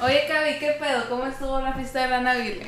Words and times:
Oye, 0.00 0.26
Cavi, 0.28 0.58
¿qué 0.58 0.72
pedo? 0.72 1.08
¿Cómo 1.08 1.26
estuvo 1.26 1.58
la 1.60 1.72
fiesta 1.72 2.02
de 2.02 2.08
la 2.08 2.20
Navidad? 2.20 2.66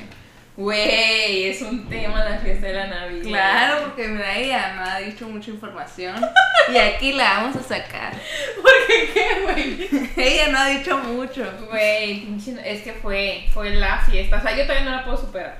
Güey, 0.56 1.44
es 1.44 1.60
un 1.60 1.88
tema 1.88 2.24
la 2.24 2.38
fiesta 2.38 2.66
de 2.66 2.72
la 2.72 2.86
Navidad. 2.86 3.28
Claro, 3.28 3.82
porque 3.84 4.08
mira, 4.08 4.34
ella 4.36 4.74
no 4.74 4.82
ha 4.82 4.98
dicho 4.98 5.28
mucha 5.28 5.50
información 5.50 6.16
y 6.72 6.76
aquí 6.76 7.12
la 7.12 7.34
vamos 7.34 7.56
a 7.56 7.62
sacar. 7.62 8.14
¿Por 8.60 8.72
qué 8.86 9.10
qué, 9.12 9.42
güey? 9.42 10.10
Ella 10.16 10.48
no 10.48 10.58
ha 10.58 10.68
dicho 10.68 10.98
mucho. 10.98 11.44
Güey, 11.70 12.26
es 12.64 12.82
que 12.82 12.92
fue, 12.94 13.46
fue 13.52 13.70
la 13.70 13.98
fiesta. 14.00 14.38
O 14.38 14.42
sea, 14.42 14.56
yo 14.56 14.64
todavía 14.64 14.86
no 14.86 14.96
la 14.96 15.04
puedo 15.04 15.18
superar. 15.18 15.58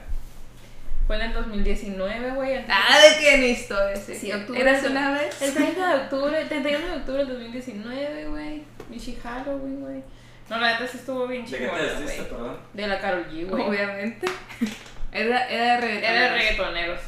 Fue 1.07 1.17
en 1.17 1.23
el 1.23 1.33
2019, 1.33 2.31
güey. 2.33 2.57
Ah, 2.69 2.99
de 2.99 3.21
qué 3.21 3.39
ni 3.39 3.47
historia, 3.51 3.95
sí. 3.95 4.15
Sí, 4.15 4.33
octubre 4.33 4.61
¿Eras 4.61 4.83
una 4.85 5.13
vez? 5.13 5.41
El 5.41 5.55
30 5.55 5.87
de 5.87 5.95
octubre, 6.03 6.41
el 6.41 6.49
31 6.49 6.87
de 6.87 6.97
octubre 6.97 7.25
del 7.25 7.35
2019, 7.35 8.25
güey. 8.27 8.63
Michi 8.91 9.17
Halloween, 9.23 9.81
güey. 9.81 10.03
No, 10.49 10.59
la 10.59 10.73
neta 10.73 10.87
sí 10.87 10.97
estuvo 10.99 11.27
bien 11.27 11.45
¿De 11.45 11.59
qué 11.59 11.67
te 11.69 11.81
vestiste, 11.83 12.23
perdón? 12.25 12.57
De 12.73 12.87
la 12.87 12.99
Karol 13.01 13.27
G, 13.31 13.47
güey. 13.49 13.63
Obviamente. 13.63 14.27
Era, 15.13 15.49
era 15.49 15.65
de 15.75 15.81
reggaetón. 15.81 16.05
Era 16.11 16.21
de 16.21 16.29
reggaetoneros. 16.39 17.01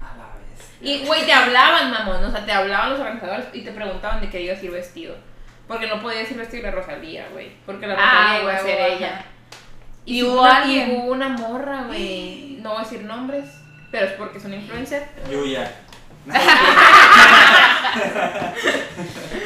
A 0.00 0.16
la 0.16 0.24
vez. 0.36 0.70
Y, 0.80 1.04
güey, 1.06 1.26
te 1.26 1.32
hablaban, 1.32 1.90
mamón. 1.90 2.24
O 2.24 2.30
sea, 2.30 2.44
te 2.46 2.52
hablaban 2.52 2.90
los 2.90 3.00
organizadores 3.00 3.46
y 3.52 3.60
te 3.60 3.72
preguntaban 3.72 4.20
de 4.22 4.30
qué 4.30 4.40
ibas 4.40 4.58
a 4.60 4.64
ir 4.64 4.70
vestido. 4.70 5.14
Porque 5.68 5.86
no 5.86 6.00
podías 6.00 6.30
ir 6.30 6.38
vestido 6.38 6.64
de 6.64 6.70
Rosalía, 6.70 7.28
güey. 7.32 7.52
Porque 7.66 7.86
la 7.86 7.94
Ah, 7.98 8.38
Rosalía 8.38 8.42
iba 8.42 8.52
a 8.54 8.58
ser 8.58 8.80
ajá. 8.80 8.86
ella. 8.94 9.24
Y 10.06 10.22
hubo 10.22 10.40
una- 10.42 10.56
alguien. 10.62 10.90
y 10.90 10.94
hubo 10.96 11.04
una 11.12 11.28
morra, 11.28 11.82
güey. 11.86 12.56
No 12.62 12.70
voy 12.70 12.80
a 12.80 12.84
decir 12.84 13.02
nombres, 13.04 13.44
pero 13.90 14.06
es 14.06 14.12
porque 14.12 14.38
es 14.38 14.44
una 14.44 14.56
influencer. 14.56 15.06
Yuya. 15.30 15.70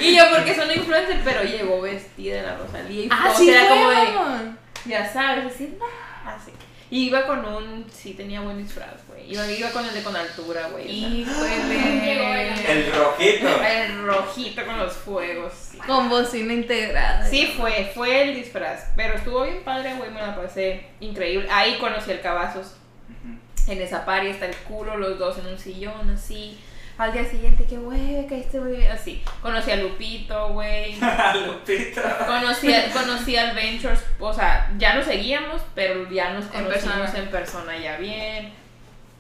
Y 0.01 0.15
yo 0.17 0.25
porque 0.31 0.53
una 0.63 0.75
influencer, 0.75 1.21
pero 1.25 1.43
llegó 1.43 1.81
vestida 1.81 2.37
de 2.37 2.43
la 2.43 2.57
Rosalía. 2.57 3.05
Y 3.05 3.09
Ah, 3.11 3.25
todo 3.27 3.35
sí, 3.39 3.51
era 3.51 3.61
fue, 3.67 3.77
como 3.77 3.91
de, 3.91 4.53
ya 4.85 5.11
sabes, 5.13 5.53
así, 5.53 5.77
nah, 5.79 6.35
así. 6.35 6.53
Y 6.91 7.07
iba 7.09 7.27
con 7.27 7.45
un, 7.45 7.87
sí, 7.93 8.15
tenía 8.15 8.41
buen 8.41 8.59
disfraz, 8.59 9.05
güey. 9.09 9.33
Iba, 9.33 9.51
iba 9.51 9.71
con 9.71 9.85
el 9.85 9.93
de 9.93 10.03
con 10.03 10.15
altura, 10.15 10.69
güey. 10.71 10.89
Híjole. 10.89 12.73
El 12.73 12.93
rojito. 12.95 13.49
El 13.65 14.07
rojito 14.07 14.65
con 14.67 14.79
los 14.79 14.93
fuegos. 14.93 15.53
sí. 15.73 15.79
Con 15.79 16.09
bocina 16.09 16.53
integrada. 16.53 17.27
Sí, 17.29 17.53
fue, 17.57 17.91
fue 17.93 18.23
el 18.23 18.37
disfraz. 18.37 18.91
Pero 18.95 19.15
estuvo 19.15 19.43
bien 19.43 19.63
padre, 19.65 19.95
güey, 19.95 20.11
me 20.13 20.21
la 20.21 20.37
pasé 20.37 20.87
increíble. 21.01 21.49
Ahí 21.51 21.79
conocí 21.79 22.13
al 22.13 22.21
Cavazos. 22.21 22.77
Ujú. 23.09 23.73
En 23.73 23.83
esa 23.83 24.05
party 24.05 24.29
está 24.29 24.47
el 24.47 24.55
culo, 24.57 24.97
los 24.97 25.19
dos 25.19 25.39
en 25.39 25.47
un 25.49 25.59
sillón, 25.59 26.09
así. 26.11 26.57
Al 26.99 27.13
día 27.13 27.25
siguiente, 27.25 27.65
que 27.67 27.77
güey, 27.77 28.27
que 28.27 28.39
este 28.41 28.59
güey, 28.59 28.87
así. 28.87 29.23
Conocí 29.43 29.71
a 29.71 29.77
Lupito, 29.77 30.49
güey. 30.55 30.97
Lupito. 31.47 32.01
Conocí, 32.27 32.73
a- 32.75 32.91
conocí 32.91 33.37
al 33.37 33.55
Ventures, 33.55 34.01
o 34.19 34.33
sea, 34.33 34.73
ya 34.79 34.95
nos 34.95 35.05
seguíamos, 35.05 35.61
pero 35.75 36.09
ya 36.11 36.31
nos 36.33 36.45
En 36.47 36.51
conocimos 36.65 36.97
persona. 37.11 37.19
en 37.19 37.31
persona 37.31 37.77
ya 37.79 37.97
bien. 37.99 38.53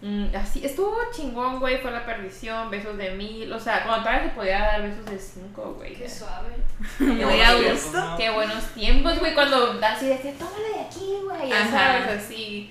Mm, 0.02 0.27
así, 0.36 0.64
estuvo 0.64 0.97
chingón, 1.14 1.58
güey, 1.58 1.78
fue 1.78 1.91
la 1.91 2.04
perdición, 2.06 2.70
besos 2.70 2.97
de 2.98 3.10
mil, 3.10 3.50
o 3.52 3.58
sea, 3.58 3.82
cuando 3.84 4.04
todavía 4.04 4.28
se 4.28 4.34
podía 4.34 4.58
dar 4.60 4.82
besos 4.82 5.04
de 5.06 5.19
cinco, 5.19 5.74
güey. 5.78 5.94
Qué 5.94 6.08
suave. 6.08 6.48
Muy 6.98 7.16
Qué 7.16 7.44
a 7.44 7.52
buenos 7.56 7.72
gusto. 7.82 7.91
tiempos, 7.98 8.16
Qué 8.19 8.30
buenos 8.30 8.64
tiempos, 8.74 9.19
güey, 9.19 9.34
cuando 9.34 9.78
así 9.82 10.06
decía, 10.08 10.32
tómale 10.38 10.69
de 10.74 10.80
aquí, 10.80 11.14
güey, 11.24 11.48
ya 11.50 11.60
Ajá. 11.62 11.70
sabes, 11.70 12.24
así. 12.24 12.70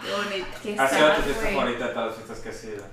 Ay, 0.00 0.06
Qué 0.08 0.14
bonito. 0.16 0.46
qué 0.62 0.76
Ha 0.78 0.88
sido 0.88 1.12
tu 1.12 1.22
fiesta 1.22 1.46
favorita 1.48 1.86
de 1.88 1.92
todas 1.94 2.06
las 2.08 2.16
fiestas 2.16 2.38
que 2.40 2.48
has 2.50 2.64
ido. 2.64 2.84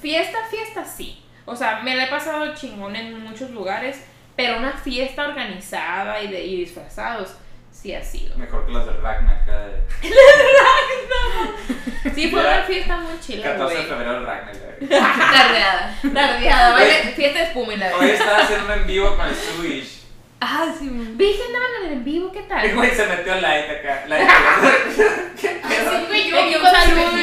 Fiesta, 0.00 0.38
fiesta, 0.50 0.84
sí. 0.84 1.22
O 1.44 1.54
sea, 1.54 1.80
me 1.82 1.94
la 1.94 2.04
he 2.04 2.08
pasado 2.08 2.54
chingón 2.54 2.96
en 2.96 3.20
muchos 3.20 3.50
lugares, 3.50 4.02
pero 4.36 4.56
una 4.58 4.72
fiesta 4.72 5.28
organizada 5.28 6.20
y, 6.22 6.28
de, 6.28 6.42
y 6.44 6.56
disfrazados, 6.60 7.34
sí 7.70 7.94
ha 7.94 8.02
sido. 8.02 8.36
Mejor 8.38 8.64
que 8.66 8.72
las 8.72 8.86
del 8.86 9.00
Ragnar 9.02 9.42
acá 9.42 9.66
de. 9.66 9.82
Sí, 12.14 12.30
fue 12.30 12.40
una 12.40 12.62
fiesta 12.62 12.96
muy 12.98 13.18
chila, 13.20 13.44
14 13.52 13.76
de 13.76 13.82
febrero 13.84 14.18
el 14.18 14.26
Ragnar. 14.26 14.54
güey. 14.56 14.88
Tardeada. 14.90 15.94
Tardeada, 16.14 16.76
fiesta 17.16 17.38
de 17.40 17.44
espuma 17.46 17.72
y 17.74 17.76
la 17.78 17.96
Hoy 17.96 18.10
estaba 18.10 18.38
haciendo 18.38 18.72
en 18.74 18.86
vivo 18.86 19.16
con 19.16 19.26
el 19.26 19.34
Swish. 19.34 20.03
Ah, 20.46 20.74
sí. 20.78 20.86
que 20.86 21.42
andaban 21.46 21.70
en 21.86 21.92
el 21.94 22.00
vivo, 22.04 22.30
¿qué 22.30 22.40
El 22.40 22.48
tal? 22.48 22.74
güey 22.74 22.90
se 22.90 23.06
metió 23.06 23.34
like 23.40 23.70
acá. 23.78 24.04
Like. 24.06 24.30
Así 24.30 26.06
fue 26.06 26.28
yo. 26.28 26.36
De 26.36 26.50
que 26.50 26.56
un 26.56 26.60
cuando 26.60 26.80
se 26.80 26.86
saludo, 26.86 27.16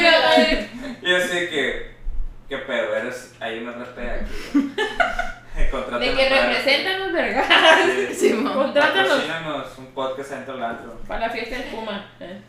yo 1.02 1.16
así 1.16 1.38
que. 1.48 1.92
¿Qué 2.48 2.58
pedo? 2.58 2.96
Eres. 2.96 3.34
Hay 3.40 3.58
una 3.60 3.72
RP 3.72 3.98
aquí. 3.98 4.32
De 5.54 6.14
que 6.14 6.28
representan 6.28 7.00
los 7.00 7.12
vergas. 7.12 7.46
Sí. 8.10 8.14
Sí. 8.14 8.32
Contrátanos 8.42 9.08
Patrocínanos 9.08 9.78
un 9.78 9.86
podcast 9.94 10.30
dentro 10.30 10.54
del 10.54 10.64
antro. 10.64 10.98
para 11.06 11.20
la 11.28 11.30
fiesta 11.30 11.56
de 11.56 11.62
espuma. 11.64 12.10
¿eh? 12.20 12.40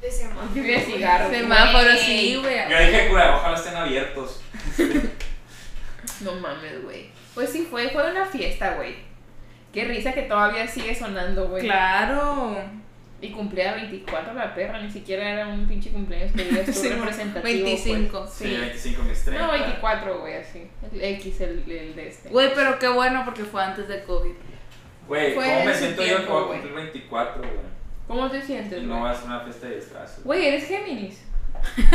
De 0.00 0.10
semáforo. 0.10 0.54
Lluvia 0.54 0.78
de 0.78 0.84
cigarros. 0.84 1.30
Semáforo, 1.30 1.90
sí, 1.96 2.36
güey. 2.40 2.56
Yo 2.70 2.78
dije, 2.78 3.08
cura, 3.08 3.36
ojalá 3.36 3.56
estén 3.56 3.76
abiertos. 3.76 4.40
No 6.20 6.34
mames, 6.34 6.82
güey. 6.82 7.10
Pues 7.40 7.52
sí, 7.52 7.66
fue, 7.70 7.88
fue 7.88 8.10
una 8.10 8.26
fiesta, 8.26 8.74
güey. 8.74 8.96
Qué 9.72 9.84
risa 9.84 10.12
que 10.12 10.22
todavía 10.22 10.66
sigue 10.68 10.94
sonando, 10.94 11.48
güey. 11.48 11.62
Claro. 11.64 12.54
Y 13.22 13.30
cumplía 13.32 13.72
24 13.74 14.32
la 14.34 14.54
perra, 14.54 14.78
ni 14.80 14.90
siquiera 14.90 15.28
era 15.30 15.46
un 15.48 15.66
pinche 15.68 15.90
cumpleaños 15.90 16.32
que 16.32 16.44
digas 16.44 16.66
Sí, 16.76 16.88
representativo. 16.88 17.64
25. 17.64 18.18
pues. 18.20 18.30
Sí, 18.32 18.44
Sí. 18.44 18.56
25 18.58 19.02
mis 19.04 19.24
30. 19.24 19.42
No, 19.46 19.52
24, 19.52 20.20
güey, 20.20 20.34
así. 20.34 20.70
El 20.92 21.02
X, 21.16 21.40
el, 21.40 21.64
el 21.70 21.96
de 21.96 22.08
este. 22.08 22.28
Güey, 22.28 22.52
pero 22.54 22.78
qué 22.78 22.88
bueno 22.88 23.22
porque 23.24 23.44
fue 23.44 23.62
antes 23.64 23.88
de 23.88 24.04
COVID. 24.04 24.32
Güey, 25.08 25.34
¿cómo 25.34 25.64
me 25.64 25.74
siento 25.74 26.02
yo 26.02 26.08
que 26.08 26.14
tiempo, 26.16 26.32
voy 26.34 26.42
a 26.42 26.46
güey. 26.46 26.60
cumplir 26.60 26.74
24, 26.84 27.38
güey? 27.42 27.52
¿Cómo 28.06 28.30
te 28.30 28.42
sientes, 28.42 28.82
No 28.82 28.88
güey? 28.98 29.02
va 29.04 29.10
a 29.12 29.14
ser 29.14 29.24
una 29.26 29.40
fiesta 29.40 29.66
de 29.66 29.76
disfraces. 29.76 30.24
Güey, 30.24 30.46
eres 30.46 30.68
Géminis. 30.68 31.24
¡Qué 31.60 31.80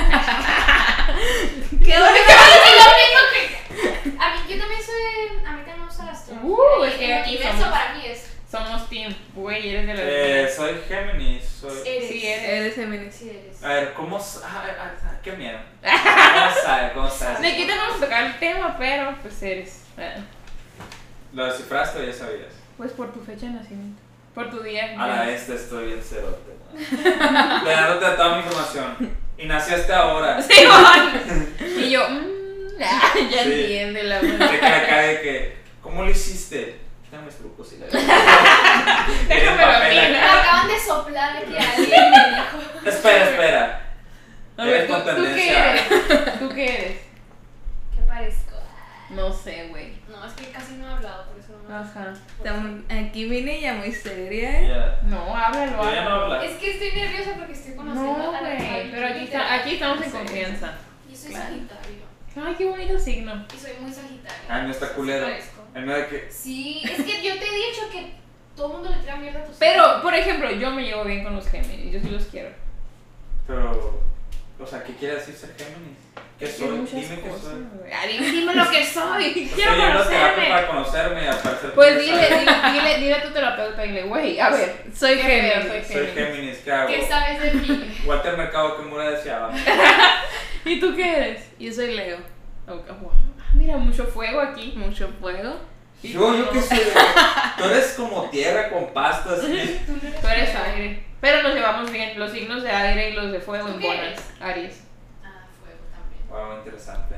bonito! 1.77 1.85
Es 1.85 2.77
lo 2.77 2.91
mismo 3.01 3.21
que. 3.33 3.43
A 4.19 4.33
mí, 4.33 4.34
yo 4.49 4.57
también 4.59 4.81
soy. 4.81 5.37
A 5.45 5.51
mí 5.51 5.57
también 5.57 5.79
me 5.79 5.85
gusta 5.85 6.05
la 6.05 6.11
astrología. 6.11 6.49
Uh, 6.49 6.83
y 6.83 6.87
es 6.87 6.93
que 6.95 7.05
el 7.05 7.13
aquí 7.13 7.29
universo 7.35 7.57
somos- 7.59 7.71
para 7.71 7.93
mí 7.95 8.01
es. 8.05 8.31
Somos 8.49 8.89
team. 8.89 9.13
Güey, 9.33 9.69
eres 9.69 9.87
de 9.87 9.93
la. 9.93 10.01
Eh, 10.03 10.49
soy 10.55 10.75
Géminis, 10.87 11.43
soy... 11.43 11.77
Eres. 11.85 12.09
Sí, 12.09 12.25
eres. 12.25 12.49
Eres 12.49 12.75
feminista. 12.75 13.17
Sí, 13.17 13.29
eres. 13.29 13.63
A 13.63 13.67
ver, 13.69 13.93
¿cómo... 13.93 14.17
ah, 14.17 14.65
ah, 14.79 14.91
ah, 15.03 15.11
qué 15.23 15.31
miedo. 15.33 15.57
¿Cómo 15.81 16.63
sabes? 16.63 16.91
¿Cómo 16.93 17.09
sabes? 17.09 17.41
De 17.41 17.47
aquí 17.47 17.65
te 17.65 17.75
vamos 17.75 17.97
a 17.97 17.99
tocar 18.05 18.23
el 18.25 18.39
tema, 18.39 18.75
pero 18.77 19.15
pues 19.21 19.41
eres. 19.43 19.81
¿Lo 21.33 21.45
descifraste 21.45 21.99
o 21.99 22.03
ya 22.05 22.13
sabías? 22.13 22.53
Pues 22.77 22.91
por 22.91 23.11
tu 23.11 23.19
fecha 23.21 23.47
de 23.47 23.53
nacimiento. 23.53 24.01
Por 24.33 24.49
tu 24.49 24.61
día. 24.61 24.93
A 25.01 25.07
la 25.07 25.25
vez 25.25 25.47
te 25.47 25.55
estoy 25.55 25.87
bien 25.87 26.01
cerote. 26.03 26.55
Le 26.73 27.71
dándote 27.71 28.05
toda 28.15 28.35
mi 28.37 28.43
información. 28.43 29.17
Y 29.37 29.45
nací 29.47 29.73
hasta 29.73 29.97
ahora. 29.97 30.41
Simón. 30.41 31.47
y 31.77 31.89
yo, 31.89 32.07
mmm, 32.09 32.34
ya 33.31 33.43
Sí. 33.43 33.51
entiende 33.51 34.03
la 34.03 34.19
que 34.19 34.65
acá 34.65 34.99
de 35.01 35.21
que... 35.21 35.57
¿Cómo 35.81 36.03
lo 36.03 36.09
hiciste? 36.09 36.79
Dame 37.11 37.25
mis 37.27 37.35
trucos 37.35 37.71
y 37.73 37.77
la 37.77 37.85
Déjame. 39.27 40.09
Me 40.11 40.19
acaban 40.19 40.67
de 40.67 40.79
soplar 40.79 41.37
aquí 41.37 41.55
alguien 41.57 42.11
me 42.11 42.35
dijo. 42.35 42.89
Espera, 42.89 43.23
espera. 43.29 43.81
A 44.57 44.65
ver, 44.65 44.87
¿tú, 44.87 44.93
¿tú 44.93 45.23
qué 45.35 45.49
eres? 45.57 46.39
¿Tú 46.39 46.49
qué 46.49 46.65
eres? 46.65 46.97
¿Qué 47.95 48.01
parezco? 48.07 48.55
No 49.11 49.31
sé, 49.31 49.67
güey. 49.69 49.93
No, 50.09 50.25
es 50.25 50.33
que 50.33 50.49
casi 50.51 50.73
no 50.73 50.89
he 50.89 50.93
hablado, 50.93 51.25
por 51.27 51.39
eso 51.39 51.53
no 51.63 51.69
me 51.69 51.75
Ajá. 51.75 52.13
Estamos- 52.37 52.81
Aquí 52.89 53.25
vine 53.29 53.61
ya 53.61 53.73
muy 53.75 53.91
seria, 53.91 54.61
¿eh? 54.61 54.67
Ya. 54.67 54.99
No, 55.07 55.35
háblalo, 55.35 55.83
Yo 55.83 55.93
ya 55.93 56.03
no 56.05 56.09
hablo. 56.09 56.41
Es 56.41 56.57
que 56.57 56.71
estoy 56.71 56.91
nerviosa 56.93 57.31
porque 57.37 57.53
estoy 57.53 57.75
conociendo 57.75 58.17
No, 58.17 58.29
a 58.35 58.41
la 58.41 58.55
güey. 58.55 58.91
Pero 58.91 59.07
aquí, 59.07 59.23
está- 59.25 59.53
aquí 59.53 59.73
estamos 59.75 59.97
en 59.99 60.03
Sí. 60.05 60.17
confianza. 60.17 60.73
Yo 61.09 61.15
soy 61.15 61.31
Claro. 61.31 61.45
Sagitario. 61.45 62.04
Ay, 62.35 62.55
qué 62.57 62.65
bonito 62.65 62.99
signo. 62.99 63.45
Y 63.55 63.57
soy 63.57 63.71
muy 63.79 63.91
Sagitario. 63.91 64.41
Ah, 64.49 64.61
no 64.61 64.71
está 64.71 64.89
culero. 64.89 65.27
De 65.27 66.07
que... 66.07 66.27
Sí, 66.29 66.81
es 66.83 67.03
que 67.03 67.23
yo 67.23 67.37
te 67.37 67.45
he 67.45 67.69
dicho 67.69 67.89
que 67.91 68.13
todo 68.55 68.67
el 68.67 68.73
mundo 68.73 68.89
le 68.89 68.97
tira 68.97 69.15
mierda 69.17 69.39
a 69.41 69.45
tus 69.45 69.57
Pero, 69.57 70.01
por 70.01 70.13
ejemplo, 70.13 70.51
yo 70.51 70.71
me 70.71 70.83
llevo 70.83 71.03
bien 71.03 71.23
con 71.23 71.35
los 71.35 71.47
Géminis. 71.47 71.93
Yo 71.93 71.99
sí 71.99 72.09
los 72.09 72.25
quiero. 72.25 72.49
Pero... 73.47 74.03
O 74.57 74.65
sea, 74.65 74.83
¿qué 74.83 74.93
quiere 74.93 75.15
decir 75.15 75.35
ser 75.35 75.53
Géminis? 75.57 75.97
¿Qué 76.39 76.47
soy? 76.47 76.67
Dime 76.67 77.21
qué 77.21 77.31
soy. 77.41 77.65
Ah, 77.93 78.05
dime, 78.07 78.31
dime 78.31 78.55
lo 78.55 78.69
que 78.69 78.85
soy. 78.85 79.33
Quiero 79.33 79.71
Estoy 79.71 79.85
yendo 79.85 79.99
a 79.99 80.07
terapia 80.07 80.35
conocerme. 80.35 80.49
para 80.49 80.67
conocerme 80.67 81.23
y 81.23 81.27
aparecer 81.27 81.71
Pues 81.73 81.99
dile, 81.99 82.27
dile, 82.27 82.51
dile, 82.73 82.97
dile 82.97 83.13
a 83.13 83.23
tu 83.23 83.29
terapeuta, 83.31 83.81
dile, 83.83 84.03
güey, 84.03 84.39
a 84.39 84.49
ver. 84.49 84.83
Soy. 84.93 85.17
Géminis. 85.17 85.87
Soy 85.87 86.07
Géminis, 86.07 86.57
¿qué 86.57 86.71
hago? 86.71 86.87
¿Qué 86.89 87.07
sabes 87.07 87.41
de 87.41 87.51
mí? 87.53 87.97
Walter 88.05 88.37
Mercado 88.37 88.77
que 88.77 88.83
Mura 88.83 89.11
deseaba. 89.11 89.53
¿Y 90.65 90.79
tú 90.79 90.95
qué 90.95 91.17
eres? 91.17 91.49
Yo 91.59 91.71
soy 91.71 91.95
Leo. 91.95 92.17
Oh, 92.67 92.73
wow. 92.75 93.11
Ah, 93.39 93.43
Mira, 93.53 93.77
mucho 93.77 94.05
fuego 94.05 94.39
aquí. 94.41 94.73
Mucho 94.75 95.07
fuego. 95.21 95.55
¿Y 96.03 96.11
Yo, 96.13 96.35
yo 96.37 96.49
qué 96.49 96.61
sé. 96.61 96.75
Tú 97.57 97.63
eres 97.65 97.93
como 97.97 98.29
tierra 98.29 98.69
con 98.69 98.91
pasto 98.93 99.29
así. 99.29 99.41
Tú 99.85 99.93
no 99.93 99.97
eres 99.99 100.21
Tú 100.21 100.27
eres 100.27 100.49
fuego. 100.49 100.65
aire. 100.75 101.05
Pero 101.21 101.43
nos 101.43 101.53
llevamos 101.55 101.91
bien. 101.91 102.19
Los 102.19 102.31
signos 102.31 102.63
de 102.63 102.69
aire 102.71 103.11
y 103.11 103.13
los 103.13 103.31
de 103.31 103.39
fuego 103.39 103.67
¿Tú 103.69 103.79
qué 103.79 103.87
embonan. 103.91 104.13
Aries. 104.41 104.83
Ah, 105.23 105.45
fuego 105.59 105.79
también. 105.93 106.47
Wow, 106.49 106.57
interesante. 106.59 107.15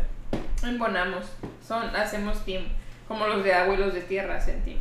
Embonamos. 0.63 1.25
Son, 1.65 1.95
hacemos 1.95 2.43
team. 2.45 2.63
Como 3.07 3.25
los 3.27 3.43
de 3.43 3.53
agua 3.53 3.73
y 3.73 3.77
los 3.77 3.93
de 3.93 4.01
tierra 4.01 4.35
hacen 4.35 4.61
team. 4.63 4.79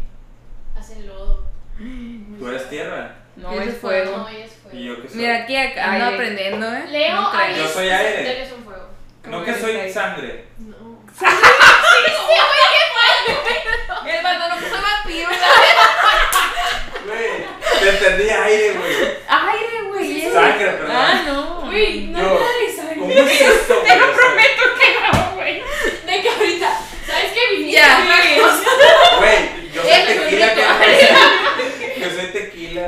Hacen 0.76 1.06
lodo. 1.06 1.44
Tú 1.78 2.48
eres 2.48 2.68
tierra. 2.68 3.14
No 3.36 3.52
Yo 3.54 3.60
es 3.60 3.66
soy 3.70 3.74
fuego. 3.74 4.16
No, 4.16 4.28
es 4.28 4.50
fuego. 4.52 4.76
Y 4.78 4.84
yo 4.86 5.02
que 5.02 5.08
soy. 5.08 5.16
Mira, 5.18 5.36
aquí 5.36 5.54
ac- 5.54 5.78
ando 5.78 6.04
Aire. 6.06 6.14
aprendiendo, 6.16 6.74
¿eh? 6.74 6.84
Leo, 6.88 7.14
No. 7.14 7.28
Aries 7.32 7.58
Yo 7.58 7.68
soy 7.68 7.88
aire. 7.90 8.12
Sagitario 8.16 8.48
son 8.48 8.64
fuego. 8.64 8.88
No 9.26 9.44
que 9.44 9.54
soy 9.54 9.92
sangre. 9.92 10.44
No. 10.58 10.76
El 14.06 14.22
vato 14.22 14.48
no 14.48 14.54
puso 14.60 14.76
más 14.80 15.04
pío. 15.06 15.28
Güey. 17.06 17.44
Te 17.80 17.88
entendí 17.90 18.30
aire, 18.30 18.72
güey. 18.72 18.94
Aire, 19.28 19.82
güey. 19.88 20.32
Sangre, 20.32 20.66
perdón. 20.70 20.96
Ah, 20.96 21.22
no. 21.26 21.60
Güey, 21.66 22.06
no 22.08 22.18
Yo, 22.20 22.40
hay 22.46 22.68
sangre. 22.74 22.96
¿Cómo 22.96 23.12
es 23.12 23.40
esto? 23.50 23.74
Te 23.78 23.96
lo 23.96 24.06
güey? 24.06 24.16
Prometo 24.16 24.62
que 24.78 24.86
no, 25.00 25.10
güey. 25.34 25.54
De 26.06 26.14
que 26.22 26.28
ahorita, 26.28 26.70
¿sabes 27.06 27.32
qué? 27.32 27.40
Viniste 27.56 27.80
Ya. 27.80 27.86
cosa. 28.40 28.70
Güey, 29.18 29.38
yo 29.72 29.80
soy 29.82 29.90
es 29.90 30.30
ritual. 30.30 30.54
que- 30.56 32.00
Yo 32.00 32.06
soy 32.10 32.26
tequila. 32.32 32.84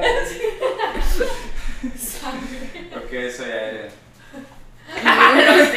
Ok, 2.96 3.12
soy 3.36 3.50
aire. 3.50 3.88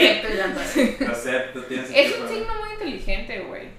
Ya 0.01 0.47
no. 0.47 1.05
Lo 1.05 1.11
acepto, 1.11 1.61
tienes 1.63 1.91
Es 1.93 2.19
un 2.19 2.27
signo 2.27 2.53
muy 2.55 2.73
inteligente, 2.73 3.39
güey. 3.47 3.69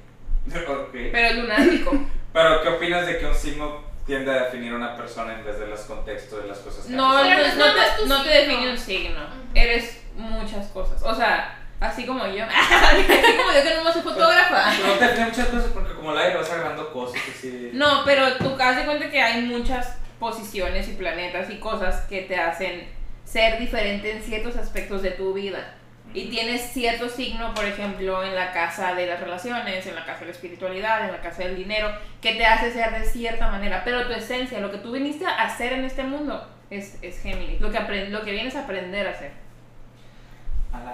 Pero 0.92 1.28
es 1.28 1.36
lunático. 1.36 2.06
Pero, 2.32 2.62
¿qué 2.62 2.68
opinas 2.68 3.06
de 3.06 3.18
que 3.18 3.26
un 3.26 3.34
signo 3.34 3.92
tiende 4.06 4.30
a 4.30 4.44
definir 4.44 4.72
a 4.72 4.76
una 4.76 4.96
persona 4.96 5.34
en 5.34 5.44
vez 5.44 5.58
de 5.58 5.66
los 5.66 5.80
contextos 5.80 6.42
de 6.42 6.48
las 6.48 6.58
cosas 6.58 6.86
que 6.86 6.92
No, 6.92 7.12
no, 7.12 7.22
no 7.22 7.64
te, 7.74 8.06
no 8.06 8.22
te 8.22 8.28
define 8.30 8.70
un 8.70 8.78
signo. 8.78 9.20
Eres 9.54 10.02
muchas 10.16 10.66
cosas. 10.68 11.02
O 11.02 11.14
sea, 11.14 11.58
así 11.80 12.06
como 12.06 12.26
yo. 12.26 12.44
así 12.48 13.04
como 13.04 13.52
yo 13.52 13.62
que 13.62 13.74
no 13.82 13.92
soy 13.92 14.02
fotógrafa. 14.02 14.64
Pues 14.76 14.86
no 14.86 14.94
te 14.94 15.06
define 15.06 15.26
muchas 15.26 15.48
cosas 15.48 15.70
porque 15.72 15.94
como 15.94 16.12
la 16.12 16.22
aire 16.22 16.36
vas 16.36 16.50
agarrando 16.50 16.92
cosas 16.92 17.20
así. 17.36 17.70
No, 17.74 18.02
pero 18.04 18.36
tú 18.38 18.56
haz 18.58 18.76
de 18.76 18.84
cuenta 18.84 19.10
que 19.10 19.20
hay 19.20 19.42
muchas 19.42 19.96
posiciones 20.18 20.88
y 20.88 20.92
planetas 20.92 21.50
y 21.50 21.58
cosas 21.58 22.06
que 22.06 22.22
te 22.22 22.36
hacen 22.36 22.88
ser 23.24 23.58
diferente 23.58 24.10
en 24.10 24.22
ciertos 24.22 24.56
aspectos 24.56 25.02
de 25.02 25.12
tu 25.12 25.32
vida. 25.34 25.74
Y 26.14 26.28
tienes 26.28 26.72
cierto 26.72 27.08
signo, 27.08 27.54
por 27.54 27.64
ejemplo, 27.64 28.22
en 28.22 28.34
la 28.34 28.52
casa 28.52 28.94
de 28.94 29.06
las 29.06 29.20
relaciones, 29.20 29.86
en 29.86 29.94
la 29.94 30.04
casa 30.04 30.20
de 30.20 30.26
la 30.26 30.32
espiritualidad, 30.32 31.06
en 31.06 31.12
la 31.12 31.20
casa 31.20 31.44
del 31.44 31.56
dinero, 31.56 31.90
que 32.20 32.34
te 32.34 32.44
hace 32.44 32.72
ser 32.72 32.92
de 32.92 33.04
cierta 33.04 33.48
manera. 33.48 33.82
Pero 33.84 34.06
tu 34.06 34.12
esencia, 34.12 34.60
lo 34.60 34.70
que 34.70 34.78
tú 34.78 34.92
viniste 34.92 35.24
a 35.24 35.42
hacer 35.42 35.72
en 35.72 35.84
este 35.84 36.02
mundo, 36.02 36.46
es, 36.70 36.98
es 37.02 37.20
Géminis. 37.22 37.60
Lo 37.60 37.70
que, 37.70 37.80
lo 38.08 38.22
que 38.22 38.32
vienes 38.32 38.54
a 38.56 38.64
aprender 38.64 39.06
a 39.06 39.10
hacer. 39.10 39.32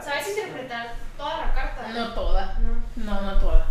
¿Sabes 0.00 0.29
interpretar 0.29 0.93
toda 1.17 1.47
la 1.47 1.55
carta? 1.55 2.14
toda. 2.14 2.59
No. 2.61 3.05
No, 3.05 3.21
no 3.21 3.38
toda. 3.38 3.67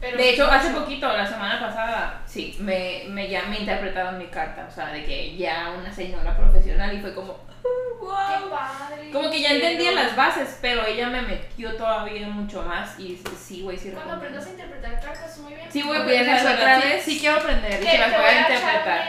Pero 0.00 0.18
De 0.18 0.30
hecho, 0.30 0.50
hace 0.50 0.70
poquito, 0.70 1.08
la 1.08 1.26
semana 1.26 1.58
pasada, 1.58 2.20
sí, 2.26 2.56
me, 2.60 3.04
me, 3.08 3.28
ya 3.28 3.46
me 3.46 3.60
interpretaron 3.60 4.18
mi 4.18 4.26
carta. 4.26 4.66
O 4.68 4.70
sea, 4.70 4.88
de 4.88 5.04
que 5.04 5.36
ya 5.36 5.72
una 5.78 5.92
señora 5.92 6.36
profesional 6.36 6.94
y 6.94 7.00
fue 7.00 7.14
como, 7.14 7.38
Qué 8.06 8.40
wow. 8.40 8.50
padre. 8.50 9.10
Como 9.12 9.30
que 9.30 9.40
ya 9.40 9.50
entendía 9.52 9.92
las 9.92 10.14
bases, 10.16 10.58
pero 10.60 10.84
ella 10.86 11.08
me 11.08 11.22
metió 11.22 11.74
todavía 11.76 12.28
mucho 12.28 12.62
más 12.62 12.98
y 12.98 13.20
sí, 13.38 13.62
güey, 13.62 13.76
sí 13.78 13.90
Cuando 13.90 14.14
recomiendo. 14.14 14.40
aprendas 14.40 14.46
a 14.46 14.50
interpretar 14.50 15.00
cartas, 15.00 15.38
muy 15.38 15.54
bien. 15.54 15.72
Sí, 15.72 15.82
voy 15.82 15.96
a 15.96 16.02
¿Vienes 16.02 16.40
aprender 16.42 16.54
otra 16.58 16.78
vez? 16.78 17.02
Sí, 17.04 17.18
quiero 17.20 17.36
aprender 17.36 17.82
y 17.82 17.86
se 17.86 17.98
las 17.98 18.10
voy 18.12 18.24
a 18.24 18.30
echar 18.30 18.46
una 18.46 18.56
interpretar. 18.56 19.00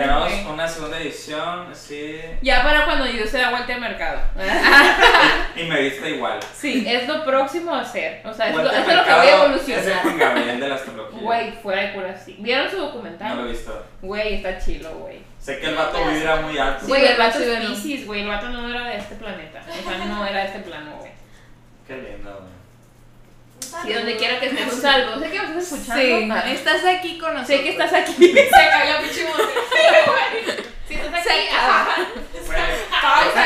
Tenemos 0.00 0.32
una 0.52 0.68
segunda 0.68 0.98
edición, 1.00 1.74
sí. 1.74 2.20
Ya 2.42 2.62
para 2.62 2.84
cuando 2.84 3.06
yo 3.06 3.26
se 3.26 3.38
da 3.38 3.50
vuelta 3.50 3.74
al 3.74 3.80
mercado. 3.80 4.20
Y 5.56 5.62
me 5.64 5.80
viste 5.80 6.10
igual. 6.10 6.38
Sí, 6.54 6.84
es 6.86 7.08
lo 7.08 7.24
próximo 7.24 7.74
a 7.74 7.80
hacer. 7.80 8.20
O 8.26 8.32
sea, 8.32 8.50
es 8.50 8.54
lo, 8.56 8.70
es 8.70 8.78
lo 8.78 8.84
que 8.84 8.90
voy 8.90 8.92
a 8.92 8.96
mercado 8.96 9.22
Es 9.22 9.28
el 9.28 9.40
evolucionar. 9.40 10.18
Gabriel 10.18 10.60
de 10.60 10.68
la 10.68 10.74
astrología. 10.74 11.18
Güey, 11.20 11.52
fuera 11.62 11.82
de 11.82 11.92
cura, 11.94 12.16
sí. 12.16 12.36
¿Vieron 12.40 12.70
su 12.70 12.76
No 12.76 12.82
lo 12.82 12.88
he 12.88 12.92
documental? 12.92 13.48
visto. 13.48 13.86
Güey, 14.02 14.34
está 14.34 14.58
chilo, 14.58 14.90
güey. 14.98 15.20
Sé 15.40 15.58
que 15.58 15.66
el 15.66 15.74
vato 15.76 15.98
vibra 16.10 16.36
muy 16.36 16.58
alto. 16.58 16.86
Güey, 16.86 17.06
el 17.06 17.16
vato 17.16 17.38
es. 17.38 17.58
Pisces, 17.80 18.06
güey. 18.06 18.22
El 18.22 18.28
vato 18.28 18.48
no 18.48 18.68
era 18.68 18.84
de 18.88 18.96
este 18.98 19.14
planeta. 19.14 19.60
O 19.66 19.88
sea, 19.90 20.04
no 20.04 20.26
era 20.26 20.40
de 20.40 20.46
este 20.46 20.58
plano, 20.60 20.96
güey. 20.98 21.12
Qué 21.86 21.94
lindo, 21.96 22.30
güey. 22.40 22.55
Sí, 23.82 23.92
donde 23.92 24.16
quiera 24.16 24.40
que 24.40 24.46
estés, 24.46 24.72
un 24.72 24.80
saludo. 24.80 25.20
Sé 25.20 25.30
que 25.30 25.38
me 25.40 25.46
estás 25.46 25.72
escuchando. 25.72 26.42
Sí, 26.44 26.50
estás 26.52 26.84
aquí 26.84 27.18
con 27.18 27.34
nosotros. 27.34 27.56
Sé 27.58 27.62
que 27.62 27.70
estás 27.76 27.92
aquí. 27.92 28.12
Se 28.12 28.50
cayó 28.50 29.00
pinche 29.02 29.24
mote. 29.24 30.62
Sí, 30.88 30.94
estás 30.94 31.22
Se 31.24 31.30
aquí. 31.32 31.48
acaba. 31.48 31.86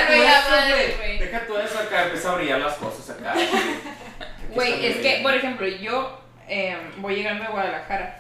Güey, 0.09 0.21
la 0.25 0.41
madre, 0.51 0.97
güey. 0.99 1.19
Deja 1.19 1.47
tú 1.47 1.57
eso 1.59 1.79
acá, 1.79 2.05
empieza 2.05 2.33
a 2.33 2.35
brillar 2.37 2.61
las 2.61 2.75
cosas 2.75 3.11
acá. 3.11 3.35
Güey, 4.53 4.85
es 4.85 4.97
que, 4.97 5.21
por 5.23 5.33
ejemplo, 5.33 5.65
yo 5.65 6.21
eh, 6.49 6.77
voy 6.97 7.15
llegando 7.15 7.45
a 7.45 7.51
Guadalajara 7.51 8.19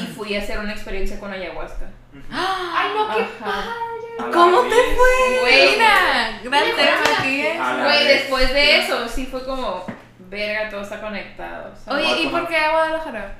y 0.00 0.06
fui 0.14 0.36
a 0.36 0.38
hacer 0.38 0.60
una 0.60 0.72
experiencia 0.72 1.18
con 1.18 1.32
ayahuasca. 1.32 1.86
Ay, 2.30 2.90
no, 2.94 3.08
qué 3.16 3.22
Ajá. 3.22 3.34
padre. 3.40 4.32
¿Cómo 4.32 4.62
te 4.62 4.76
fue? 4.76 5.40
Güey. 5.40 5.70
Mira, 5.72 6.38
gran 6.44 6.64
tema 6.76 7.18
aquí, 7.18 7.44
Güey, 7.82 8.06
después 8.06 8.52
de 8.52 8.78
eso 8.78 9.08
sí 9.08 9.26
fue 9.26 9.44
como, 9.44 9.84
verga, 10.18 10.68
todo 10.70 10.82
está 10.82 11.00
conectado. 11.00 11.72
¿sabes? 11.76 12.06
Oye, 12.06 12.22
¿y 12.22 12.28
por 12.28 12.46
qué 12.48 12.56
a 12.56 12.70
Guadalajara? 12.70 13.32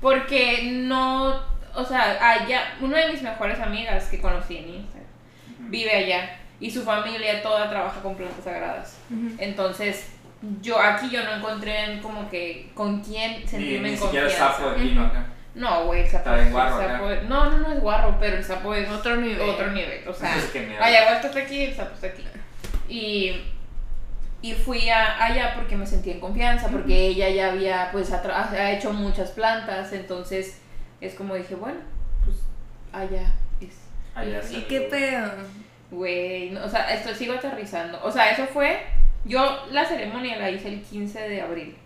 Porque 0.00 0.62
no, 0.72 1.40
o 1.74 1.84
sea, 1.84 2.18
allá, 2.20 2.74
una 2.80 2.98
de 2.98 3.12
mis 3.12 3.22
mejores 3.22 3.58
amigas 3.60 4.04
que 4.08 4.20
conocí 4.20 4.58
en 4.58 4.68
Instagram 4.68 5.04
vive 5.70 5.90
allá 5.96 6.36
y 6.60 6.70
su 6.70 6.82
familia 6.82 7.42
toda 7.42 7.68
trabaja 7.70 8.00
con 8.00 8.16
plantas 8.16 8.44
sagradas. 8.44 8.98
Entonces, 9.38 10.10
yo 10.60 10.78
aquí 10.78 11.08
yo 11.10 11.24
no 11.24 11.32
encontré 11.36 11.98
como 12.02 12.28
que 12.28 12.70
con 12.74 13.00
quién 13.02 13.40
Ni, 13.40 13.46
sentirme 13.48 13.88
ni 13.88 13.94
en 13.94 14.00
siquiera 14.00 14.26
el 14.26 14.32
confianza. 14.32 14.56
sapo 14.58 14.70
de 14.70 14.76
vino 14.84 15.06
acá. 15.06 15.26
No, 15.54 15.84
güey, 15.86 16.00
el 16.02 16.06
sapo, 16.08 16.18
Está 16.18 16.34
bien 16.34 16.46
el 16.48 16.52
guarro 16.52 16.78
sapo 16.80 17.04
acá. 17.06 17.14
es- 17.14 17.22
no, 17.24 17.44
no, 17.50 17.58
no 17.58 17.72
es 17.72 17.80
guarro, 17.80 18.16
pero 18.20 18.36
el 18.36 18.44
sapo 18.44 18.74
es 18.74 18.88
Otro 18.90 19.16
nivel. 19.16 19.40
otro 19.48 19.70
nivel. 19.70 20.06
O 20.08 20.12
sea, 20.12 20.36
Es 20.36 20.44
que 20.46 20.76
ayahuasca 20.80 21.28
está 21.28 21.40
aquí, 21.40 21.62
el 21.64 21.74
sapo 21.74 21.94
está 21.94 22.08
aquí. 22.08 22.24
Y, 22.88 23.40
y 24.44 24.52
fui 24.52 24.90
a, 24.90 25.24
allá 25.24 25.54
porque 25.54 25.74
me 25.74 25.86
sentí 25.86 26.10
en 26.10 26.20
confianza, 26.20 26.68
porque 26.68 27.06
ella 27.06 27.30
ya 27.30 27.52
había, 27.52 27.88
pues, 27.92 28.12
ha, 28.12 28.72
hecho 28.72 28.92
muchas 28.92 29.30
plantas, 29.30 29.90
entonces 29.94 30.60
es 31.00 31.14
como 31.14 31.34
dije, 31.34 31.54
bueno, 31.54 31.78
pues 32.22 32.36
allá 32.92 33.32
es. 33.62 33.74
Allá 34.14 34.36
¿Y 34.36 34.40
¿Y 34.40 34.42
salió. 34.42 34.68
qué 34.68 34.80
pedo? 34.82 35.30
Güey, 35.90 36.50
no, 36.50 36.62
o 36.62 36.68
sea, 36.68 36.92
esto 36.92 37.14
sigo 37.14 37.32
aterrizando. 37.32 37.98
O 38.04 38.12
sea, 38.12 38.32
eso 38.32 38.46
fue, 38.46 38.82
yo 39.24 39.64
la 39.70 39.86
ceremonia 39.86 40.36
la 40.36 40.50
hice 40.50 40.68
el 40.68 40.82
15 40.82 41.20
de 41.26 41.40
abril. 41.40 41.76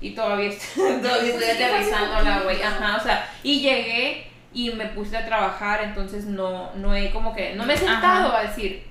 Y 0.00 0.14
todavía 0.14 0.50
estoy, 0.50 0.98
todavía 1.02 1.32
estoy 1.32 1.46
sí, 1.56 1.62
aterrizándola, 1.62 2.34
fue 2.36 2.44
güey. 2.44 2.62
Ajá, 2.62 2.96
o 2.96 3.00
sea, 3.00 3.28
y 3.42 3.60
llegué 3.60 4.28
y 4.54 4.70
me 4.70 4.86
puse 4.86 5.16
a 5.16 5.26
trabajar, 5.26 5.82
entonces 5.82 6.26
no, 6.26 6.72
no 6.76 6.94
he 6.94 7.10
como 7.10 7.34
que, 7.34 7.56
no 7.56 7.66
me 7.66 7.74
he 7.74 7.76
sentado 7.76 8.32
a 8.32 8.42
decir 8.42 8.86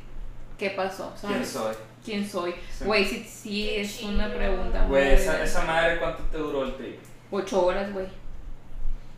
qué 0.58 0.72
pasó, 0.72 1.15
¿Quién 1.22 1.46
¿sabes? 1.46 1.50
soy? 1.50 1.87
¿Quién 2.07 2.25
soy? 2.25 2.55
Güey, 2.79 3.03
sí, 3.03 3.69
es 3.75 4.01
una 4.01 4.33
pregunta 4.33 4.85
Güey, 4.85 5.11
esa, 5.11 5.43
esa 5.43 5.63
madre, 5.65 5.99
¿cuánto 5.99 6.23
te 6.31 6.37
duró 6.37 6.63
el 6.63 6.73
trip? 6.77 6.97
Ocho 7.29 7.65
horas, 7.65 7.91
güey. 7.91 8.05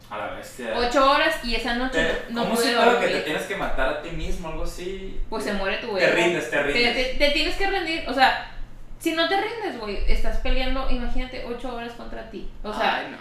A 0.09 0.17
la 0.17 0.27
bestia. 0.33 0.73
Ocho 0.75 1.11
horas 1.11 1.35
y 1.45 1.53
esa 1.53 1.75
noche 1.75 2.03
Te- 2.03 2.33
no 2.33 2.41
¿Cómo 2.41 2.55
pude 2.55 2.65
se 2.65 2.73
nota 2.73 2.93
que 2.93 3.05
te 3.05 3.05
dormir. 3.09 3.23
tienes 3.25 3.43
que 3.43 3.55
matar 3.57 3.89
a 3.89 4.01
ti 4.01 4.09
mismo, 4.09 4.47
algo 4.49 4.63
así? 4.63 5.19
Pues 5.29 5.43
se 5.43 5.53
muere 5.53 5.77
tu 5.77 5.95
Te 5.95 6.03
ego. 6.03 6.15
rindes, 6.15 6.49
te 6.49 6.57
Te, 6.57 6.63
rindes. 6.63 6.95
te- 6.95 7.25
te 7.25 7.29
tienes 7.31 7.55
que 7.57 7.69
rendir, 7.69 8.09
o 8.09 8.13
sea, 8.15 8.51
si 8.97 9.11
no 9.11 9.29
te 9.29 9.35
rindes, 9.39 9.79
güey, 9.79 9.99
estás 10.11 10.37
peleando, 10.37 10.89
imagínate, 10.89 11.45
ocho 11.45 11.75
horas 11.75 11.91
contra 11.93 12.27
ti. 12.31 12.49
O 12.63 12.73
sea, 12.73 12.95
Ay, 12.95 13.07
no. 13.11 13.17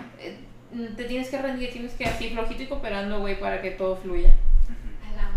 eh, 0.82 0.88
te 0.96 1.04
tienes 1.04 1.28
que 1.28 1.36
rendir, 1.42 1.70
tienes 1.70 1.92
que 1.92 2.06
así 2.06 2.30
flojito 2.30 2.62
y 2.62 2.66
cooperando, 2.68 3.20
güey, 3.20 3.38
para 3.38 3.60
que 3.60 3.72
todo 3.72 3.94
fluya. 3.96 4.30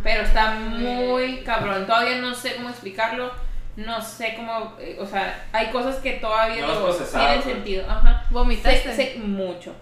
Pero 0.03 0.23
está 0.23 0.51
muy 0.53 1.41
cabrón, 1.43 1.85
todavía 1.85 2.15
no 2.19 2.33
sé 2.33 2.55
cómo 2.55 2.69
explicarlo, 2.69 3.29
no 3.75 4.01
sé 4.01 4.33
cómo, 4.35 4.75
eh, 4.79 4.97
o 4.99 5.05
sea, 5.05 5.47
hay 5.51 5.67
cosas 5.71 5.97
que 5.97 6.13
todavía 6.13 6.65
No 6.65 6.73
digo, 6.73 6.93
tienen 6.93 7.41
sentido, 7.41 7.89
ajá. 7.89 8.25
¿Vomitaste? 8.29 8.93
Sé, 8.93 9.13
sé 9.13 9.19
mucho. 9.19 9.73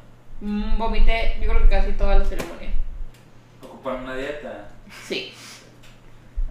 Mm, 0.41 0.77
Vomité, 0.77 1.37
yo 1.41 1.49
creo 1.49 1.61
que 1.63 1.69
casi 1.69 1.91
toda 1.93 2.17
la 2.19 2.25
ceremonia. 2.25 2.69
Ocupan 3.63 4.03
una 4.03 4.15
dieta. 4.15 4.69
Sí. 5.03 5.33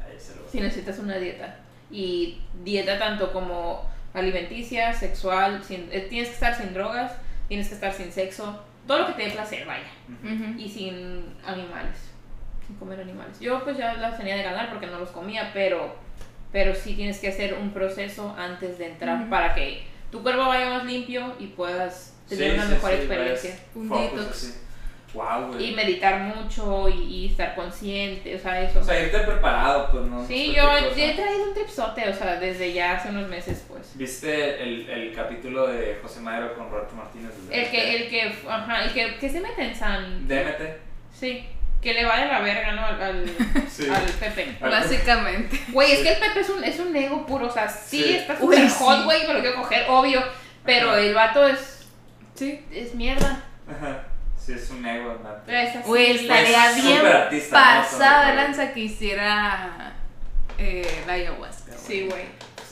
Ahí 0.04 0.18
se 0.18 0.35
lo 0.37 0.49
si 0.49 0.61
necesitas 0.61 0.99
una 0.99 1.16
dieta. 1.16 1.57
Y 1.90 2.40
dieta 2.62 2.99
tanto 2.99 3.33
como 3.33 3.88
alimenticia, 4.14 4.92
sexual, 4.92 5.62
sin- 5.64 5.88
eh, 5.92 6.07
tienes 6.11 6.28
que 6.28 6.35
estar 6.35 6.54
sin 6.54 6.75
drogas, 6.75 7.12
tienes 7.49 7.68
que 7.68 7.75
estar 7.75 7.92
sin 7.92 8.12
sexo, 8.12 8.62
todo 8.87 8.99
lo 9.00 9.07
que 9.07 9.12
te 9.14 9.23
dé 9.25 9.30
placer, 9.30 9.66
vaya. 9.66 9.88
Y 10.59 10.68
sin 10.68 11.35
animales, 11.47 11.97
sin 12.66 12.76
comer 12.76 13.00
animales. 13.00 13.38
Yo 13.40 13.62
pues 13.64 13.76
ya 13.78 13.95
las 13.95 14.18
tenía 14.18 14.37
de 14.37 14.42
ganar 14.42 14.71
porque 14.71 14.87
no 14.87 14.99
los 14.99 15.11
comía, 15.11 15.50
pero, 15.54 15.95
pero 16.52 16.74
sí 16.74 16.94
tienes 16.94 17.18
que 17.18 17.28
hacer 17.28 17.54
un 17.54 17.70
proceso 17.70 18.34
antes 18.38 18.78
de 18.78 18.86
entrar 18.86 19.28
para 19.28 19.54
que 19.54 19.82
tu 20.10 20.22
cuerpo 20.22 20.46
vaya 20.46 20.70
más 20.70 20.84
limpio 20.84 21.34
y 21.38 21.48
puedas 21.48 22.14
tener 22.28 22.50
Sí, 22.52 22.54
una 22.56 22.66
sí, 22.66 22.72
mejor 22.74 22.90
sí, 22.90 22.96
experiencia. 22.96 23.58
Un 23.74 23.88
detox. 23.88 24.60
Wow. 25.14 25.58
Y 25.58 25.72
meditar 25.72 26.20
mucho 26.20 26.86
y, 26.88 26.92
y 27.02 27.26
estar 27.28 27.54
consciente, 27.54 28.34
o 28.36 28.38
sea, 28.38 28.60
eso. 28.60 28.80
O 28.80 28.84
sea, 28.84 29.02
irte 29.02 29.18
preparado, 29.20 29.90
pues 29.90 30.04
no. 30.04 30.26
sí, 30.26 30.52
yo, 30.54 30.62
yo 30.94 31.02
he 31.02 31.14
traído 31.14 31.44
un 31.48 31.54
tripsote, 31.54 32.06
o 32.10 32.14
sea, 32.14 32.38
desde 32.38 32.74
ya 32.74 32.96
hace 32.96 33.08
unos 33.08 33.26
meses, 33.26 33.64
pues. 33.66 33.96
¿Viste 33.96 34.62
el, 34.62 34.88
el 34.88 35.14
capítulo 35.14 35.66
de 35.66 35.98
José 36.02 36.20
Madero 36.20 36.54
con 36.54 36.70
Roberto 36.70 36.94
Martínez? 36.94 37.32
El 37.50 37.70
que, 37.70 37.96
el 37.96 38.10
que, 38.10 38.34
ajá, 38.46 38.84
el 38.84 38.92
que, 38.92 39.16
que 39.16 39.28
se 39.30 39.40
mete 39.40 39.62
en 39.62 39.74
San... 39.74 40.28
DMT. 40.28 40.62
Sí, 41.18 41.46
que 41.82 41.94
le 41.94 42.04
va 42.04 42.18
de 42.18 42.26
la 42.26 42.40
verga, 42.40 42.73
¿no? 42.73 42.85
Al, 42.87 43.00
al, 43.02 43.25
Sí. 43.70 43.88
al 43.88 44.02
Pepe. 44.02 44.56
Básicamente. 44.61 45.61
Güey, 45.68 45.92
es 45.92 45.99
que 46.00 46.12
el 46.14 46.18
Pepe 46.18 46.40
es 46.40 46.49
un, 46.50 46.64
es 46.64 46.78
un 46.80 46.94
ego 46.97 47.25
puro, 47.26 47.47
o 47.47 47.50
sea, 47.50 47.68
sí, 47.68 48.02
Sí. 48.02 48.14
está 48.16 48.38
súper 48.38 48.68
hot, 48.68 49.04
güey, 49.04 49.26
me 49.26 49.35
lo 49.35 49.40
quiero 49.40 49.56
coger, 49.56 49.87
obvio, 49.88 50.23
pero 50.64 50.90
Ajá. 50.90 51.00
el 51.00 51.14
vato 51.14 51.47
es, 51.47 51.87
Sí. 52.35 52.64
es 52.73 52.94
mierda. 52.94 53.44
Ajá. 53.70 54.04
Sí, 54.38 54.52
es 54.54 54.70
un 54.70 54.85
ego, 54.87 55.20
así. 55.47 55.78
Güey, 55.85 56.12
estaría 56.12 56.73
bien 56.73 57.06
artista, 57.06 57.87
¿no? 57.92 58.35
lanza 58.35 58.73
que 58.73 58.80
hiciera 58.80 59.92
eh, 60.56 61.02
la 61.06 61.12
ayahuasca. 61.12 61.73
Sí, 61.76 62.06
güey. 62.08 62.25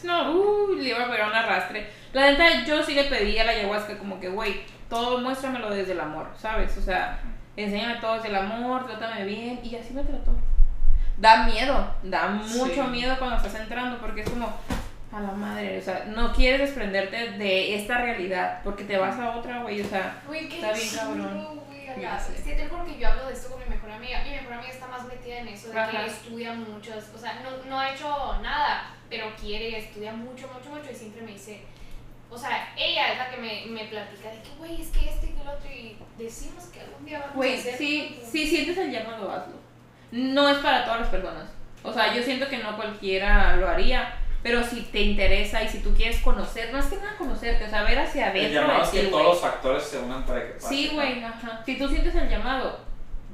No, 0.02 0.32
uh, 0.32 0.74
le 0.74 0.88
iba 0.90 1.04
a 1.04 1.10
pegar 1.10 1.28
un 1.28 1.34
arrastre. 1.34 1.90
La 2.12 2.30
neta, 2.30 2.64
yo 2.64 2.82
sí 2.82 2.94
le 2.94 3.04
pedí 3.04 3.38
a 3.38 3.44
la 3.44 3.52
ayahuasca 3.52 3.98
como 3.98 4.18
que, 4.20 4.28
güey, 4.28 4.62
todo 4.88 5.18
muéstramelo 5.18 5.70
desde 5.70 5.92
el 5.92 6.00
amor, 6.00 6.28
¿sabes? 6.40 6.76
O 6.78 6.82
sea, 6.82 7.20
enséñame 7.56 7.96
todo 8.00 8.22
el 8.22 8.34
amor, 8.34 8.86
trátame 8.86 9.24
bien, 9.24 9.60
y 9.62 9.76
así 9.76 9.92
me 9.94 10.02
trató. 10.02 10.32
Da 11.16 11.44
miedo, 11.46 11.94
da 12.02 12.28
mucho 12.28 12.84
Sí. 12.84 12.90
miedo 12.90 13.16
cuando 13.18 13.36
estás 13.36 13.54
entrando, 13.54 13.98
porque 13.98 14.20
es 14.20 14.28
como, 14.30 14.52
a 15.12 15.20
la 15.20 15.32
madre, 15.32 15.78
o 15.78 15.82
sea, 15.82 16.04
no 16.14 16.32
quieres 16.32 16.60
desprenderte 16.60 17.32
de 17.32 17.74
esta 17.76 17.98
realidad, 17.98 18.60
porque 18.62 18.84
te 18.84 18.98
vas 18.98 19.18
a 19.18 19.30
otra, 19.36 19.62
güey, 19.62 19.80
o 19.80 19.84
sea, 19.86 20.20
qué 20.30 20.38
Está 20.56 20.72
bien, 20.72 20.88
cabrón. 20.94 21.60
que 22.44 22.52
te 22.54 22.68
juro 22.68 22.84
que 22.84 22.98
yo 22.98 23.08
hablo 23.08 23.26
de 23.26 23.32
esto 23.32 23.48
con 23.50 23.58
mi 23.60 23.70
mejor 23.74 23.90
amiga. 23.92 24.22
Mi 24.22 24.30
mejor 24.32 24.52
amiga 24.52 24.70
está 24.70 24.86
más 24.88 25.04
metida 25.06 25.38
en 25.38 25.48
eso, 25.48 25.70
de 25.70 25.80
Ajá. 25.80 25.90
que 25.90 26.06
estudia 26.06 26.52
muchas, 26.52 27.10
o 27.14 27.18
sea, 27.18 27.40
no, 27.42 27.70
no 27.70 27.80
ha 27.80 27.90
hecho 27.94 28.38
nada, 28.42 28.90
pero 29.08 29.34
quiere, 29.40 29.78
estudia 29.78 30.12
mucho, 30.12 30.46
mucho, 30.48 30.68
mucho 30.68 30.90
y 30.92 30.94
siempre 30.94 31.22
me 31.22 31.32
dice, 31.32 31.62
o 32.36 32.38
sea, 32.38 32.72
ella 32.76 33.12
es 33.12 33.18
la 33.18 33.30
que 33.30 33.36
me, 33.38 33.64
me 33.66 33.84
platica 33.86 34.30
de 34.30 34.42
que, 34.42 34.50
güey, 34.58 34.80
es 34.80 34.88
que 34.88 35.08
este 35.08 35.26
y 35.26 35.30
que 35.30 35.40
el 35.42 35.48
otro 35.48 35.70
y 35.70 35.96
decimos 36.18 36.64
que 36.66 36.80
algún 36.80 37.04
día 37.06 37.18
vamos 37.20 37.32
a 37.32 37.36
Güey, 37.36 37.54
hacer. 37.58 37.76
sí, 37.78 38.20
si 38.30 38.46
sientes 38.46 38.76
el 38.78 38.90
llamado, 38.92 39.30
hazlo. 39.30 39.54
No 40.12 40.48
es 40.48 40.58
para 40.58 40.84
todas 40.84 41.00
las 41.00 41.08
personas. 41.08 41.48
O 41.82 41.92
sea, 41.92 42.14
yo 42.14 42.22
siento 42.22 42.48
que 42.48 42.58
no 42.58 42.76
cualquiera 42.76 43.56
lo 43.56 43.68
haría. 43.68 44.14
Pero 44.42 44.62
si 44.62 44.82
te 44.82 45.00
interesa 45.00 45.60
y 45.64 45.68
si 45.68 45.80
tú 45.80 45.92
quieres 45.94 46.20
conocer, 46.20 46.72
no 46.72 46.78
es 46.78 46.86
que 46.86 46.96
nada 46.96 47.16
conocerte, 47.18 47.64
o 47.64 47.68
sea, 47.68 47.82
ver 47.82 47.98
hacia 47.98 48.26
El 48.30 48.38
adentro 48.38 48.60
llamado 48.60 48.78
de 48.78 48.84
es 48.84 48.90
que 49.04 49.10
todos 49.10 49.24
los 49.24 49.40
factores 49.40 49.82
se 49.82 49.98
unan 49.98 50.24
para 50.24 50.40
que 50.46 50.52
pase. 50.52 50.68
Sí, 50.68 50.90
güey, 50.94 51.24
ajá. 51.24 51.62
Si 51.66 51.76
tú 51.76 51.88
sientes 51.88 52.14
el 52.14 52.28
llamado, 52.28 52.78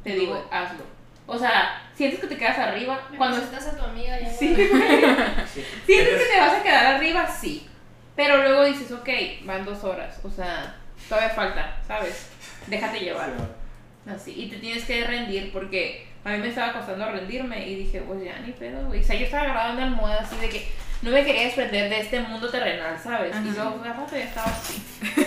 te 0.02 0.14
digo, 0.14 0.42
hazlo. 0.50 0.85
O 1.26 1.38
sea, 1.38 1.82
sientes 1.94 2.18
que 2.21 2.28
te 2.28 2.38
quedas 2.38 2.59
arriba 2.59 2.99
Me 3.11 3.18
cuando 3.18 3.37
presentas 3.37 3.66
a 3.75 3.76
tu 3.76 3.85
amiga 3.85 4.18
ya. 4.18 4.30
Sí, 4.30 4.54
güey. 4.54 4.68
güey. 4.68 4.82
Sí. 5.52 5.64
Sientes 5.85 6.18
que 6.18 6.25
te 6.32 6.40
vas 6.40 6.54
a 6.54 6.62
quedar 6.62 6.87
arriba, 6.94 7.26
sí. 7.26 7.68
Pero 8.16 8.37
luego 8.38 8.64
dices, 8.64 8.90
ok, 8.92 9.09
van 9.45 9.64
dos 9.64 9.83
horas. 9.85 10.21
O 10.25 10.31
sea, 10.31 10.75
todavía 11.09 11.31
falta, 11.31 11.76
¿sabes? 11.87 12.28
Déjate 12.66 13.00
llevar. 13.00 13.31
Sí, 13.37 14.11
Así, 14.11 14.33
y 14.42 14.49
te 14.50 14.57
tienes 14.57 14.85
que 14.85 15.04
rendir 15.07 15.52
porque 15.52 16.07
a 16.25 16.31
mí 16.31 16.38
me 16.38 16.49
estaba 16.49 16.73
costando 16.73 17.09
rendirme 17.11 17.66
y 17.69 17.76
dije, 17.76 18.00
pues 18.00 18.23
ya 18.25 18.38
ni 18.40 18.52
pedo, 18.52 18.87
güey. 18.87 19.00
O 19.00 19.02
sea, 19.04 19.16
yo 19.16 19.25
estaba 19.26 19.45
agarrada 19.45 19.71
en 19.71 19.76
una 19.76 19.85
almohada 19.87 20.21
así 20.23 20.37
de 20.37 20.49
que 20.49 20.69
no 21.02 21.11
me 21.11 21.25
quería 21.25 21.42
desprender 21.45 21.88
de 21.88 22.00
este 22.00 22.21
mundo 22.21 22.49
terrenal, 22.50 22.99
¿sabes? 22.99 23.35
Y 23.45 23.50
luego 23.50 23.78
de 23.78 23.88
rato 23.92 24.16
ya 24.16 24.25
estaba 24.25 24.49
así. 24.50 24.83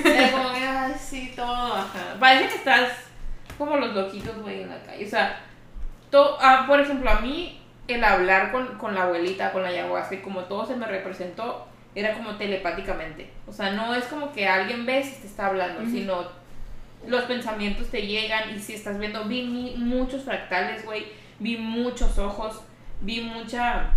Era 0.05 0.31
como, 0.31 0.53
que, 0.53 0.59
ay, 0.59 0.93
sí, 0.99 1.33
todo, 1.35 1.73
ajá. 1.75 2.15
Parece 2.19 2.49
que 2.49 2.55
estás 2.55 2.91
como 3.57 3.77
los 3.77 3.93
loquitos, 3.95 4.37
güey, 4.41 4.61
en 4.63 4.69
la 4.69 4.81
calle. 4.83 5.05
O 5.05 5.09
sea, 5.09 5.39
to- 6.11 6.37
ah, 6.41 6.65
por 6.67 6.79
ejemplo, 6.79 7.09
a 7.09 7.19
mí 7.21 7.61
el 7.87 8.03
hablar 8.03 8.51
con, 8.51 8.77
con 8.77 8.93
la 8.95 9.03
abuelita, 9.03 9.51
con 9.51 9.63
la 9.63 9.69
ayahuasca 9.69 10.15
y 10.15 10.19
como 10.21 10.41
todo 10.45 10.65
se 10.65 10.75
me 10.75 10.85
representó, 10.85 11.67
era 11.95 12.13
como 12.13 12.35
telepáticamente. 12.35 13.29
O 13.47 13.53
sea, 13.53 13.71
no 13.71 13.95
es 13.95 14.03
como 14.05 14.33
que 14.33 14.47
alguien 14.47 14.85
ves 14.85 15.17
y 15.17 15.21
te 15.21 15.27
está 15.27 15.47
hablando, 15.47 15.89
sino 15.89 16.27
los 17.07 17.23
pensamientos 17.23 17.87
te 17.89 18.05
llegan 18.05 18.55
y 18.55 18.59
si 18.59 18.73
estás 18.73 18.99
viendo, 18.99 19.23
vi 19.25 19.43
muchos 19.77 20.23
fractales, 20.23 20.83
güey, 20.85 21.05
vi 21.39 21.57
muchos 21.57 22.17
ojos, 22.17 22.61
vi 23.01 23.21
mucha 23.21 23.91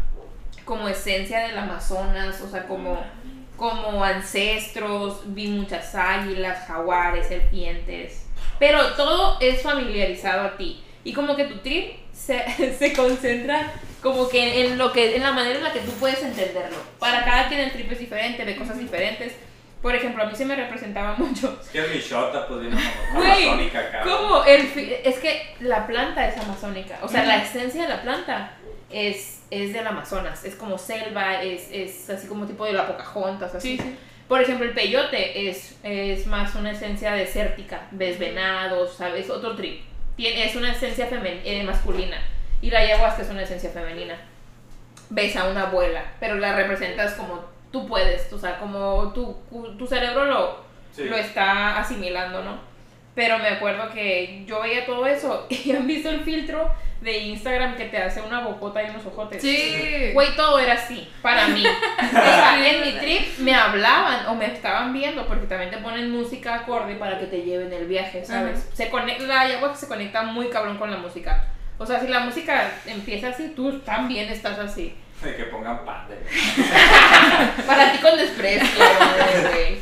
como 0.64 0.88
esencia 0.88 1.40
del 1.40 1.58
Amazonas, 1.58 2.40
o 2.40 2.48
sea, 2.48 2.66
como, 2.68 3.02
como 3.56 4.04
ancestros, 4.04 5.22
vi 5.26 5.48
muchas 5.48 5.94
águilas, 5.94 6.66
jaguares, 6.66 7.26
serpientes, 7.26 8.26
pero 8.58 8.94
todo 8.94 9.38
es 9.40 9.62
familiarizado 9.62 10.46
a 10.46 10.56
ti. 10.56 10.84
Y 11.04 11.12
como 11.14 11.36
que 11.36 11.44
tu 11.44 11.58
trip 11.58 11.94
se, 12.12 12.74
se 12.78 12.92
concentra 12.92 13.72
como 14.02 14.28
que 14.28 14.64
en 14.66 14.78
lo 14.78 14.92
que 14.92 15.16
en 15.16 15.22
la 15.22 15.32
manera 15.32 15.56
en 15.58 15.64
la 15.64 15.72
que 15.72 15.80
tú 15.80 15.90
puedes 15.92 16.22
entenderlo. 16.22 16.76
Para 16.98 17.24
cada 17.24 17.48
quien 17.48 17.60
el 17.60 17.72
trip 17.72 17.90
es 17.92 17.98
diferente, 17.98 18.44
ve 18.44 18.56
cosas 18.56 18.78
diferentes. 18.78 19.32
Por 19.82 19.94
ejemplo, 19.94 20.24
a 20.24 20.26
mí 20.26 20.34
se 20.34 20.44
me 20.44 20.56
representaba 20.56 21.14
mucho 21.16 21.56
Es 21.62 21.68
que 21.68 21.78
es 21.78 21.88
mi 21.90 21.98
shota, 22.00 22.48
pues 22.48 22.66
amazónica 23.12 23.78
acá. 23.78 24.02
como 24.02 24.44
el 24.44 24.62
fi- 24.62 24.92
es 25.04 25.16
que 25.18 25.54
la 25.60 25.86
planta 25.86 26.26
es 26.28 26.36
amazónica, 26.36 26.98
o 27.02 27.08
sea, 27.08 27.20
Ujú. 27.20 27.28
la 27.28 27.42
esencia 27.42 27.82
de 27.82 27.88
la 27.88 28.02
planta 28.02 28.52
es, 28.90 29.42
es 29.50 29.72
del 29.72 29.86
Amazonas, 29.86 30.44
es 30.44 30.54
como 30.56 30.78
selva, 30.78 31.42
es, 31.42 31.68
es 31.70 32.10
así 32.10 32.26
como 32.26 32.46
tipo 32.46 32.64
de 32.64 32.72
la 32.72 32.86
Pocahontas, 32.88 33.54
así. 33.54 33.76
Sí, 33.76 33.82
sí. 33.82 33.96
Por 34.26 34.42
ejemplo, 34.42 34.66
el 34.66 34.72
peyote 34.74 35.48
es, 35.48 35.76
es 35.84 36.26
más 36.26 36.54
una 36.54 36.72
esencia 36.72 37.12
desértica, 37.12 37.82
ves 37.92 38.18
venados, 38.18 38.96
¿sabes? 38.96 39.30
Otro 39.30 39.54
trip. 39.56 39.80
Tiene, 40.16 40.44
es 40.44 40.56
una 40.56 40.72
esencia 40.72 41.08
femen- 41.08 41.40
eh, 41.44 41.62
masculina. 41.62 42.20
Y 42.60 42.70
la 42.70 42.80
ayahuasca 42.80 43.22
es 43.22 43.30
una 43.30 43.42
esencia 43.42 43.70
femenina. 43.70 44.16
Ves 45.10 45.36
a 45.36 45.44
una 45.44 45.62
abuela, 45.62 46.02
pero 46.20 46.34
la 46.36 46.54
representas 46.54 47.14
como 47.14 47.44
tú 47.72 47.86
puedes, 47.86 48.32
o 48.32 48.38
sea, 48.38 48.58
como 48.58 49.12
tu, 49.12 49.36
tu 49.78 49.86
cerebro 49.86 50.24
lo, 50.24 50.68
Sí. 50.92 51.04
lo 51.04 51.16
está 51.16 51.78
asimilando, 51.78 52.42
¿no? 52.42 52.58
Pero 53.14 53.38
me 53.38 53.48
acuerdo 53.48 53.90
que 53.90 54.44
yo 54.46 54.60
veía 54.62 54.86
todo 54.86 55.06
eso 55.06 55.46
y 55.50 55.72
han 55.72 55.86
visto 55.86 56.08
el 56.08 56.20
filtro 56.20 56.70
de 57.00 57.16
Instagram 57.18 57.76
que 57.76 57.84
te 57.84 57.98
hace 57.98 58.20
una 58.20 58.40
bocota 58.40 58.82
y 58.82 58.90
unos 58.90 59.06
ojotes. 59.06 59.40
Sí. 59.40 60.10
Güey, 60.12 60.34
todo 60.34 60.58
era 60.58 60.72
así, 60.74 61.08
para 61.22 61.46
mí. 61.48 61.62
O 62.08 62.10
sea, 62.10 62.68
en 62.68 62.80
mi 62.80 62.92
trip 62.98 63.38
me 63.38 63.54
hablaban 63.54 64.26
o 64.26 64.34
me 64.34 64.46
estaban 64.46 64.92
viendo, 64.92 65.26
porque 65.26 65.46
también 65.46 65.70
te 65.70 65.78
ponen 65.78 66.10
música 66.10 66.54
acorde 66.56 66.94
para 66.96 67.18
que 67.18 67.26
te 67.26 67.42
lleven 67.42 67.72
el 67.72 67.86
viaje, 67.86 68.24
¿sabes? 68.24 68.58
Ajá. 68.66 68.76
Se 68.76 68.90
conecta, 68.90 69.24
la 69.24 69.40
ayahuasca 69.42 69.76
se 69.76 69.88
conecta 69.88 70.22
muy 70.22 70.48
cabrón 70.48 70.76
con 70.78 70.90
la 70.90 70.96
música. 70.96 71.44
O 71.78 71.86
sea, 71.86 72.00
si 72.00 72.08
la 72.08 72.20
música 72.20 72.72
empieza 72.86 73.28
así, 73.28 73.52
tú 73.54 73.78
también 73.80 74.28
estás 74.28 74.58
así. 74.58 74.96
De 75.22 75.36
que 75.36 75.44
pongan 75.44 75.84
pan 75.84 76.06
de. 76.08 76.16
Para 77.66 77.92
ti 77.92 77.98
con 77.98 78.16
desprecio, 78.16 78.84
güey. 79.50 79.78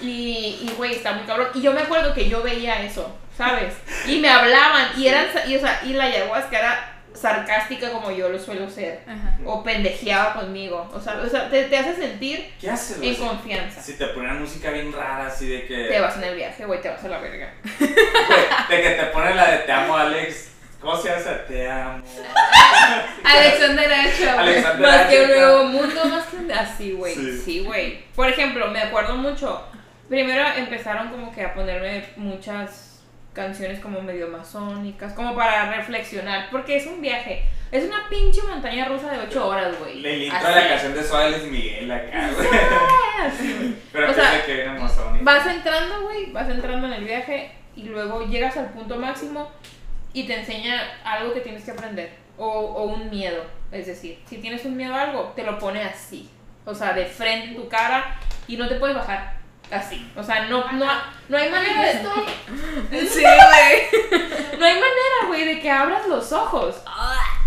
Y, 0.00 0.68
y, 0.68 0.74
güey, 0.76 0.92
está 0.92 1.12
muy 1.12 1.24
cabrón. 1.24 1.48
Y 1.54 1.62
yo 1.62 1.72
me 1.72 1.80
acuerdo 1.80 2.12
que 2.14 2.28
yo 2.28 2.42
veía 2.42 2.82
eso, 2.82 3.16
¿sabes? 3.36 3.74
Y 4.06 4.18
me 4.18 4.28
hablaban, 4.28 4.88
y 4.98 5.06
eran, 5.06 5.26
y, 5.46 5.56
o 5.56 5.60
sea, 5.60 5.80
y 5.84 5.94
la 5.94 6.04
ayahuasca 6.04 6.58
era 6.58 6.94
sarcástica 7.14 7.90
como 7.90 8.10
yo 8.10 8.28
lo 8.28 8.38
suelo 8.38 8.68
ser. 8.68 9.02
Ajá. 9.06 9.38
O 9.44 9.62
pendejeaba 9.62 10.34
conmigo. 10.34 10.90
O 10.92 11.00
sea, 11.00 11.18
o 11.18 11.28
sea 11.28 11.48
te, 11.48 11.64
te 11.64 11.78
hace 11.78 11.94
sentir 11.94 12.52
¿Qué 12.60 12.70
haces, 12.70 12.98
en 13.00 13.14
confianza. 13.14 13.80
Si 13.80 13.96
te 13.96 14.06
ponen 14.08 14.40
música 14.40 14.70
bien 14.70 14.92
rara, 14.92 15.26
así 15.28 15.48
de 15.48 15.66
que. 15.66 15.88
Te 15.88 16.00
vas 16.00 16.16
en 16.16 16.24
el 16.24 16.36
viaje, 16.36 16.64
güey, 16.66 16.80
te 16.80 16.88
vas 16.88 17.04
a 17.04 17.08
la 17.08 17.18
verga. 17.18 17.52
Güey, 17.78 17.90
de 17.90 18.82
que 18.82 18.90
te 18.90 19.04
ponen 19.06 19.36
la 19.36 19.50
de 19.50 19.58
te 19.58 19.72
amo, 19.72 19.96
Alex. 19.96 20.53
¿Cómo 20.84 20.98
se 20.98 21.10
hace? 21.10 21.30
Te 21.48 21.70
amo. 21.70 22.04
Alexander 23.24 23.88
güey. 23.88 24.28
Alexander 24.28 24.86
Más 24.86 25.06
que 25.06 25.22
un 25.22 25.28
nuevo 25.28 25.64
mundo, 25.64 26.04
más 26.04 26.26
que. 26.26 26.52
Así, 26.52 26.92
güey. 26.92 27.14
Sí. 27.14 27.38
Sí, 27.38 27.60
güey. 27.60 28.04
Por 28.14 28.28
ejemplo, 28.28 28.68
me 28.68 28.82
acuerdo 28.82 29.16
mucho. 29.16 29.64
Primero 30.10 30.44
empezaron 30.54 31.08
como 31.08 31.32
que 31.32 31.42
a 31.42 31.54
ponerme 31.54 32.04
muchas 32.16 33.02
canciones 33.32 33.80
como 33.80 34.02
medio 34.02 34.28
masónicas, 34.28 35.14
como 35.14 35.34
para 35.34 35.74
reflexionar, 35.74 36.48
porque 36.50 36.76
es 36.76 36.86
un 36.86 37.00
viaje. 37.00 37.44
Es 37.72 37.84
una 37.84 38.06
pinche 38.10 38.42
montaña 38.42 38.84
rusa 38.84 39.10
de 39.10 39.20
8 39.20 39.48
horas, 39.48 39.78
güey. 39.78 40.00
Le 40.00 40.26
intro 40.26 40.46
a 40.46 40.50
la 40.50 40.68
canción 40.68 40.94
de 40.94 41.02
Suárez 41.02 41.44
Miguel 41.44 41.90
acá, 41.90 42.30
güey. 42.36 43.74
Pero 43.92 44.10
O 44.10 44.14
sea, 44.14 44.44
que 44.44 44.54
viene 44.54 44.70
amazónica. 44.70 45.24
Vas 45.24 45.46
entrando, 45.46 46.02
güey, 46.02 46.30
vas 46.30 46.48
entrando 46.50 46.86
en 46.88 46.92
el 46.92 47.04
viaje 47.04 47.52
y 47.74 47.84
luego 47.84 48.26
llegas 48.26 48.58
al 48.58 48.68
punto 48.68 48.96
máximo 48.96 49.50
y 50.14 50.26
te 50.26 50.40
enseña 50.40 50.80
algo 51.04 51.34
que 51.34 51.40
tienes 51.40 51.64
que 51.64 51.72
aprender 51.72 52.16
o, 52.38 52.46
o 52.48 52.84
un 52.84 53.10
miedo. 53.10 53.44
Es 53.70 53.86
decir, 53.86 54.22
si 54.26 54.38
tienes 54.38 54.64
un 54.64 54.76
miedo 54.76 54.94
a 54.94 55.02
algo, 55.02 55.32
te 55.36 55.42
lo 55.42 55.58
pone 55.58 55.82
así. 55.82 56.30
O 56.64 56.74
sea, 56.74 56.94
de 56.94 57.04
frente 57.04 57.48
en 57.48 57.56
tu 57.56 57.68
cara 57.68 58.18
y 58.46 58.56
no 58.56 58.68
te 58.68 58.76
puedes 58.76 58.96
bajar. 58.96 59.34
Así. 59.70 60.10
O 60.16 60.22
sea, 60.22 60.44
no, 60.44 60.70
no, 60.72 60.86
no 61.28 61.36
hay 61.36 61.50
manera 61.50 61.82
de... 61.82 61.92
Sí, 63.08 63.22
güey. 63.22 64.22
No 64.58 64.64
hay 64.66 64.74
manera, 64.74 65.26
güey, 65.26 65.44
de 65.44 65.60
que 65.60 65.68
abras 65.70 66.06
los 66.06 66.30
ojos 66.32 66.76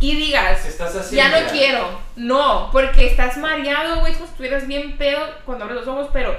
y 0.02 0.16
digas, 0.18 0.66
estás 0.66 0.94
así. 0.94 1.16
ya 1.16 1.30
no 1.30 1.48
quiero. 1.48 2.02
No, 2.18 2.70
porque 2.72 3.08
estás 3.08 3.38
mareado, 3.38 4.02
güey, 4.02 4.12
es 4.12 4.18
como 4.18 4.28
si 4.28 4.34
estuvieras 4.34 4.68
bien 4.68 4.98
pedo 4.98 5.26
cuando 5.46 5.64
abres 5.64 5.80
los 5.80 5.88
ojos, 5.88 6.10
pero 6.12 6.36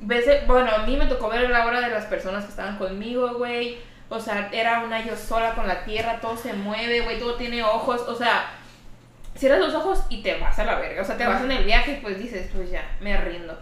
ves, 0.00 0.46
bueno, 0.46 0.70
a 0.70 0.78
mí 0.80 0.96
me 0.96 1.06
tocó 1.06 1.30
ver 1.30 1.48
la 1.48 1.64
hora 1.64 1.80
de 1.80 1.88
las 1.88 2.04
personas 2.04 2.44
que 2.44 2.50
estaban 2.50 2.76
conmigo, 2.76 3.34
güey. 3.34 3.78
O 4.12 4.20
sea, 4.20 4.50
era 4.52 4.84
una 4.84 5.02
yo 5.02 5.16
sola 5.16 5.54
con 5.54 5.66
la 5.66 5.84
tierra, 5.84 6.20
todo 6.20 6.36
se 6.36 6.52
mueve, 6.52 7.00
güey, 7.00 7.18
todo 7.18 7.36
tiene 7.36 7.62
ojos. 7.62 8.02
O 8.02 8.14
sea, 8.14 8.50
cierras 9.34 9.58
los 9.58 9.74
ojos 9.74 10.04
y 10.10 10.22
te 10.22 10.38
vas 10.38 10.58
a 10.58 10.64
la 10.64 10.74
verga. 10.74 11.00
O 11.00 11.04
sea, 11.04 11.16
te 11.16 11.26
vas 11.26 11.42
en 11.42 11.50
el 11.50 11.64
viaje 11.64 11.92
y 11.92 12.02
pues 12.02 12.18
dices, 12.18 12.50
pues 12.54 12.70
ya, 12.70 12.84
me 13.00 13.16
rindo. 13.16 13.58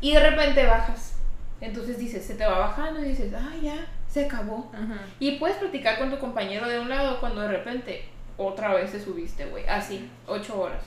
Y 0.00 0.14
de 0.14 0.20
repente 0.20 0.64
bajas. 0.64 1.16
Entonces 1.60 1.98
dices, 1.98 2.24
se 2.24 2.36
te 2.36 2.46
va 2.46 2.58
bajando 2.58 3.00
y 3.00 3.08
dices, 3.08 3.32
ah, 3.34 3.56
ya, 3.60 3.74
se 4.06 4.26
acabó. 4.26 4.70
Ajá. 4.72 5.00
Y 5.18 5.32
puedes 5.32 5.56
platicar 5.56 5.98
con 5.98 6.10
tu 6.10 6.18
compañero 6.20 6.68
de 6.68 6.78
un 6.78 6.88
lado 6.88 7.18
cuando 7.18 7.40
de 7.40 7.48
repente 7.48 8.08
otra 8.36 8.72
vez 8.74 8.92
te 8.92 9.00
subiste, 9.00 9.46
güey. 9.46 9.66
Así, 9.66 10.08
ocho 10.28 10.60
horas. 10.60 10.84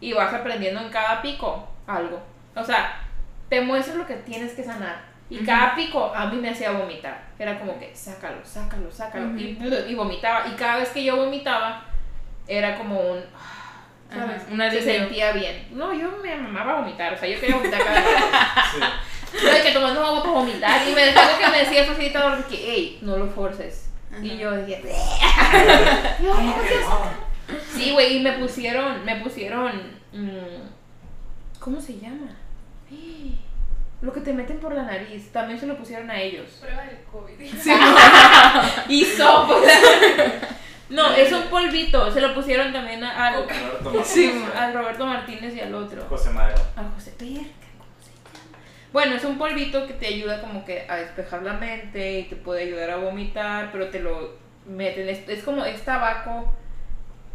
Y 0.00 0.12
vas 0.12 0.34
aprendiendo 0.34 0.80
en 0.80 0.88
cada 0.88 1.22
pico 1.22 1.68
algo. 1.86 2.20
O 2.56 2.64
sea, 2.64 3.00
te 3.48 3.60
muestras 3.60 3.96
lo 3.96 4.06
que 4.08 4.16
tienes 4.16 4.54
que 4.54 4.64
sanar. 4.64 5.09
Y 5.30 5.38
cada 5.44 5.74
pico 5.76 6.12
a 6.14 6.26
mí 6.26 6.36
me 6.38 6.50
hacía 6.50 6.72
vomitar. 6.72 7.22
Era 7.38 7.58
como 7.58 7.78
que, 7.78 7.94
sácalo, 7.94 8.38
sácalo, 8.44 8.90
sácalo. 8.90 9.38
y, 9.38 9.56
y 9.88 9.94
vomitaba. 9.94 10.48
Y 10.48 10.56
cada 10.56 10.78
vez 10.78 10.88
que 10.90 11.04
yo 11.04 11.16
vomitaba, 11.16 11.84
era 12.48 12.76
como 12.76 12.98
un... 13.00 13.20
¿Sabes? 14.12 14.42
Ajá, 14.42 14.52
un 14.52 14.70
Se 14.72 14.82
sentía 14.82 15.30
bien. 15.32 15.68
No, 15.70 15.94
yo 15.94 16.18
me 16.20 16.32
amaba 16.32 16.80
vomitar. 16.80 17.14
O 17.14 17.16
sea, 17.16 17.28
yo 17.28 17.38
quería 17.38 17.56
vomitar 17.56 17.78
cada 17.84 18.00
vez. 18.00 18.04
Sí. 18.72 19.38
Yo 19.44 19.52
de 19.52 19.62
que 19.62 19.70
tomando 19.70 20.04
agua 20.04 20.20
para 20.22 20.34
vomitar. 20.34 20.88
Y 20.88 20.92
me 20.92 21.04
dejaba 21.06 21.38
que 21.38 21.46
me 21.48 21.58
decía 21.58 21.82
el 21.82 21.86
facilitador 21.86 22.38
de 22.38 22.44
que, 22.44 22.56
hey, 22.66 22.98
no 23.02 23.16
lo 23.16 23.28
forces. 23.28 23.88
Y 24.20 24.36
yo 24.36 24.50
dije, 24.56 24.82
yo, 26.20 26.34
"No, 26.34 26.54
¿qué 26.62 26.74
es?". 26.74 27.62
sí, 27.72 27.92
güey, 27.92 28.16
y 28.16 28.20
me 28.20 28.32
pusieron, 28.32 29.04
me 29.04 29.16
pusieron, 29.20 29.72
mm, 30.12 31.58
¿cómo 31.60 31.80
se 31.80 31.98
llama? 32.00 32.36
Lo 34.02 34.12
que 34.14 34.20
te 34.20 34.32
meten 34.32 34.58
por 34.58 34.74
la 34.74 34.84
nariz, 34.84 35.30
también 35.30 35.60
se 35.60 35.66
lo 35.66 35.76
pusieron 35.76 36.10
a 36.10 36.20
ellos. 36.20 36.46
Prueba 36.60 36.84
del 36.84 36.98
COVID. 37.12 37.34
Y 38.88 39.04
sopo. 39.04 39.60
No, 40.88 41.12
es 41.14 41.30
un 41.32 41.44
polvito, 41.44 42.10
se 42.10 42.20
lo 42.20 42.34
pusieron 42.34 42.72
también 42.72 43.04
a- 43.04 43.28
al, 43.28 43.34
Roberto 43.34 43.84
Martínez. 43.92 44.06
Sí, 44.06 44.44
al 44.56 44.74
Roberto 44.74 45.06
Martínez 45.06 45.54
y 45.54 45.60
al 45.60 45.74
otro. 45.74 46.04
José 46.08 46.30
Madero. 46.30 46.60
A 46.76 46.82
José 46.94 47.12
Perca, 47.16 47.44
¿cómo 47.78 47.94
se 48.00 48.10
llama? 48.10 48.50
Bueno, 48.92 49.14
es 49.14 49.24
un 49.24 49.38
polvito 49.38 49.86
que 49.86 49.92
te 49.92 50.06
ayuda 50.08 50.40
como 50.40 50.64
que 50.64 50.86
a 50.88 50.96
despejar 50.96 51.42
la 51.42 51.52
mente 51.52 52.20
y 52.20 52.24
te 52.24 52.36
puede 52.36 52.62
ayudar 52.64 52.90
a 52.90 52.96
vomitar, 52.96 53.70
pero 53.70 53.88
te 53.90 54.00
lo 54.00 54.34
meten, 54.66 55.08
es, 55.08 55.28
es 55.28 55.44
como, 55.44 55.64
es 55.64 55.84
tabaco, 55.84 56.52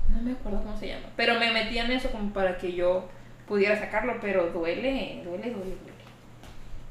no 0.10 0.22
me 0.22 0.34
acuerdo 0.34 0.62
cómo 0.64 0.78
se 0.78 0.88
llama, 0.90 1.06
pero 1.16 1.36
me 1.40 1.52
metían 1.52 1.92
eso 1.92 2.10
como 2.12 2.34
para 2.34 2.58
que 2.58 2.74
yo 2.74 3.08
pudiera 3.48 3.80
sacarlo, 3.80 4.18
pero 4.22 4.48
duele, 4.48 5.22
duele, 5.24 5.50
duele, 5.52 5.54
duele. 5.54 5.95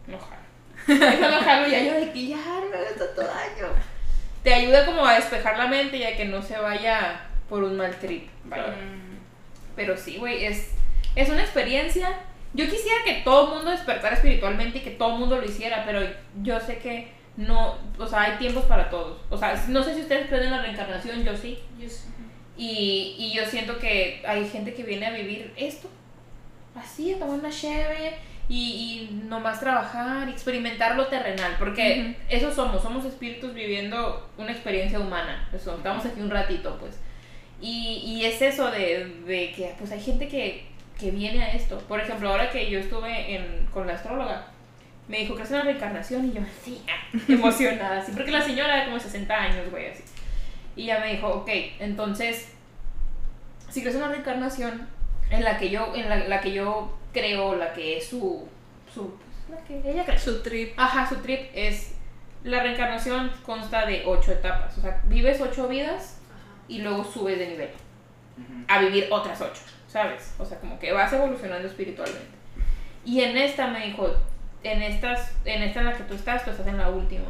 No 0.07 0.19
jalo. 0.19 0.45
Eso 1.13 1.31
no 1.31 1.41
jalo 1.41 1.69
ya 1.69 1.83
yo 1.83 1.95
de 1.95 2.13
que 2.13 2.29
ya 2.29 2.37
no 2.37 2.69
me 2.69 2.77
hagas 2.77 2.97
tanto 2.97 3.23
daño. 3.23 3.73
Te 4.43 4.53
ayuda 4.53 4.85
como 4.85 5.07
a 5.07 5.15
despejar 5.15 5.57
la 5.57 5.67
mente 5.67 5.97
y 5.97 6.05
a 6.05 6.17
que 6.17 6.27
no 6.27 6.43
se 6.43 6.59
vaya 6.59 7.27
por 7.49 7.65
un 7.65 7.77
mal 7.77 7.95
trip. 7.99 8.29
vaya. 8.45 8.69
Mm. 8.69 9.19
Pero 9.77 9.97
sí, 9.97 10.19
güey, 10.19 10.45
es, 10.45 10.73
es 11.17 11.29
una 11.29 11.43
experiencia. 11.43 12.09
Yo 12.53 12.67
quisiera 12.67 13.03
que 13.05 13.23
todo 13.25 13.49
el 13.49 13.55
mundo 13.57 13.71
despertara 13.71 14.15
espiritualmente 14.15 14.79
y 14.79 14.83
que 14.83 14.91
todo 14.91 15.15
el 15.15 15.21
mundo 15.21 15.37
lo 15.39 15.45
hiciera, 15.45 15.85
pero 15.85 16.01
yo 16.43 16.61
sé 16.61 16.79
que 16.79 17.13
no, 17.37 17.77
o 17.99 18.07
sea, 18.07 18.23
hay 18.23 18.39
tiempos 18.39 18.65
para 18.67 18.91
todos. 18.91 19.21
O 19.31 19.37
sea, 19.37 19.65
no 19.69 19.83
sé 19.83 19.95
si 19.95 20.03
ustedes 20.03 20.29
creen 20.29 20.45
en 20.45 20.51
la 20.53 20.63
reencarnación, 20.63 21.25
yo 21.25 21.37
sí. 21.37 21.59
Yo 21.81 21.89
sí. 21.89 22.05
Y, 22.57 23.17
y 23.19 23.33
yo 23.35 23.45
siento 23.47 23.79
que 23.79 24.23
hay 24.27 24.49
gente 24.49 24.75
que 24.75 24.85
viene 24.85 25.07
a 25.07 25.11
vivir 25.11 25.53
esto, 25.57 25.89
así, 26.77 27.13
a 27.13 27.19
tomar 27.19 27.41
una 27.41 27.51
cheve 27.51 28.15
y, 28.49 29.09
y 29.11 29.27
nomás 29.27 29.61
trabajar, 29.61 30.29
experimentar 30.29 30.97
lo 30.97 31.07
terrenal, 31.07 31.57
porque 31.59 32.17
eso 32.29 32.53
somos, 32.53 32.83
somos 32.83 33.05
espíritus 33.05 33.55
viviendo 33.55 34.29
una 34.37 34.53
experiencia 34.53 35.01
humana, 35.01 35.49
eso, 35.53 35.77
estamos 35.77 36.05
aquí 36.05 36.21
un 36.21 36.31
ratito, 36.31 36.77
pues. 36.79 36.99
Y, 37.61 38.03
y 38.05 38.25
es 38.27 38.43
eso 38.43 38.71
de, 38.71 39.07
de 39.27 39.53
que, 39.53 39.75
pues 39.79 39.91
hay 39.93 40.01
gente 40.01 40.29
que, 40.29 40.67
que 40.99 41.11
viene 41.11 41.43
a 41.43 41.53
esto. 41.53 41.79
Por 41.79 42.01
ejemplo, 42.01 42.29
ahora 42.29 42.51
que 42.51 42.69
yo 42.69 42.79
estuve 42.79 43.35
en, 43.35 43.67
con 43.73 43.87
la 43.87 43.95
astróloga, 43.95 44.49
me 45.09 45.19
dijo 45.19 45.35
que 45.35 45.43
es 45.43 45.51
una 45.51 45.63
reencarnación 45.63 46.27
y 46.27 46.33
yo 46.35 46.43
así, 46.43 46.83
ah, 46.89 47.19
emocionada, 47.29 48.01
así, 48.01 48.13
porque 48.13 48.31
la 48.31 48.43
señora 48.43 48.77
era 48.77 48.85
como 48.87 49.01
60 49.01 49.35
años, 49.35 49.71
güey, 49.71 49.89
así. 49.89 50.03
Y 50.77 50.85
ella 50.85 51.01
me 51.01 51.13
dijo, 51.13 51.29
ok, 51.29 51.49
entonces, 51.79 52.53
si 53.71 53.81
crees 53.81 53.97
una 53.97 54.09
reencarnación 54.09 54.87
en 55.31 55.45
la 55.45 55.57
que 55.57 55.71
yo, 55.71 55.95
en 55.95 56.09
la, 56.09 56.17
la 56.17 56.41
que 56.41 56.53
yo 56.53 56.99
creo, 57.15 57.57
la 57.57 57.73
que 57.73 57.97
es 57.97 58.07
su, 58.07 58.47
su, 58.93 59.15
la 59.51 59.57
que 59.65 59.79
ella 59.91 60.05
cree. 60.05 60.19
Su 60.19 60.43
trip. 60.43 60.75
Ajá, 60.77 61.09
su 61.09 61.17
trip 61.23 61.51
es, 61.55 61.95
la 62.43 62.63
reencarnación 62.63 63.31
consta 63.47 63.87
de 63.87 64.03
ocho 64.05 64.33
etapas, 64.33 64.77
o 64.77 64.83
sea, 64.83 65.01
vives 65.05 65.41
ocho 65.41 65.67
vidas 65.69 66.19
Ajá. 66.31 66.65
y 66.69 66.83
luego 66.83 67.03
subes 67.03 67.39
de 67.39 67.49
nivel 67.49 67.71
a 68.69 68.81
vivir 68.81 69.09
otras 69.11 69.41
ocho, 69.41 69.63
¿sabes? 69.89 70.35
O 70.39 70.45
sea, 70.45 70.59
como 70.59 70.79
que 70.79 70.93
vas 70.93 71.13
evolucionando 71.13 71.69
espiritualmente. 71.69 72.35
Y 73.05 73.21
en 73.21 73.37
esta 73.37 73.69
me 73.69 73.87
dijo, 73.87 74.11
en 74.63 74.83
estas, 74.83 75.33
en 75.45 75.63
esta 75.63 75.81
en 75.81 75.87
la 75.87 75.93
que 75.93 76.05
tú 76.05 76.15
estás, 76.15 76.45
tú 76.45 76.51
estás 76.51 76.67
en 76.67 76.79
la 76.79 76.89
última. 76.89 77.29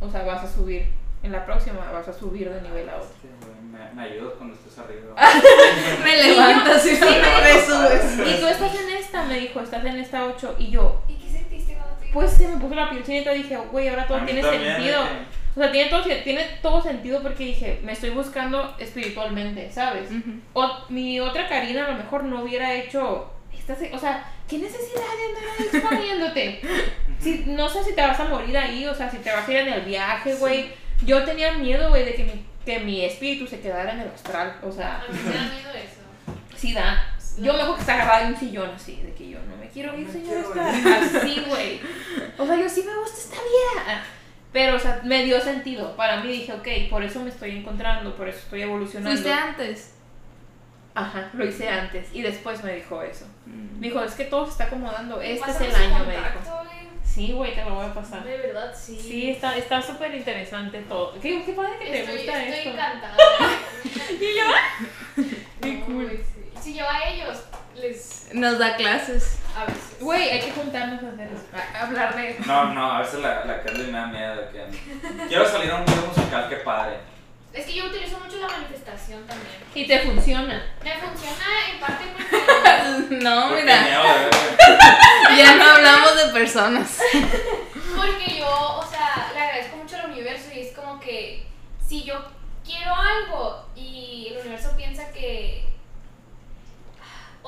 O 0.00 0.10
sea, 0.10 0.24
vas 0.24 0.44
a 0.44 0.52
subir, 0.52 0.92
en 1.22 1.32
la 1.32 1.44
próxima 1.44 1.90
vas 1.92 2.08
a 2.08 2.12
subir 2.12 2.50
de 2.50 2.60
nivel 2.60 2.88
a 2.88 2.96
otra. 2.96 3.08
Sí, 3.22 3.28
güey, 3.40 3.54
Me, 3.62 3.94
me 3.94 4.02
ayudas 4.02 4.34
cuando 4.36 4.54
estés 4.54 4.78
arriba. 4.78 5.14
Me 6.04 6.22
levantas 6.22 6.86
y 6.86 6.90
me 6.90 7.60
subes. 7.62 8.28
Y 8.28 8.40
tú 8.40 8.46
estás 8.46 8.74
en 8.74 8.95
esta, 9.06 9.22
me 9.24 9.38
dijo, 9.40 9.60
estás 9.60 9.84
en 9.84 9.96
esta 9.96 10.24
8. 10.26 10.56
Y 10.58 10.70
yo, 10.70 11.02
¿Y 11.08 11.14
qué 11.14 11.30
sentiste 11.30 11.74
cuando 11.74 11.94
te 11.96 12.06
pues 12.12 12.32
se 12.32 12.48
me 12.48 12.56
puso 12.58 12.74
la 12.74 12.90
piel 12.90 13.04
chinita 13.04 13.34
y 13.34 13.42
dije, 13.42 13.56
güey, 13.70 13.88
ahora 13.88 14.06
todo 14.06 14.20
tiene 14.24 14.40
también, 14.42 14.74
sentido. 14.74 15.00
O 15.56 15.60
sea, 15.60 15.72
tiene 15.72 15.88
todo, 15.90 16.02
tiene 16.02 16.44
todo 16.60 16.82
sentido 16.82 17.22
porque 17.22 17.44
dije, 17.44 17.80
me 17.82 17.92
estoy 17.92 18.10
buscando 18.10 18.74
espiritualmente, 18.78 19.70
¿sabes? 19.72 20.10
Ujú. 20.10 20.32
O, 20.52 20.70
mi 20.90 21.18
otra 21.20 21.48
Karina 21.48 21.86
a 21.86 21.90
lo 21.92 21.96
mejor 21.96 22.24
no 22.24 22.42
hubiera 22.42 22.74
hecho. 22.74 23.30
Esta, 23.56 23.74
se- 23.74 23.92
o 23.94 23.98
sea, 23.98 24.22
¿qué 24.48 24.58
necesidad 24.58 25.00
de 25.00 25.24
andar 25.38 25.74
exponiéndote? 25.74 26.60
Si, 27.18 27.44
no 27.46 27.66
sé 27.70 27.82
si 27.82 27.94
te 27.94 28.02
vas 28.02 28.20
a 28.20 28.24
morir 28.24 28.56
ahí, 28.58 28.84
o 28.86 28.94
sea, 28.94 29.10
si 29.10 29.16
te 29.16 29.32
vas 29.32 29.48
a 29.48 29.50
ir 29.50 29.56
en 29.56 29.72
el 29.72 29.80
viaje, 29.80 30.34
güey. 30.34 30.66
Yo 31.04 31.24
tenía 31.24 31.52
miedo, 31.52 31.88
güey, 31.88 32.04
de 32.04 32.14
que 32.14 32.24
mi, 32.24 32.44
que 32.64 32.78
mi 32.80 33.04
espíritu 33.06 33.46
se 33.46 33.58
quedara 33.60 33.92
en 33.94 34.00
el 34.00 34.08
astral. 34.08 34.54
O 34.62 34.70
sea, 34.70 34.96
A 35.08 35.10
mí 35.12 35.18
me 35.24 35.34
da 35.34 35.42
miedo 35.44 35.70
eso. 35.70 36.02
sí 36.56 36.74
da. 36.74 37.15
Yo 37.38 37.52
me 37.52 37.58
acuerdo 37.60 37.74
que 37.74 37.80
está 37.82 37.94
agarrada 37.94 38.26
de 38.26 38.32
un 38.32 38.38
sillón 38.38 38.70
así, 38.74 38.96
de 39.02 39.12
que 39.12 39.28
yo 39.30 39.38
no 39.40 39.56
me 39.56 39.68
quiero 39.68 39.94
ir, 39.98 40.06
me 40.06 40.12
señor. 40.12 40.52
quiero 40.52 40.68
Está 40.70 41.18
así, 41.20 41.44
güey. 41.48 41.80
O 42.38 42.46
sea, 42.46 42.56
yo 42.56 42.68
sí 42.68 42.82
me 42.86 42.96
gusta 42.98 43.18
esta 43.18 43.36
vida. 43.36 44.04
Pero, 44.52 44.76
o 44.76 44.78
sea, 44.78 45.00
me 45.04 45.24
dio 45.24 45.40
sentido. 45.40 45.94
Para 45.96 46.22
mí 46.22 46.28
dije, 46.32 46.52
ok, 46.52 46.68
por 46.90 47.02
eso 47.02 47.20
me 47.20 47.28
estoy 47.28 47.58
encontrando, 47.58 48.16
por 48.16 48.28
eso 48.28 48.38
estoy 48.38 48.62
evolucionando. 48.62 49.10
¿Fuiste 49.10 49.32
antes? 49.32 49.92
Ajá, 50.94 51.28
lo 51.34 51.44
hice 51.46 51.68
antes 51.68 52.08
y 52.14 52.22
después 52.22 52.64
me 52.64 52.74
dijo 52.76 53.02
eso. 53.02 53.26
Mm. 53.44 53.80
Me 53.80 53.88
dijo, 53.88 54.02
es 54.02 54.14
que 54.14 54.24
todo 54.24 54.46
se 54.46 54.52
está 54.52 54.64
acomodando. 54.64 55.20
Este 55.20 55.50
es 55.50 55.60
el 55.60 55.74
año, 55.74 56.04
me 56.06 56.12
dijo. 56.14 56.40
Sí, 57.04 57.32
güey, 57.32 57.54
te 57.54 57.64
lo 57.64 57.74
voy 57.74 57.84
a 57.86 57.92
pasar. 57.94 58.24
De 58.24 58.36
verdad, 58.38 58.74
sí. 58.74 58.98
Sí, 58.98 59.30
está 59.30 59.56
está 59.58 59.80
súper 59.82 60.14
interesante 60.14 60.80
todo. 60.82 61.12
Qué, 61.20 61.42
qué 61.44 61.52
padre 61.52 61.72
que 61.78 61.84
te 61.86 62.00
Estoy, 62.00 62.16
gusta 62.16 62.42
estoy 62.44 62.58
esto. 62.58 62.70
encantada. 62.70 63.16
Y 64.20 64.36
yo, 64.36 65.24
Qué 65.60 65.74
No, 65.74 65.84
cool. 65.86 66.20
Si 66.66 66.74
yo 66.74 66.84
a 66.90 67.04
ellos 67.08 67.36
les. 67.76 68.28
Nos 68.32 68.58
da 68.58 68.74
clases. 68.74 69.38
A 69.56 69.64
veces. 69.66 70.00
güey, 70.00 70.30
hay 70.30 70.40
que 70.40 70.50
juntarnos 70.50 71.00
a 71.00 71.08
hacer 71.10 71.28
eso, 71.28 71.44
a- 71.54 71.78
a 71.78 71.86
hablar 71.86 72.16
de 72.16 72.36
No, 72.44 72.74
no, 72.74 72.90
a 72.92 73.00
veces 73.02 73.20
la, 73.20 73.44
la 73.44 73.62
Carly 73.62 73.84
me 73.84 73.92
da 73.98 74.06
miedo. 74.08 74.50
Que... 74.50 74.66
Quiero 75.28 75.48
salir 75.48 75.70
a 75.70 75.76
un 75.76 75.84
video 75.84 76.06
musical, 76.06 76.48
qué 76.48 76.56
padre. 76.56 76.96
Es 77.52 77.64
que 77.66 77.72
yo 77.74 77.86
utilizo 77.86 78.18
mucho 78.18 78.38
la 78.40 78.48
manifestación 78.48 79.24
también. 79.28 79.54
Y 79.76 79.86
te 79.86 80.00
funciona. 80.00 80.60
Me 80.82 80.92
funciona 80.98 81.44
en 81.72 81.78
parte 81.80 82.04
porque. 82.18 83.14
No, 83.24 83.48
Porque 83.48 83.62
mira. 83.62 83.80
miedo 83.82 84.02
Ya 85.38 85.54
no 85.54 85.64
hablamos 85.70 86.16
de 86.16 86.32
personas. 86.32 86.98
Porque 87.96 88.38
yo, 88.40 88.78
o 88.78 88.84
sea, 88.90 89.30
le 89.32 89.40
agradezco 89.40 89.76
mucho 89.76 89.96
al 89.98 90.10
universo 90.10 90.48
y 90.52 90.60
es 90.62 90.74
como 90.74 90.98
que 90.98 91.46
si 91.86 92.02
yo 92.02 92.14
quiero 92.64 92.92
algo 92.92 93.66
y 93.76 94.28
el 94.32 94.38
universo 94.40 94.72
piensa 94.76 95.12
que. 95.12 95.64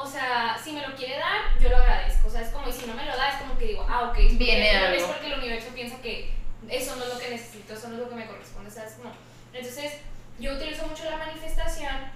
O 0.00 0.06
sea, 0.06 0.56
si 0.62 0.72
me 0.72 0.87
lo 0.87 0.94
quiere 0.94 1.18
dar, 1.18 1.58
yo 1.61 1.70
lo 1.70 1.76
agradezco. 1.76 2.28
O 2.28 2.30
sea, 2.30 2.42
es 2.42 2.50
como, 2.50 2.68
y 2.68 2.72
si 2.72 2.87
no 2.87 2.94
me 2.94 3.04
lo 3.04 3.16
da, 3.16 3.30
es 3.30 3.40
como 3.42 3.58
que 3.58 3.66
digo, 3.66 3.84
ah, 3.88 4.11
ok, 4.11 4.18
es 4.18 4.24
porque, 4.26 4.37
Viene 4.37 4.96
es 4.96 5.02
porque 5.02 5.26
el 5.26 5.38
universo 5.38 5.68
piensa 5.74 6.00
que 6.00 6.30
eso 6.68 6.94
no 6.94 7.04
es 7.04 7.14
lo 7.14 7.18
que 7.18 7.30
necesito, 7.30 7.74
eso 7.74 7.88
no 7.88 7.94
es 7.94 8.00
lo 8.02 8.08
que 8.08 8.14
me 8.14 8.26
corresponde, 8.26 8.70
¿sabes? 8.70 8.92
Como, 8.92 9.12
entonces, 9.52 9.94
yo 10.38 10.54
utilizo 10.54 10.87
mucho 10.87 11.04
la 11.04 11.16
manifestación 11.16 12.12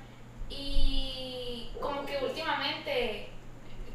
y 0.48 1.70
como 1.80 2.06
que 2.06 2.18
últimamente, 2.18 3.30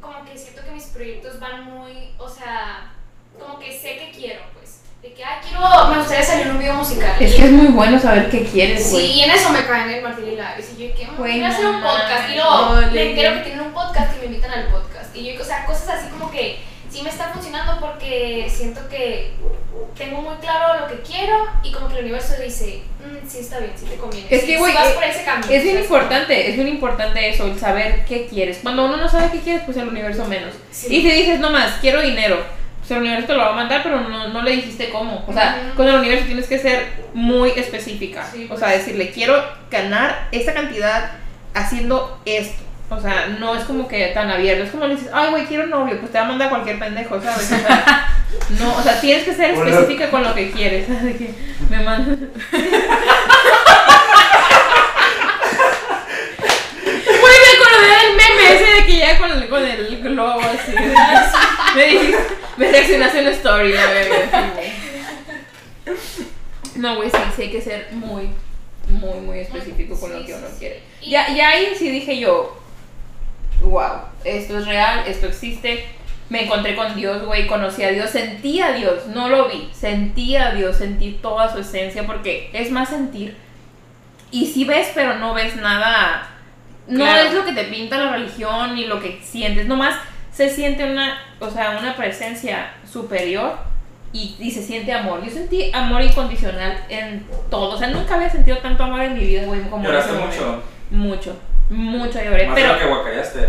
como 0.02 0.22
que 0.22 0.36
siento 0.36 0.62
que 0.64 0.72
mis 0.72 0.86
proyectos 0.86 1.40
van 1.40 1.64
muy, 1.64 2.14
o 2.18 2.28
sea, 2.28 2.92
como 3.38 3.58
que 3.58 3.78
sé 3.78 3.96
que 3.96 4.10
quiero, 4.10 4.42
pues. 4.52 4.82
De 5.02 5.12
que, 5.12 5.24
ah, 5.24 5.40
quiero, 5.42 5.88
me 5.90 5.98
gustaría 5.98 6.24
salir 6.24 6.46
en 6.46 6.52
un 6.52 6.58
video 6.58 6.74
musical. 6.74 7.14
Es 7.20 7.34
que 7.34 7.44
es 7.44 7.50
muy 7.52 7.68
bueno 7.68 8.00
saber 8.00 8.28
qué 8.30 8.42
quieres, 8.44 8.84
Sí, 8.84 8.90
güey. 8.92 9.06
y 9.12 9.22
en 9.22 9.30
eso 9.30 9.50
me 9.50 9.64
caen 9.64 9.90
el 9.90 10.02
Martín 10.02 10.26
y 10.32 10.36
Lares. 10.36 10.70
Y 10.76 10.82
yo, 10.88 10.94
¿qué? 10.94 11.06
Voy 11.16 11.40
a 11.40 11.48
hacer 11.50 11.66
un 11.66 11.80
podcast. 11.80 12.30
Y 12.30 12.34
luego 12.34 12.72
me 12.92 13.02
entero 13.10 13.34
que 13.36 13.40
tienen 13.42 13.60
un 13.60 13.72
podcast 13.72 14.16
y 14.16 14.20
me 14.20 14.26
invitan 14.26 14.50
al 14.50 14.66
podcast. 14.66 15.14
Y 15.14 15.32
yo, 15.32 15.40
o 15.40 15.44
sea, 15.44 15.64
cosas 15.66 15.88
así 15.90 16.08
como 16.08 16.30
que 16.32 16.58
sí 16.90 17.02
me 17.02 17.10
está 17.10 17.28
funcionando 17.28 17.78
porque 17.80 18.50
siento 18.52 18.80
que, 18.88 19.34
tengo 19.96 20.20
muy 20.22 20.34
claro 20.36 20.80
lo 20.80 20.86
que 20.88 21.00
quiero 21.02 21.46
y 21.62 21.70
como 21.72 21.88
que 21.88 21.94
el 21.98 22.04
universo 22.04 22.34
dice, 22.42 22.82
"Mm, 23.00 23.28
sí 23.28 23.38
está 23.38 23.58
bien, 23.58 23.72
sí 23.76 23.84
te 23.86 23.96
conviene. 23.96 24.26
Es 24.30 24.40
sí, 24.40 24.46
que, 24.46 24.52
sí 24.54 24.58
güey, 24.58 24.74
vas 24.74 24.86
eh, 24.88 24.92
por 24.94 25.04
ese 25.04 25.24
camino. 25.24 25.46
Es 25.52 25.62
bien 25.62 25.74
¿sabes? 25.74 25.84
importante, 25.84 26.48
es 26.50 26.54
bien 26.56 26.68
importante 26.68 27.28
eso, 27.28 27.46
el 27.46 27.58
saber 27.58 28.04
qué 28.04 28.26
quieres. 28.26 28.58
Cuando 28.62 28.84
uno 28.86 28.96
no 28.96 29.08
sabe 29.08 29.30
qué 29.30 29.40
quieres, 29.40 29.62
pues 29.64 29.76
el 29.76 29.88
universo 29.88 30.24
menos. 30.24 30.54
Sí. 30.72 30.86
Y 30.96 31.02
si 31.02 31.10
dices, 31.10 31.38
no 31.40 31.50
más, 31.50 31.74
quiero 31.80 32.00
dinero, 32.02 32.44
pues 32.88 32.96
el 32.96 33.04
universo 33.04 33.26
te 33.26 33.34
lo 33.34 33.40
va 33.40 33.50
a 33.50 33.54
mandar, 33.54 33.82
pero 33.82 34.00
no, 34.00 34.28
no 34.28 34.42
le 34.42 34.52
dijiste 34.52 34.88
cómo. 34.88 35.22
O 35.26 35.32
sea, 35.32 35.72
con 35.76 35.86
el 35.86 35.96
universo 35.96 36.24
tienes 36.24 36.46
que 36.46 36.58
ser 36.58 36.86
muy 37.12 37.50
específica. 37.50 38.26
Sí, 38.32 38.44
o 38.44 38.48
pues. 38.48 38.60
sea, 38.60 38.70
decirle, 38.70 39.10
quiero 39.10 39.44
ganar 39.70 40.28
esta 40.32 40.54
cantidad 40.54 41.10
haciendo 41.52 42.18
esto. 42.24 42.62
O 42.88 42.98
sea, 42.98 43.26
no 43.38 43.54
es 43.54 43.64
como 43.64 43.86
que 43.86 44.06
tan 44.08 44.30
abierto. 44.30 44.64
Es 44.64 44.70
como 44.70 44.86
le 44.86 44.94
dices, 44.94 45.10
ay, 45.12 45.30
güey, 45.30 45.44
quiero 45.44 45.66
novio, 45.66 46.00
pues 46.00 46.10
te 46.10 46.18
va 46.18 46.24
a 46.24 46.28
mandar 46.28 46.48
cualquier 46.48 46.78
pendejo, 46.78 47.20
¿sabes? 47.20 47.52
O 47.52 47.58
sea, 47.58 48.14
no, 48.58 48.74
o 48.74 48.82
sea, 48.82 48.98
tienes 48.98 49.24
que 49.24 49.34
ser 49.34 49.54
Hola. 49.54 49.70
específica 49.70 50.10
con 50.10 50.22
lo 50.22 50.34
que 50.34 50.50
quieres. 50.50 50.88
De 51.02 51.14
que 51.14 51.34
me 51.68 51.80
mandan. 51.80 52.30
Güey, 57.20 57.36
me 57.42 57.50
acordé 57.58 58.06
del 58.06 58.16
meme 58.16 58.54
ese 58.54 58.80
de 58.80 58.86
que 58.86 58.96
ya 58.96 59.18
con 59.18 59.30
el, 59.30 59.48
con 59.48 59.64
el 59.64 60.00
globo 60.02 60.40
así. 60.40 60.72
me 61.74 61.84
dijiste, 61.84 62.37
me 62.64 62.70
reaccionaste 62.70 63.20
una 63.20 63.30
story, 63.30 63.72
la 63.72 63.86
güey. 63.86 64.68
No, 66.76 66.96
güey, 66.96 67.10
sí, 67.10 67.16
sí 67.34 67.42
hay 67.42 67.50
que 67.50 67.60
ser 67.60 67.88
muy, 67.92 68.28
muy, 68.88 69.20
muy 69.20 69.38
específico 69.40 69.98
con 69.98 70.12
lo 70.12 70.24
que 70.24 70.34
uno 70.34 70.46
quiere. 70.58 70.82
Y- 71.02 71.10
Ya, 71.10 71.28
ya 71.34 71.48
ahí 71.50 71.72
sí 71.76 71.90
dije 71.90 72.18
yo, 72.20 72.56
wow, 73.62 74.02
esto 74.24 74.58
es 74.58 74.66
real, 74.66 75.04
esto 75.06 75.26
existe. 75.26 75.84
Me 76.28 76.44
encontré 76.44 76.76
con 76.76 76.94
Dios, 76.94 77.24
güey, 77.24 77.46
conocí 77.46 77.82
a 77.82 77.90
Dios, 77.90 78.10
sentí 78.10 78.60
a 78.60 78.72
Dios, 78.72 79.06
no 79.08 79.28
lo 79.28 79.48
vi, 79.48 79.70
sentí 79.72 80.36
a 80.36 80.50
Dios, 80.52 80.76
sentí 80.76 81.18
toda 81.22 81.50
su 81.50 81.58
esencia, 81.60 82.06
porque 82.06 82.50
es 82.52 82.70
más 82.70 82.90
sentir. 82.90 83.36
Y 84.30 84.46
sí 84.46 84.64
ves, 84.64 84.90
pero 84.94 85.14
no 85.14 85.32
ves 85.32 85.56
nada. 85.56 86.28
No 86.86 87.04
Claro. 87.04 87.28
es 87.28 87.34
lo 87.34 87.44
que 87.46 87.52
te 87.52 87.64
pinta 87.64 87.96
la 87.98 88.12
religión 88.12 88.74
ni 88.74 88.84
lo 88.84 89.00
que 89.00 89.18
sientes, 89.22 89.66
nomás 89.66 89.96
se 90.38 90.48
siente 90.48 90.84
una, 90.84 91.18
o 91.40 91.50
sea, 91.50 91.76
una 91.80 91.96
presencia 91.96 92.70
superior 92.88 93.56
y, 94.12 94.36
y 94.38 94.52
se 94.52 94.62
siente 94.62 94.92
amor. 94.92 95.20
Yo 95.24 95.32
sentí 95.32 95.72
amor 95.74 96.00
incondicional 96.00 96.78
en 96.88 97.26
todo, 97.50 97.74
o 97.74 97.76
sea, 97.76 97.88
nunca 97.88 98.14
había 98.14 98.30
sentido 98.30 98.58
tanto 98.58 98.84
amor 98.84 99.00
en 99.00 99.14
mi 99.14 99.24
vida, 99.26 99.42
güey, 99.46 99.62
como 99.62 99.82
Lloraste 99.84 100.12
ese 100.12 100.20
momento. 100.20 100.62
mucho. 100.90 101.32
Mucho, 101.32 101.36
mucho 101.70 102.22
lloré, 102.22 102.46
Más 102.46 102.54
de 102.54 102.62
pero 102.62 102.72
lo 102.74 102.78
que 102.78 102.86
guacareaste. 102.86 103.48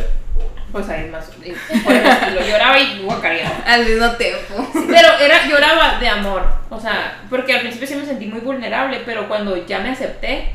pues 0.71 0.89
ahí 0.89 1.07
más, 1.09 1.29
eh, 1.43 1.55
por 1.83 1.93
el 1.93 2.05
estilo, 2.07 2.41
lloraba 2.41 2.79
y 2.79 2.99
guacareaba. 3.03 3.55
Al 3.67 3.85
mismo 3.85 4.09
tiempo. 4.13 4.67
Pero 4.73 5.09
era, 5.21 5.45
lloraba 5.47 5.99
de 5.99 6.07
amor, 6.07 6.41
o 6.71 6.79
sea, 6.79 7.19
porque 7.29 7.53
al 7.53 7.59
principio 7.61 7.87
sí 7.87 7.95
me 7.97 8.05
sentí 8.07 8.25
muy 8.25 8.39
vulnerable, 8.39 9.03
pero 9.05 9.27
cuando 9.27 9.63
ya 9.67 9.77
me 9.77 9.91
acepté, 9.91 10.53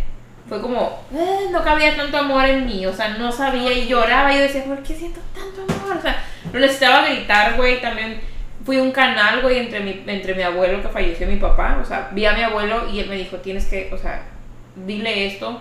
fue 0.55 0.63
como, 0.63 1.03
"Eh, 1.15 1.49
no 1.51 1.63
cabía 1.65 1.97
tanto 1.97 2.17
amor 2.19 2.45
en 2.45 2.65
mí, 2.67 2.87
o 2.87 2.93
sea, 2.95 3.09
no 3.19 3.33
sabía 3.33 3.73
y 3.73 3.87
lloraba 3.89 4.33
y 4.33 4.37
yo 4.37 4.43
decía, 4.43 4.65
¿por 4.65 4.83
qué 4.83 4.95
siento 4.95 5.21
tanto 5.35 5.63
amor? 5.73 5.97
O 5.99 6.01
sea, 6.01 6.23
lo 6.53 6.61
necesitaba 6.61 7.07
gritar, 7.07 7.55
güey, 7.57 7.81
también 7.81 8.21
fui 8.65 8.79
a 8.79 8.83
un 8.83 8.93
canal, 8.93 9.43
güey, 9.43 9.59
entre 9.59 9.81
mi, 9.81 10.03
entre 10.07 10.35
mi 10.35 10.43
abuelo 10.43 10.81
que 10.81 10.89
falleció 10.89 11.27
y 11.29 11.35
mi 11.35 11.41
papá, 11.41 11.79
o 11.83 11.85
sea, 11.85 12.09
vi 12.13 12.25
a 12.27 12.33
mi 12.33 12.43
abuelo 12.43 12.89
y 12.91 13.01
él 13.01 13.09
me 13.09 13.17
dijo, 13.17 13.37
tienes 13.39 13.67
que, 13.67 13.91
o 13.93 13.99
sea, 13.99 14.23
dile 14.77 15.27
esto, 15.27 15.61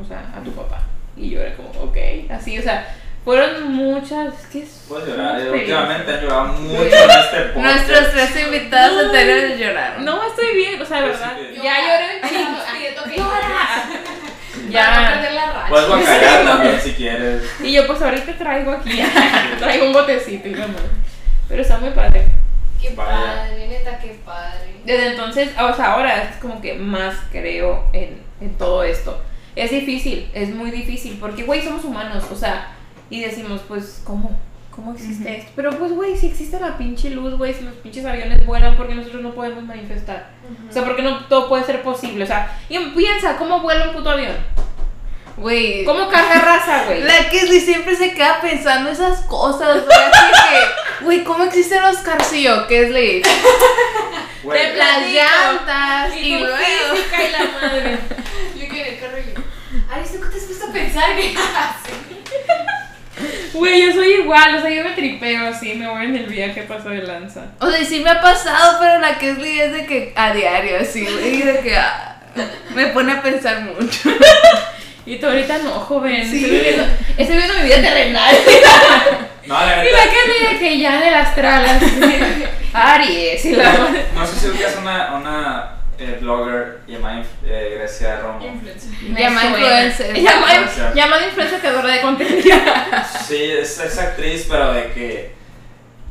o 0.00 0.04
sea, 0.04 0.32
a 0.36 0.42
tu 0.42 0.52
papá. 0.52 0.80
Y 1.16 1.30
yo 1.30 1.40
era 1.40 1.54
como, 1.56 1.68
ok, 1.70 1.96
así, 2.30 2.58
o 2.58 2.62
sea, 2.62 2.94
fueron 3.24 3.72
muchas, 3.72 4.34
es 4.34 4.46
que 4.48 4.62
es 4.62 4.84
Puedes 4.88 5.06
llorar. 5.08 5.40
eh. 5.40 5.50
Últimamente 5.50 6.12
han 6.12 6.20
llorado 6.22 6.44
mucho 6.54 6.82
en 6.82 7.10
este 7.10 7.40
podcast. 7.54 7.88
Nuestros 7.88 8.10
tres 8.12 8.44
invitados 8.46 8.94
No. 8.94 9.00
anteriores 9.08 9.58
lloraron. 9.60 10.04
No, 10.04 10.26
estoy 10.26 10.56
bien, 10.56 10.82
o 10.82 10.84
sea, 10.84 11.00
de 11.02 11.06
Yo 11.08 11.14
sí 11.14 11.20
verdad. 11.20 11.36
que- 11.36 11.56
Ya 11.62 11.74
lloré 11.80 12.04
un 12.22 12.28
chingo. 12.28 12.58
Llora. 13.16 13.88
Ya. 14.72 15.00
No 15.00 15.14
perder 15.14 15.32
la 15.32 15.52
racha. 15.52 15.68
Puedes 15.68 15.88
guacarear 15.88 16.44
también 16.44 16.80
si 16.80 16.92
quieres. 16.92 17.42
Y 17.62 17.72
yo, 17.72 17.86
pues 17.86 18.02
ahorita 18.02 18.36
traigo 18.38 18.72
aquí, 18.72 19.02
traigo 19.58 19.86
un 19.86 19.92
botecito 19.92 20.48
y. 20.48 20.54
Pero 21.48 21.62
está 21.62 21.78
muy 21.78 21.90
padre. 21.90 22.26
Qué 22.80 22.90
padre, 22.90 23.68
neta, 23.68 23.98
qué 23.98 24.18
padre. 24.24 24.80
Desde 24.84 25.08
entonces, 25.08 25.50
o 25.60 25.74
sea, 25.74 25.92
ahora 25.92 26.22
es 26.22 26.36
como 26.36 26.60
que 26.60 26.74
más 26.74 27.14
creo 27.30 27.84
en, 27.92 28.20
en 28.40 28.56
todo 28.56 28.82
esto. 28.82 29.22
Es 29.54 29.70
difícil, 29.70 30.30
es 30.32 30.54
muy 30.54 30.70
difícil, 30.70 31.18
porque, 31.20 31.44
güey, 31.44 31.62
somos 31.62 31.84
humanos, 31.84 32.24
o 32.32 32.36
sea, 32.36 32.68
y 33.10 33.20
decimos, 33.20 33.60
pues, 33.68 34.02
¿cómo? 34.04 34.36
¿Cómo 34.74 34.94
existe 34.94 35.38
esto? 35.38 35.52
Pero, 35.54 35.78
pues, 35.78 35.92
güey, 35.92 36.16
si 36.16 36.26
existe 36.28 36.58
la 36.58 36.78
pinche 36.78 37.10
luz, 37.10 37.36
güey, 37.36 37.52
si 37.52 37.62
los 37.62 37.74
pinches 37.74 38.06
aviones 38.06 38.44
vuelan, 38.46 38.76
porque 38.76 38.94
nosotros 38.94 39.22
no 39.22 39.34
podemos 39.34 39.62
manifestar? 39.64 40.30
O 40.68 40.72
sea, 40.72 40.82
porque 40.82 41.02
no 41.02 41.26
todo 41.26 41.48
puede 41.48 41.64
ser 41.64 41.82
posible, 41.82 42.24
o 42.24 42.26
sea, 42.26 42.58
y 42.70 42.78
piensa, 42.78 43.36
¿cómo 43.36 43.60
vuela 43.60 43.88
un 43.90 43.94
puto 43.94 44.10
avión? 44.10 44.34
Güey. 45.36 45.84
¿Cómo 45.84 46.08
carga 46.08 46.40
raza, 46.40 46.84
güey? 46.86 47.02
La 47.02 47.28
Kesley 47.28 47.60
siempre 47.60 47.96
se 47.96 48.12
queda 48.14 48.40
pensando 48.40 48.90
esas 48.90 49.20
cosas, 49.22 49.84
güey. 49.84 49.98
Así 49.98 50.48
que, 50.48 51.04
güey, 51.04 51.24
¿cómo 51.24 51.44
existen 51.44 51.82
los 51.82 51.98
carcillos, 51.98 52.66
Kesley? 52.66 53.22
Te 54.52 54.74
Las 54.76 55.06
llantas 55.12 56.16
y, 56.16 56.34
Y 56.34 56.38
luego. 56.38 56.56
y 56.56 57.30
la 57.32 57.60
madre. 57.60 57.98
Yo 58.56 58.68
que 58.68 58.80
en 58.80 58.94
el 58.94 59.00
carro 59.00 59.18
y 59.18 59.34
yo, 59.34 59.42
Aris, 59.90 60.12
¿tú 60.12 60.20
qué 60.20 60.28
te 60.28 60.36
has 60.36 60.44
puesto 60.44 60.66
a 60.66 60.72
pensar 60.72 61.04
que 61.16 61.28
haces? 61.36 62.01
Güey, 63.52 63.86
yo 63.86 63.92
soy 63.92 64.12
igual, 64.14 64.56
o 64.56 64.60
sea, 64.60 64.70
yo 64.70 64.82
me 64.82 64.90
tripeo 64.92 65.48
así, 65.48 65.74
me 65.74 65.86
voy 65.88 66.04
en 66.06 66.16
el 66.16 66.26
viaje 66.26 66.62
paso 66.62 66.88
de 66.88 67.02
lanza. 67.02 67.42
O 67.60 67.70
sea, 67.70 67.80
y 67.80 67.84
sí 67.84 68.00
me 68.00 68.10
ha 68.10 68.20
pasado, 68.20 68.78
pero 68.80 68.98
la 68.98 69.18
Kesley 69.18 69.60
es 69.60 69.72
de 69.72 69.86
que 69.86 70.12
a 70.16 70.32
diario, 70.32 70.78
así, 70.80 71.04
güey. 71.04 71.34
Y 71.36 71.42
de 71.42 71.60
que 71.60 71.76
ah, 71.76 72.16
me 72.74 72.86
pone 72.88 73.12
a 73.12 73.22
pensar 73.22 73.60
mucho. 73.62 74.10
Y 75.04 75.16
tú 75.16 75.26
ahorita 75.26 75.58
no, 75.58 75.72
joven. 75.72 76.24
Sí. 76.30 76.44
Estoy, 76.44 76.50
viviendo, 76.58 76.84
estoy 77.18 77.36
viviendo 77.36 77.54
mi 77.58 77.64
vida 77.64 77.82
terrenal. 77.82 78.36
No, 79.44 79.58
la 79.58 79.82
Y 79.82 79.86
neta. 79.86 79.96
la 79.96 80.12
que 80.12 80.54
de 80.54 80.58
que 80.60 80.78
ya 80.78 81.00
en 81.00 81.08
el 81.08 81.14
astral, 81.14 81.64
así. 81.64 82.00
Aries 82.72 83.44
y 83.44 83.56
la. 83.56 83.72
No 84.14 84.24
sé 84.24 84.38
si 84.38 84.46
ubicas 84.46 84.76
una, 84.80 85.14
una 85.16 85.81
eh, 85.98 86.18
blogger 86.20 86.80
llamada 86.86 87.22
eh, 87.44 87.76
Grecia 87.78 88.20
Romo. 88.20 88.40
Llama 89.18 89.44
influencer. 89.46 90.14
Llama, 90.16 90.54
Influencer. 90.54 90.94
llamada 90.94 91.26
influencer 91.26 91.60
creadora 91.60 91.94
de 91.94 92.00
contenido. 92.00 92.56
Sí, 93.26 93.42
es, 93.44 93.78
es 93.78 93.98
actriz, 93.98 94.46
pero 94.48 94.72
de 94.72 94.92
que 94.92 95.42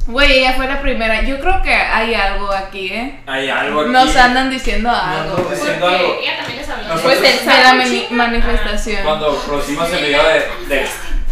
Güey, 0.08 0.40
ella 0.40 0.54
fue 0.54 0.66
la 0.68 0.82
primera. 0.82 1.22
Yo 1.22 1.40
creo 1.40 1.62
que 1.62 1.72
hay 1.74 2.16
algo 2.16 2.52
aquí, 2.52 2.88
¿eh? 2.92 3.20
hay 3.28 3.50
algo 3.50 3.82
aquí. 3.82 3.92
Nos 3.92 4.16
andan 4.16 4.50
diciendo 4.50 4.90
algo, 4.90 5.38
no, 5.38 5.44
güey. 5.44 5.56
diciendo 5.56 5.86
Porque 5.86 5.96
algo. 6.04 6.18
ella 6.22 6.38
también 6.38 6.58
les 6.58 6.70
habló. 6.70 6.88
Nosotros- 6.88 7.18
Pues 7.20 7.46
De 7.46 7.64
la 7.64 7.74
mani- 7.76 8.08
manifestación. 8.10 9.04
Cuando 9.04 9.38
producimos 9.46 9.94
el 9.94 10.04
video 10.06 10.24
de, 10.28 10.76
de, 10.76 10.88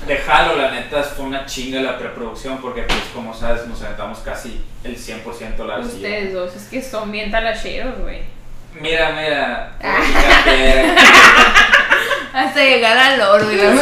de 0.07 0.21
Halo, 0.31 0.55
la 0.55 0.69
neta 0.71 1.01
fue 1.01 1.25
una 1.25 1.45
chinga 1.47 1.81
la 1.81 1.97
preproducción 1.97 2.59
porque, 2.61 2.83
pues, 2.83 2.99
como 3.11 3.33
sabes, 3.33 3.65
nos 3.65 3.81
aventamos 3.81 4.19
casi 4.19 4.61
el 4.83 4.95
100% 4.95 5.65
la 5.65 5.79
Ustedes 5.79 6.31
dos, 6.33 6.55
es 6.55 6.65
que 6.65 6.81
son 6.83 7.11
bien 7.11 7.31
talacheros, 7.31 7.97
güey. 7.99 8.21
Mira, 8.79 9.11
mira. 9.11 9.71
Hasta 12.33 12.63
llegar 12.63 12.97
al 12.97 13.21
oro, 13.21 13.51
y 13.51 13.55
la 13.57 13.73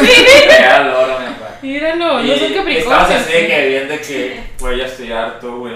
Era 0.58 0.76
el 0.82 0.88
oro, 0.88 1.18
mi 1.20 1.26
papá. 1.26 1.54
Míralo, 1.62 2.20
Y 2.24 2.28
no 2.28 2.34
son 2.36 2.44
estabas 2.44 2.56
capricornios. 2.56 3.10
así 3.20 3.32
de 3.32 3.46
que 3.46 3.68
bien 3.68 3.88
de 3.88 4.00
que, 4.00 4.42
güey, 4.58 4.78
ya 4.78 4.86
estoy 4.86 5.12
harto, 5.12 5.58
güey. 5.58 5.74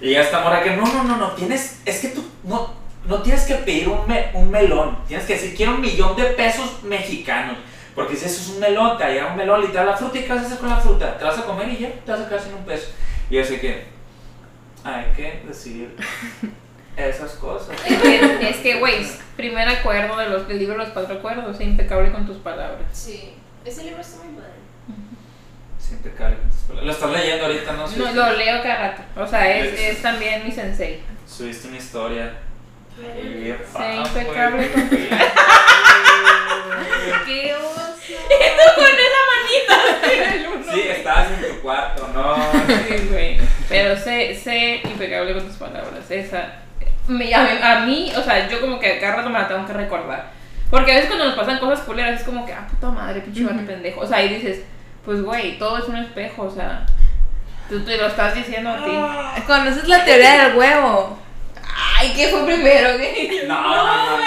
Y 0.00 0.12
ya 0.12 0.22
está 0.22 0.40
mora 0.40 0.62
que, 0.62 0.70
no, 0.70 0.84
no, 0.86 1.04
no, 1.04 1.16
no, 1.16 1.30
tienes, 1.32 1.80
es 1.84 1.98
que 2.00 2.08
tú, 2.08 2.24
no, 2.44 2.74
no 3.04 3.20
tienes 3.22 3.42
que 3.44 3.54
pedir 3.56 3.88
un, 3.88 4.06
me- 4.08 4.30
un 4.32 4.50
melón. 4.50 4.98
Tienes 5.06 5.26
que 5.26 5.34
decir, 5.34 5.54
quiero 5.54 5.72
un 5.74 5.80
millón 5.82 6.16
de 6.16 6.24
pesos 6.24 6.82
mexicanos. 6.84 7.56
Porque 7.94 8.16
si 8.16 8.24
eso 8.24 8.40
es 8.40 8.48
un 8.48 8.60
melón, 8.60 8.96
te 8.96 9.04
llega 9.12 9.26
un 9.26 9.36
melón, 9.36 9.60
literal, 9.60 9.86
la 9.86 9.96
fruta, 9.96 10.18
¿y 10.18 10.22
qué 10.22 10.28
vas 10.32 10.42
a 10.42 10.46
hacer 10.46 10.58
con 10.58 10.70
la 10.70 10.76
fruta? 10.76 11.18
¿Te 11.18 11.24
vas 11.24 11.38
a 11.38 11.44
comer 11.44 11.68
y 11.68 11.78
ya? 11.78 11.88
Te 12.04 12.12
vas 12.12 12.20
a 12.22 12.28
quedar 12.28 12.40
sin 12.40 12.54
un 12.54 12.64
peso. 12.64 12.88
Y 13.28 13.34
yo 13.34 13.44
sé 13.44 13.60
que 13.60 13.84
hay 14.84 15.04
que 15.14 15.42
decidir 15.46 15.94
esas 16.96 17.32
cosas. 17.32 17.76
Es 17.86 17.98
que, 18.02 18.48
es 18.50 18.56
que, 18.58 18.74
güey, 18.78 19.06
primer 19.36 19.68
acuerdo 19.68 20.16
de 20.18 20.28
los, 20.28 20.46
del 20.48 20.58
libro 20.58 20.76
Los 20.76 20.88
Cuatro 20.90 21.16
Acuerdos, 21.16 21.60
impecable 21.60 22.12
con 22.12 22.26
tus 22.26 22.36
palabras. 22.38 22.86
Sí, 22.92 23.34
ese 23.64 23.84
libro 23.84 24.00
está 24.00 24.22
muy 24.24 24.34
padre. 24.34 24.50
Siempre 25.78 26.12
cae 26.12 26.34
con 26.36 26.50
tus 26.50 26.58
palabras. 26.60 26.86
Lo 26.86 26.92
estás 26.92 27.10
leyendo 27.10 27.46
ahorita, 27.46 27.72
¿no? 27.72 27.86
No, 27.88 28.12
lo 28.12 28.32
leo 28.36 28.62
cada 28.62 28.76
rato. 28.90 29.02
O 29.20 29.26
sea, 29.26 29.56
es, 29.58 29.72
Es- 29.72 29.80
es 29.96 30.02
también 30.02 30.44
mi 30.44 30.52
sensei. 30.52 31.00
Subiste 31.26 31.68
una 31.68 31.78
historia. 31.78 32.32
Fácil, 33.72 34.00
impecable 34.00 34.70
con 34.72 34.88
tus 34.90 34.98
¡Qué 37.26 37.54
oso! 37.54 37.80
con 38.76 38.84
esa 38.84 39.22
manita. 39.32 40.72
Sí, 40.72 40.80
estabas 40.88 41.28
en 41.30 41.40
tu 41.48 41.60
cuarto, 41.62 42.08
no. 42.12 42.36
Sí, 42.66 43.08
güey. 43.10 43.38
Pero 43.68 43.96
sé, 43.96 44.34
sé 44.34 44.80
impecable 44.84 45.32
con 45.34 45.46
tus 45.46 45.56
palabras. 45.56 46.10
Esa. 46.10 46.54
Me- 47.08 47.34
a, 47.34 47.42
mí, 47.42 47.50
a 47.62 47.80
mí, 47.80 48.12
o 48.16 48.22
sea, 48.22 48.48
yo 48.48 48.60
como 48.60 48.78
que 48.78 48.98
cada 48.98 49.16
rato 49.16 49.30
me 49.30 49.38
la 49.38 49.48
tengo 49.48 49.66
que 49.66 49.72
recordar. 49.72 50.30
Porque 50.70 50.92
a 50.92 50.94
veces 50.94 51.08
cuando 51.08 51.26
nos 51.26 51.34
pasan 51.34 51.58
cosas 51.58 51.80
culeras 51.80 52.20
es 52.20 52.26
como 52.26 52.46
que, 52.46 52.52
ah, 52.52 52.66
puta 52.70 52.90
madre, 52.90 53.20
pinche 53.20 53.44
pendejo. 53.44 54.00
O 54.02 54.06
sea, 54.06 54.22
y 54.22 54.34
dices, 54.34 54.60
pues 55.04 55.22
güey, 55.22 55.58
todo 55.58 55.78
es 55.78 55.84
un 55.88 55.96
espejo, 55.96 56.42
o 56.42 56.50
sea, 56.50 56.86
tú 57.68 57.80
te 57.84 57.96
lo 57.96 58.06
estás 58.06 58.34
diciendo 58.34 58.70
a 58.70 58.76
ti. 58.84 59.42
¿Conoces 59.46 59.88
la 59.88 60.04
teoría 60.04 60.44
del 60.44 60.56
huevo? 60.56 61.18
Ay, 61.98 62.12
¿qué 62.14 62.28
fue 62.28 62.44
primero? 62.44 62.96
¿Qué? 62.98 63.44
No, 63.48 63.60
no, 63.62 63.76
no, 63.86 64.16
no. 64.16 64.20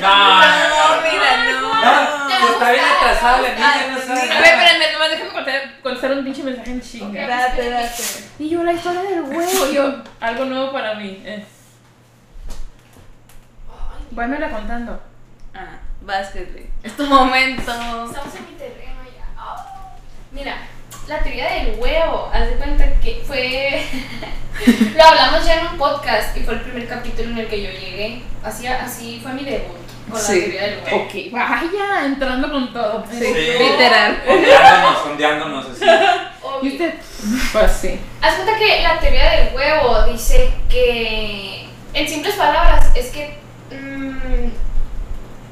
No, 0.00 0.40
no, 0.40 0.40
no. 0.40 1.02
mira, 1.02 1.60
no. 1.60 1.68
No, 1.84 2.08
¿Te 2.08 2.17
está 2.46 2.70
bien 2.70 2.84
atrasada 2.84 3.42
la 3.42 3.54
niña, 3.54 3.88
no 3.90 3.98
sabe. 4.00 4.20
A 4.20 4.40
ver, 4.40 4.54
espérenme, 4.54 4.92
nomás 4.92 5.10
déjame 5.10 5.30
contestar, 5.30 5.80
contestar 5.82 6.12
un 6.12 6.24
pinche 6.24 6.42
mensaje 6.42 6.70
en 6.70 6.80
chinga. 6.80 7.26
Date, 7.26 7.70
date. 7.70 8.02
Y 8.38 8.48
yo, 8.48 8.62
la 8.62 8.72
historia 8.72 9.02
del 9.02 9.22
huevo, 9.22 9.70
yo, 9.72 10.02
algo 10.20 10.44
nuevo 10.44 10.72
para 10.72 10.94
mí. 10.94 11.22
Ay, 11.26 11.44
Váyamela 14.10 14.50
contando. 14.50 15.00
Ah, 15.54 15.78
Leslie. 16.06 16.70
Es 16.82 16.96
tu 16.96 17.06
momento. 17.06 17.60
Estamos 17.60 18.34
en 18.34 18.46
mi 18.46 18.58
terreno 18.58 19.02
ya. 19.04 19.26
Ah. 19.36 19.94
Mira, 20.32 20.56
la 21.06 21.18
teoría 21.20 21.52
del 21.52 21.78
huevo, 21.78 22.30
haz 22.32 22.48
de 22.48 22.56
cuenta 22.56 22.84
que 23.00 23.22
fue. 23.26 23.84
Lo 24.96 25.04
hablamos 25.04 25.44
ya 25.44 25.60
en 25.60 25.66
un 25.68 25.78
podcast 25.78 26.36
y 26.36 26.40
fue 26.40 26.54
el 26.54 26.60
primer 26.60 26.88
capítulo 26.88 27.30
en 27.30 27.38
el 27.38 27.48
que 27.48 27.62
yo 27.62 27.70
llegué. 27.70 28.22
Así, 28.42 28.66
así 28.66 29.20
fue 29.22 29.32
mi 29.32 29.44
debut 29.44 29.87
con 30.10 30.20
Sí. 30.20 30.32
la 30.34 30.40
teoría 30.44 30.62
del 30.62 30.78
huevo. 30.84 30.96
Ok, 31.04 31.12
vaya, 31.32 32.04
entrando 32.06 32.50
con 32.50 32.72
todo. 32.72 33.04
Sí, 33.10 33.18
Sí. 33.18 33.32
literal. 33.58 34.22
Ondeándonos, 34.28 35.06
ondeándonos 35.06 35.66
así. 35.70 35.84
¿Y 36.62 36.68
usted? 36.72 36.94
Pues 37.52 37.72
sí. 37.72 38.00
Haz 38.22 38.34
cuenta 38.36 38.56
que 38.58 38.82
la 38.82 38.98
teoría 39.00 39.30
del 39.30 39.54
huevo 39.54 40.02
dice 40.10 40.52
que, 40.68 41.68
en 41.94 42.08
simples 42.08 42.34
palabras, 42.34 42.90
es 42.94 43.06
que 43.10 43.38
mm, 43.70 44.48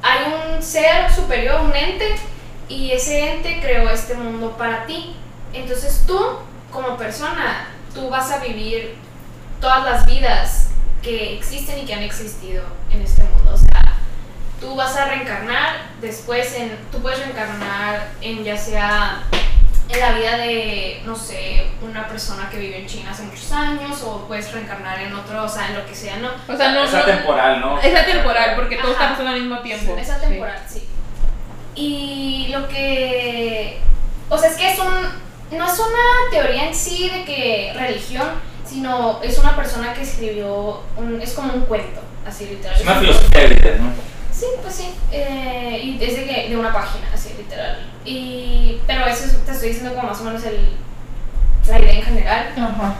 hay 0.02 0.18
un 0.56 0.62
ser 0.62 1.12
superior, 1.12 1.60
un 1.60 1.74
ente, 1.74 2.14
y 2.68 2.92
ese 2.92 3.32
ente 3.34 3.60
creó 3.60 3.88
este 3.90 4.14
mundo 4.14 4.56
para 4.56 4.86
ti. 4.86 5.14
Entonces 5.52 6.04
tú, 6.06 6.18
como 6.72 6.96
persona, 6.96 7.68
tú 7.94 8.08
vas 8.10 8.30
a 8.32 8.38
vivir 8.38 8.94
todas 9.60 9.84
las 9.84 10.06
vidas 10.06 10.68
que 11.02 11.34
existen 11.36 11.78
y 11.78 11.84
que 11.86 11.94
han 11.94 12.02
existido 12.02 12.64
en 12.92 13.02
este 13.02 13.22
mundo. 13.22 13.52
O 13.54 13.56
sea, 13.56 13.95
tú 14.60 14.74
vas 14.74 14.96
a 14.96 15.06
reencarnar 15.06 15.76
después 16.00 16.54
en, 16.54 16.76
tú 16.90 17.00
puedes 17.02 17.18
reencarnar 17.20 18.08
en 18.20 18.42
ya 18.44 18.56
sea 18.56 19.22
en 19.88 20.00
la 20.00 20.12
vida 20.12 20.36
de, 20.38 21.00
no 21.04 21.14
sé, 21.14 21.64
una 21.80 22.08
persona 22.08 22.50
que 22.50 22.58
vivió 22.58 22.76
en 22.76 22.86
China 22.86 23.10
hace 23.12 23.22
muchos 23.22 23.52
años 23.52 24.02
o 24.02 24.26
puedes 24.26 24.50
reencarnar 24.52 24.98
en 25.00 25.14
otro, 25.14 25.44
o 25.44 25.48
sea, 25.48 25.68
en 25.68 25.76
lo 25.76 25.86
que 25.86 25.94
sea, 25.94 26.16
¿no? 26.16 26.30
O 26.52 26.56
sea, 26.56 26.72
no. 26.72 26.82
Esa 26.84 26.98
no- 27.00 27.04
temporal, 27.04 27.60
¿no? 27.60 27.80
Es 27.80 27.94
atemporal, 27.94 28.56
porque 28.56 28.76
todo 28.76 28.92
Ajá. 28.92 29.04
está 29.04 29.10
pasando 29.10 29.30
al 29.32 29.40
mismo 29.40 29.60
tiempo. 29.60 29.96
Esa 29.96 30.18
Sí. 30.18 30.26
temporada, 30.26 30.62
sí. 30.68 30.88
Y 31.76 32.48
lo 32.50 32.66
que, 32.68 33.78
o 34.28 34.38
sea, 34.38 34.50
es 34.50 34.56
que 34.56 34.72
es 34.72 34.78
un, 34.80 35.56
no 35.58 35.66
es 35.66 35.78
una 35.78 36.30
teoría 36.32 36.66
en 36.68 36.74
sí 36.74 37.08
de 37.08 37.24
que 37.24 37.72
religión, 37.76 38.26
sino 38.68 39.20
es 39.22 39.38
una 39.38 39.54
persona 39.54 39.92
que 39.94 40.02
escribió, 40.02 40.82
un, 40.96 41.20
es 41.22 41.32
como 41.34 41.52
un 41.54 41.60
cuento, 41.66 42.00
así 42.26 42.46
literal. 42.46 42.76
Es 42.76 42.82
una 42.82 42.94
un- 42.94 43.00
filosofía 43.00 43.40
de 43.40 43.48
vida, 43.54 43.70
¿no? 43.78 43.90
Sí, 44.38 44.46
pues 44.62 44.74
sí. 44.74 44.94
Eh, 45.12 45.80
y 45.82 45.98
desde 45.98 46.26
que 46.26 46.48
de 46.50 46.56
una 46.56 46.72
página, 46.72 47.06
así 47.14 47.30
literal. 47.38 47.78
Y, 48.04 48.78
pero 48.86 49.06
eso 49.06 49.24
es- 49.24 49.44
te 49.44 49.52
estoy 49.52 49.68
diciendo 49.68 49.94
como 49.94 50.08
más 50.08 50.20
o 50.20 50.24
menos 50.24 50.44
el, 50.44 50.76
la 51.68 51.78
idea 51.78 51.92
en 51.92 52.02
general. 52.02 52.46
Ajá. 52.56 52.94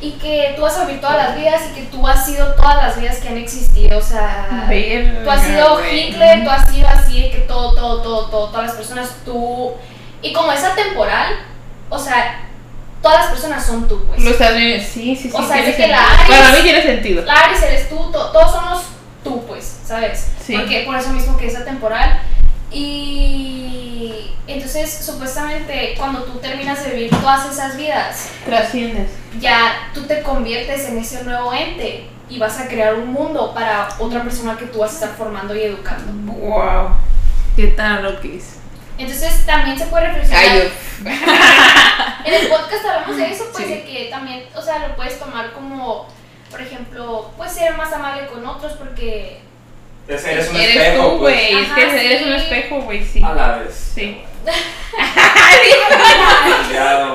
Y 0.00 0.12
que 0.12 0.52
tú 0.56 0.62
vas 0.62 0.76
a 0.76 0.84
vivir 0.84 1.00
todas 1.00 1.16
las 1.16 1.36
vidas 1.36 1.62
y 1.70 1.74
que 1.74 1.82
tú 1.86 2.06
has 2.06 2.26
sido 2.26 2.54
todas 2.54 2.76
las 2.76 3.00
vidas 3.00 3.16
que 3.18 3.28
han 3.28 3.38
existido. 3.38 3.98
O 3.98 4.02
sea, 4.02 4.66
Verga, 4.68 5.22
tú 5.24 5.30
has 5.30 5.42
sido. 5.42 5.80
Hitler, 5.90 6.44
tú 6.44 6.50
has 6.50 6.68
sido 6.70 6.88
así, 6.88 7.30
que 7.30 7.38
todo, 7.48 7.74
todo, 7.74 8.02
todo, 8.02 8.26
todo, 8.28 8.48
todas 8.48 8.66
las 8.66 8.74
personas, 8.76 9.10
tú. 9.24 9.72
Y 10.20 10.32
como 10.32 10.52
es 10.52 10.62
atemporal, 10.64 11.34
o 11.88 11.98
sea, 11.98 12.40
todas 13.00 13.20
las 13.20 13.30
personas 13.30 13.64
son 13.64 13.86
tú, 13.88 14.04
pues. 14.06 14.22
Lo 14.22 14.30
estás. 14.32 14.52
Sí, 14.54 15.14
sí, 15.14 15.16
sí. 15.16 15.30
O 15.32 15.46
sea, 15.46 15.64
es 15.64 15.76
que 15.76 15.86
la 15.86 15.98
sentido. 15.98 16.24
Aries- 16.26 16.38
Para 16.40 16.56
mí 16.56 16.62
tiene 16.64 16.82
sentido. 16.82 17.24
La 17.24 17.32
Aries 17.34 17.62
eres 17.62 17.88
tú, 17.88 18.10
to- 18.10 18.30
todos 18.32 18.50
somos 18.52 18.82
tú, 19.24 19.44
pues, 19.46 19.78
¿sabes? 19.84 20.28
Sí. 20.44 20.56
Porque 20.56 20.82
por 20.86 20.94
eso 20.96 21.10
mismo 21.10 21.36
que 21.36 21.46
es 21.48 21.56
atemporal. 21.56 22.20
Y 22.70 24.30
entonces, 24.46 24.92
supuestamente, 25.04 25.94
cuando 25.96 26.22
tú 26.24 26.38
terminas 26.38 26.84
de 26.84 26.90
vivir 26.94 27.10
todas 27.10 27.50
esas 27.50 27.76
vidas, 27.76 28.28
Trasciendes. 28.44 29.10
ya 29.40 29.90
tú 29.94 30.02
te 30.02 30.22
conviertes 30.22 30.84
en 30.86 30.98
ese 30.98 31.24
nuevo 31.24 31.52
ente 31.52 32.06
y 32.28 32.38
vas 32.38 32.58
a 32.60 32.68
crear 32.68 32.94
un 32.94 33.12
mundo 33.12 33.52
para 33.54 33.88
otra 33.98 34.22
persona 34.22 34.56
que 34.56 34.66
tú 34.66 34.78
vas 34.80 34.90
a 34.92 34.94
estar 34.94 35.10
formando 35.16 35.54
y 35.54 35.62
educando. 35.62 36.12
Wow. 36.32 36.90
¿Qué 37.56 37.68
tal 37.68 38.02
lo 38.02 38.20
que 38.20 38.36
es? 38.36 38.56
Entonces, 38.98 39.44
también 39.46 39.78
se 39.78 39.86
puede 39.86 40.06
reflexionar. 40.08 40.44
Ay, 40.44 40.72
En 42.24 42.32
el 42.34 42.48
podcast 42.48 42.84
hablamos 42.86 43.16
de 43.16 43.30
eso, 43.32 43.44
pues 43.52 43.64
Sí. 43.66 43.70
de 43.72 43.84
que 43.84 44.08
también, 44.10 44.44
o 44.54 44.62
sea, 44.62 44.86
lo 44.88 44.96
puedes 44.96 45.18
tomar 45.18 45.52
como, 45.52 46.06
por 46.54 46.62
ejemplo, 46.66 47.30
puedes 47.36 47.52
ser 47.52 47.76
más 47.76 47.92
amable 47.92 48.26
con 48.26 48.46
otros 48.46 48.72
porque 48.74 49.40
Es- 50.06 50.24
Eres 50.26 50.50
un 50.50 50.56
Eres 50.56 50.76
espejo, 50.76 51.02
tú, 51.12 51.18
pues. 51.20 51.34
güey. 51.50 51.62
Es 51.62 51.66
Ajá, 51.70 51.74
que 51.76 51.82
eres 52.06 52.18
sí. 52.20 52.24
un 52.26 52.32
espejo, 52.34 52.80
güey, 52.82 53.04
sí. 53.04 53.22
A 53.22 53.34
la 53.34 53.56
vez. 53.58 53.74
Sí. 53.94 54.22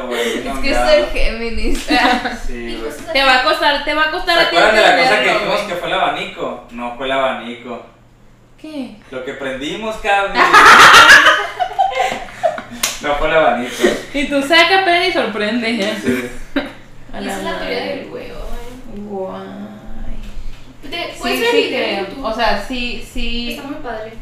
Güey. 0.08 0.48
Es 0.48 0.60
que 0.60 0.74
soy 0.74 1.04
Géminis. 1.14 1.86
Sí, 2.48 2.80
güey. 2.82 2.92
Te 3.14 3.24
va 3.24 3.36
a 3.40 3.44
costar, 3.44 3.84
te 3.84 3.94
va 3.94 4.02
a 4.04 4.06
¿Se 4.06 4.12
costar 4.12 4.40
a 4.40 4.50
ti 4.50 4.56
acuerdan 4.58 4.76
de 4.76 4.82
la 4.82 4.98
cosa 4.98 5.22
que 5.24 5.30
dijimos 5.34 5.56
güey. 5.56 5.68
que 5.68 5.76
fue 5.76 5.88
el 5.88 5.94
abanico? 5.94 6.64
No 6.72 6.96
fue 6.98 7.06
el 7.06 7.12
abanico. 7.12 7.86
¿Qué? 8.60 8.96
Lo 9.12 9.24
que 9.24 9.34
prendimos, 9.34 9.96
cabrón. 9.98 10.34
no 13.02 13.16
fue 13.16 13.28
el 13.30 13.36
abanico. 13.36 13.84
Y 14.14 14.26
tú 14.28 14.42
saca 14.42 14.84
pena 14.86 15.08
y 15.08 15.14
sorprende. 15.14 15.70
¿eh? 15.80 15.98
Sí. 16.04 16.30
A 17.14 17.20
esa 17.20 17.38
es 17.38 17.44
la 17.44 17.60
teoría 17.60 17.84
del 17.86 18.10
huevo. 18.12 18.40
¿eh? 18.40 18.98
Guay. 18.98 19.46
Te- 20.90 21.09
Sí, 21.24 21.44
sí 21.52 21.68
creo. 21.70 22.08
O 22.24 22.34
sea, 22.34 22.66
sí, 22.68 23.08
sí. 23.14 23.52
Está 23.54 23.64
muy 23.64 23.76
padre. 23.76 24.14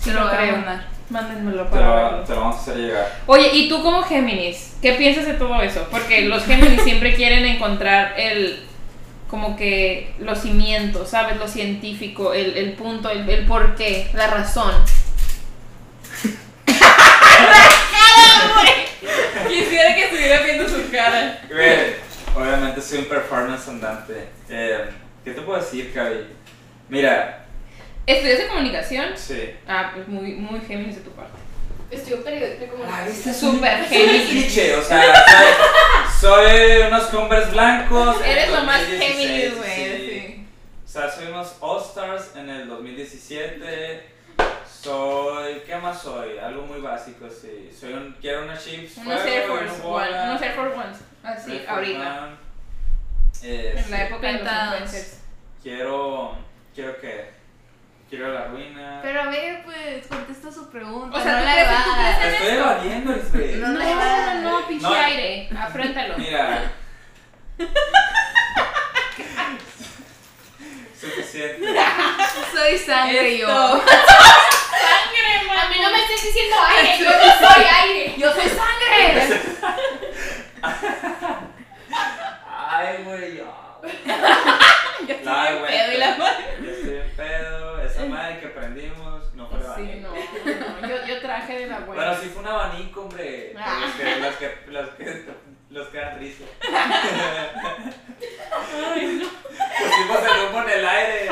Sí 0.00 0.10
Te 0.10 0.12
lo 0.12 0.20
lo 0.20 0.26
voy 0.26 0.34
a 0.34 0.38
creo. 0.38 0.52
mandar. 0.52 0.86
Mándenmelo 1.08 1.64
Te 1.64 1.70
para 1.70 1.86
lo, 1.86 1.94
verlo. 1.94 2.18
te 2.24 2.34
lo 2.34 2.40
vamos 2.40 2.56
a 2.56 2.60
hacer 2.60 2.76
llegar. 2.76 3.12
Oye, 3.26 3.50
¿y 3.52 3.68
tú 3.68 3.82
como 3.82 4.02
Géminis? 4.02 4.74
¿Qué 4.82 4.92
piensas 4.92 5.26
de 5.26 5.34
todo 5.34 5.60
eso? 5.62 5.86
Porque 5.90 6.22
los 6.22 6.44
Géminis 6.44 6.82
siempre 6.82 7.14
quieren 7.14 7.44
encontrar 7.44 8.14
el 8.18 8.60
como 9.30 9.56
que 9.56 10.14
los 10.20 10.40
cimientos, 10.40 11.10
¿sabes? 11.10 11.36
Lo 11.36 11.48
científico, 11.48 12.32
el, 12.32 12.56
el 12.56 12.72
punto, 12.74 13.10
el, 13.10 13.28
el 13.28 13.44
por 13.46 13.74
qué, 13.74 14.08
la 14.14 14.28
razón. 14.28 14.72
Quisiera 19.48 19.94
que 19.94 20.04
estuviera 20.04 20.42
viendo 20.42 20.68
su 20.68 20.90
cara. 20.90 21.40
Obviamente 22.34 22.80
soy 22.80 22.98
un 22.98 23.04
performance 23.06 23.68
andante. 23.68 24.28
Eh, 24.48 24.84
¿Qué 25.26 25.32
te 25.32 25.40
puedo 25.42 25.58
decir, 25.58 25.92
Cavi? 25.92 26.24
Mira, 26.88 27.44
¿Estudias 28.06 28.38
de 28.38 28.46
comunicación? 28.46 29.06
sí. 29.16 29.50
Ah, 29.66 29.90
pues 29.92 30.06
muy, 30.06 30.34
muy 30.34 30.60
Géminis 30.60 30.94
de 30.94 31.00
tu 31.00 31.10
parte. 31.10 31.32
Estudio 31.90 32.22
periodismo 32.22 32.60
de 32.60 32.68
comunicación. 32.68 33.08
este 33.08 33.30
es 33.30 33.36
Súper 33.36 33.80
un 33.80 33.84
Géminis. 33.86 34.28
cliché, 34.30 34.76
o 34.76 34.82
sea, 34.82 35.02
soy, 35.26 36.20
soy 36.20 36.86
unos 36.86 37.02
Converse 37.06 37.50
blancos. 37.50 38.16
Eres 38.24 38.50
lo 38.50 38.62
más 38.62 38.82
2016, 38.82 39.18
Géminis, 39.18 39.56
güey. 39.56 39.74
sí. 39.74 40.08
sí. 40.08 40.46
O 40.84 40.88
sea, 40.88 41.10
soy 41.10 41.26
unos 41.26 41.56
All-Stars 41.60 42.36
en 42.36 42.48
el 42.48 42.68
2017. 42.68 44.06
Soy. 44.80 45.62
¿Qué 45.66 45.74
más 45.76 46.00
soy? 46.02 46.38
Algo 46.38 46.62
muy 46.66 46.80
básico, 46.80 47.26
sí. 47.28 47.68
Soy 47.76 47.94
un. 47.94 48.16
Quiero 48.20 48.44
una 48.44 48.56
chips. 48.56 48.98
Unos 48.98 49.24
Air 49.24 49.50
una 49.50 49.60
Force 49.72 49.82
One, 49.84 50.22
unos 50.30 50.42
Air 50.42 50.52
Force 50.54 50.76
Ones. 50.78 50.98
Así, 51.24 51.62
ahorita. 51.66 52.24
One. 52.24 52.45
Eh, 53.42 53.74
En 53.76 53.84
sí. 53.84 53.90
la 53.90 54.04
época 54.04 54.26
de 54.26 54.32
los 54.34 54.42
influencers. 54.42 55.20
Quiero. 55.62 56.36
Quiero 56.74 56.98
que. 57.00 57.30
Quiero 58.08 58.32
la 58.32 58.44
ruina. 58.46 59.00
Pero 59.02 59.20
a 59.22 59.26
ver, 59.26 59.64
pues, 59.64 60.06
contesta 60.06 60.52
su 60.52 60.70
pregunta. 60.70 61.16
O 61.18 61.22
sea, 61.22 61.32
no 61.32 61.38
¿tú 61.40 61.44
la 61.44 61.52
crees 62.18 62.34
Estoy 62.34 62.48
esto? 62.48 62.60
evadiendo, 62.60 63.12
Lisbeth. 63.12 63.56
No, 63.56 63.68
No, 63.68 63.78
no, 63.80 64.34
no, 64.60 64.66
pinche 64.68 64.86
No. 64.86 64.94
aire. 64.94 65.48
Afréntalo. 65.58 66.16
Mira. 66.18 66.72
Suficiente. 71.00 71.66
Soy 72.54 72.78
sangre 72.78 73.38
yo. 73.38 73.46
Esto. 73.48 73.82
A 75.58 75.68
mí 75.68 75.76
no 75.80 75.90
me 75.90 75.98
estés 76.02 76.22
diciendo 76.22 76.56
aire, 76.68 76.98
yo 76.98 77.10
no 77.10 77.48
soy 77.48 77.64
aire. 77.64 78.14
Yo 78.18 78.32
soy 78.32 78.48
sangre. 78.48 79.40
Ay, 82.76 83.02
güey, 83.04 83.36
ya. 83.36 83.44
Yo 85.06 85.14
estoy 85.14 85.32
Ay, 85.34 85.54
en 85.54 85.58
güey. 85.60 85.70
pedo 85.72 85.92
y 85.92 85.96
la 85.98 86.16
madre. 86.16 86.44
Yo 86.62 86.70
estoy 86.70 86.94
en 86.96 87.10
pedo. 87.16 87.82
Esa 87.82 88.04
madre 88.06 88.40
que 88.40 88.46
prendimos 88.48 89.34
no 89.34 89.48
fue 89.48 89.60
Sí, 89.60 89.66
abanico. 89.66 90.08
no, 90.08 90.80
no, 90.80 90.88
yo, 90.88 91.06
yo 91.06 91.20
traje 91.20 91.58
de 91.60 91.66
la 91.66 91.78
Bueno, 91.80 92.02
abuela. 92.02 92.20
sí 92.20 92.28
fue 92.30 92.42
un 92.42 92.48
abanico, 92.48 93.02
hombre. 93.02 93.54
Ah. 93.56 93.78
Los 93.82 93.92
que, 93.94 94.16
los 94.20 94.34
que, 94.36 94.56
los 94.72 94.88
que, 94.90 95.24
los 95.70 95.88
que 95.88 95.98
dan 95.98 96.18
risa. 96.18 96.44
Pusimos 99.78 100.22
el 100.36 100.48
humo 100.48 100.62
en 100.62 100.70
el 100.70 100.88
aire. 100.88 101.28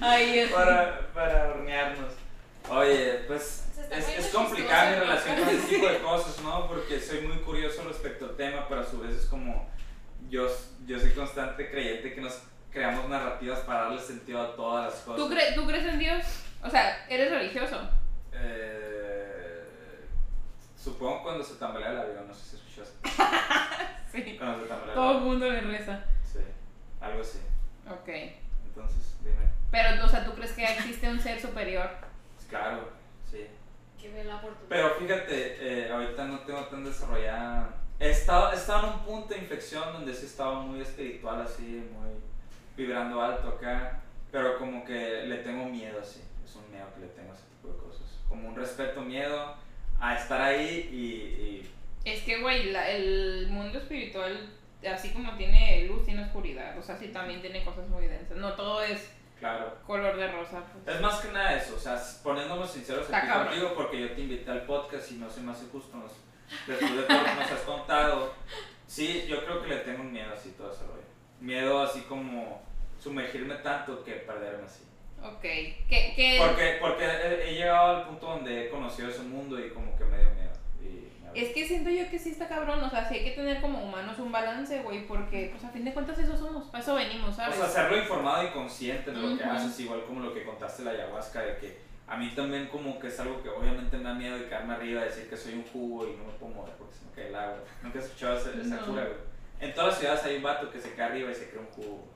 Ay, 0.00 0.38
es 0.40 0.50
para, 0.52 1.00
para 1.12 1.48
hornearnos. 1.48 2.12
Oye, 2.70 3.24
pues 3.26 3.64
está 3.80 3.96
es, 3.98 4.04
poniendo 4.04 4.26
es 4.28 4.34
complicada 4.34 4.90
mi 4.90 4.96
relación 4.96 5.36
con 5.38 5.48
ese 5.48 5.66
tipo 5.68 5.86
de 5.88 5.98
cosas, 5.98 6.40
¿no? 6.42 6.66
Porque 6.68 7.00
soy 7.00 7.20
muy 7.22 7.38
curioso 7.38 7.82
respecto 7.86 8.26
al 8.26 8.36
tema, 8.36 8.66
pero 8.68 8.80
a 8.82 8.84
su 8.84 9.00
vez 9.00 9.14
es 9.16 9.24
como 9.26 9.68
yo, 10.28 10.46
yo 10.86 10.98
soy 10.98 11.12
constante 11.12 11.70
creyente 11.70 12.14
que 12.14 12.20
nos 12.20 12.42
creamos 12.70 13.08
narrativas 13.08 13.60
para 13.60 13.82
darle 13.82 14.00
sentido 14.00 14.42
a 14.42 14.54
todas 14.56 14.92
las 14.92 15.02
cosas. 15.02 15.16
¿Tú, 15.16 15.34
cre- 15.34 15.54
¿Tú 15.54 15.66
crees 15.66 15.84
en 15.86 15.98
Dios? 15.98 16.24
O 16.62 16.68
sea, 16.70 17.06
¿eres 17.08 17.30
religioso? 17.30 17.80
Eh, 18.32 19.64
supongo 20.76 21.22
cuando 21.22 21.44
se 21.44 21.54
tambalea 21.54 21.90
el 21.92 21.98
avión, 21.98 22.28
no 22.28 22.34
sé 22.34 22.50
si 22.50 22.56
escuchaste. 22.56 23.08
Sí. 24.10 24.36
Cuando 24.38 24.62
se 24.62 24.68
tambalea 24.68 24.94
el 24.94 24.94
Todo 24.94 25.18
el 25.18 25.24
mundo 25.24 25.50
le 25.50 25.60
reza. 25.60 26.02
Sí, 26.24 26.38
algo 26.98 27.20
así. 27.20 27.40
Ok. 27.90 28.08
Entonces, 28.64 29.16
dime. 29.22 29.50
Pero, 29.70 30.04
o 30.04 30.08
sea, 30.08 30.24
¿tú 30.24 30.32
crees 30.34 30.52
que 30.52 30.64
existe 30.64 31.08
un 31.10 31.20
ser 31.20 31.38
superior? 31.40 31.90
Pues 32.36 32.46
claro, 32.48 32.88
sí. 33.30 33.46
Que 34.00 34.10
vela 34.10 34.40
por 34.40 34.54
tu 34.54 34.66
Pero 34.66 34.94
fíjate, 34.94 35.56
eh, 35.60 35.92
ahorita 35.92 36.24
no 36.24 36.38
tengo 36.40 36.64
tan 36.68 36.84
desarrollada. 36.84 37.68
He 38.00 38.10
estado 38.10 38.52
en 38.52 38.92
un 38.94 39.00
punto 39.00 39.34
de 39.34 39.40
inflexión 39.40 39.92
donde 39.92 40.14
sí 40.14 40.26
estaba 40.26 40.60
muy 40.60 40.80
espiritual, 40.80 41.42
así, 41.42 41.62
muy 41.92 42.10
vibrando 42.76 43.20
alto 43.20 43.48
acá. 43.48 44.00
Pero 44.30 44.58
como 44.58 44.84
que 44.84 45.24
le 45.26 45.38
tengo 45.38 45.64
miedo, 45.64 45.98
así. 46.00 46.20
Es 46.44 46.54
un 46.54 46.70
miedo 46.70 46.86
que 46.94 47.00
le 47.00 47.06
tengo 47.08 47.32
a 47.32 47.34
ese 47.34 47.44
tipo 47.46 47.68
de 47.72 47.78
cosas. 47.78 48.06
Como 48.28 48.48
un 48.48 48.54
respeto, 48.56 49.00
miedo 49.00 49.54
a 50.00 50.16
estar 50.16 50.40
ahí 50.40 50.88
y. 50.92 50.96
y- 51.42 51.70
Es 52.04 52.22
que, 52.22 52.40
güey, 52.40 52.74
el 52.74 53.48
mundo 53.50 53.78
espiritual, 53.78 54.48
así 54.92 55.10
como 55.12 55.34
tiene 55.36 55.86
luz, 55.86 56.04
tiene 56.04 56.22
oscuridad. 56.24 56.78
O 56.78 56.82
sea, 56.82 56.96
sí 56.96 57.08
también 57.08 57.40
tiene 57.40 57.64
cosas 57.64 57.88
muy 57.88 58.06
densas. 58.06 58.36
No 58.36 58.52
todo 58.52 58.82
es 58.82 59.10
claro. 59.40 59.74
color 59.86 60.16
de 60.16 60.30
rosa. 60.30 60.62
pues. 60.84 60.94
Es 60.96 61.02
más 61.02 61.20
que 61.20 61.32
nada 61.32 61.54
eso, 61.56 61.74
o 61.74 61.78
sea, 61.78 62.00
poniéndonos 62.22 62.70
sinceros 62.70 63.10
aquí 63.12 63.28
contigo, 63.28 63.72
porque 63.74 64.00
yo 64.00 64.12
te 64.12 64.20
invité 64.20 64.50
al 64.50 64.62
podcast 64.66 65.10
y 65.10 65.14
no 65.16 65.28
se 65.30 65.40
me 65.40 65.52
hace 65.52 65.66
justo, 65.72 65.96
nos- 65.96 66.12
después 66.66 66.96
de 66.96 67.02
todo 67.02 67.18
lo 67.18 67.24
que 67.24 67.34
nos 67.34 67.50
has 67.52 67.60
contado. 67.60 68.34
Sí, 68.86 69.26
yo 69.28 69.44
creo 69.44 69.62
que 69.62 69.68
le 69.68 69.76
tengo 69.78 70.00
un 70.02 70.12
miedo 70.12 70.32
así 70.32 70.50
todo 70.56 70.72
ese 70.72 70.82
rollo. 70.84 71.02
Miedo 71.40 71.82
así 71.82 72.00
como 72.02 72.62
sumergirme 72.98 73.54
tanto 73.56 74.02
que 74.02 74.12
perderme 74.14 74.64
así. 74.64 74.84
Ok. 75.22 75.40
¿Qué, 75.42 76.12
qué- 76.16 76.38
Porque, 76.40 76.78
porque 76.80 77.04
he, 77.04 77.50
he 77.50 77.54
llegado 77.54 77.96
al 77.96 78.06
punto 78.06 78.26
donde 78.26 78.66
he 78.66 78.70
conocido 78.70 79.08
ese 79.08 79.22
mundo 79.22 79.58
y 79.58 79.70
como 79.70 79.96
que 79.96 80.04
me 80.04 80.18
dio 80.18 80.30
miedo. 80.30 80.52
Y 80.80 81.22
me 81.22 81.28
abrió. 81.28 81.42
Es 81.44 81.52
que 81.54 81.66
siento 81.66 81.90
yo 81.90 82.08
que 82.08 82.18
sí 82.18 82.30
está 82.30 82.48
cabrón, 82.48 82.82
o 82.82 82.88
sea, 82.90 83.08
sí 83.08 83.16
hay 83.16 83.24
que 83.24 83.30
tener 83.32 83.60
como 83.60 83.82
humanos 83.82 84.18
un 84.18 84.32
balance, 84.32 84.80
güey, 84.82 85.06
porque 85.06 85.48
pues 85.52 85.64
a 85.64 85.70
fin 85.70 85.84
de 85.84 85.92
cuentas 85.92 86.18
eso 86.18 86.36
somos, 86.36 86.66
para 86.68 86.82
eso 86.82 86.94
venimos, 86.94 87.30
O 87.30 87.32
¿sabes? 87.32 87.56
sea, 87.56 87.66
hacerlo 87.66 87.98
informado 87.98 88.44
y 88.44 88.50
consciente 88.50 89.10
de 89.10 89.16
lo 89.16 89.36
que 89.36 89.44
Ujú. 89.44 89.52
haces, 89.52 89.78
igual 89.80 90.04
como 90.06 90.20
lo 90.20 90.32
que 90.32 90.44
contaste 90.44 90.82
la 90.84 90.92
ayahuasca, 90.92 91.40
de 91.42 91.58
que 91.58 91.78
a 92.08 92.16
mí 92.16 92.30
también 92.34 92.66
como 92.68 92.98
que 92.98 93.08
es 93.08 93.20
algo 93.20 93.42
que 93.42 93.48
obviamente 93.50 93.96
me 93.96 94.04
da 94.04 94.14
miedo 94.14 94.38
de 94.38 94.46
quedarme 94.46 94.74
arriba, 94.74 95.04
decir 95.04 95.28
que 95.28 95.36
soy 95.36 95.54
un 95.54 95.64
jugo 95.64 96.06
y 96.06 96.16
no 96.16 96.24
me 96.24 96.32
puedo 96.32 96.52
mover 96.54 96.72
porque 96.74 96.94
se 96.94 97.04
me 97.04 97.12
cae 97.12 97.28
el 97.28 97.34
agua. 97.34 97.58
Nunca 97.82 97.98
he 97.98 98.02
escuchado 98.02 98.38
esa, 98.38 98.50
esa 98.50 98.76
No. 98.76 98.86
cura, 98.86 99.04
güey. 99.04 99.16
En 99.60 99.74
todas 99.74 99.88
las 99.90 99.98
ciudades 99.98 100.24
hay 100.24 100.36
un 100.36 100.42
vato 100.42 100.70
que 100.70 100.80
se 100.80 100.94
cae 100.94 101.06
arriba 101.06 101.30
y 101.30 101.34
se 101.34 101.48
crea 101.50 101.60
un 101.60 101.66
jugo. 101.68 102.08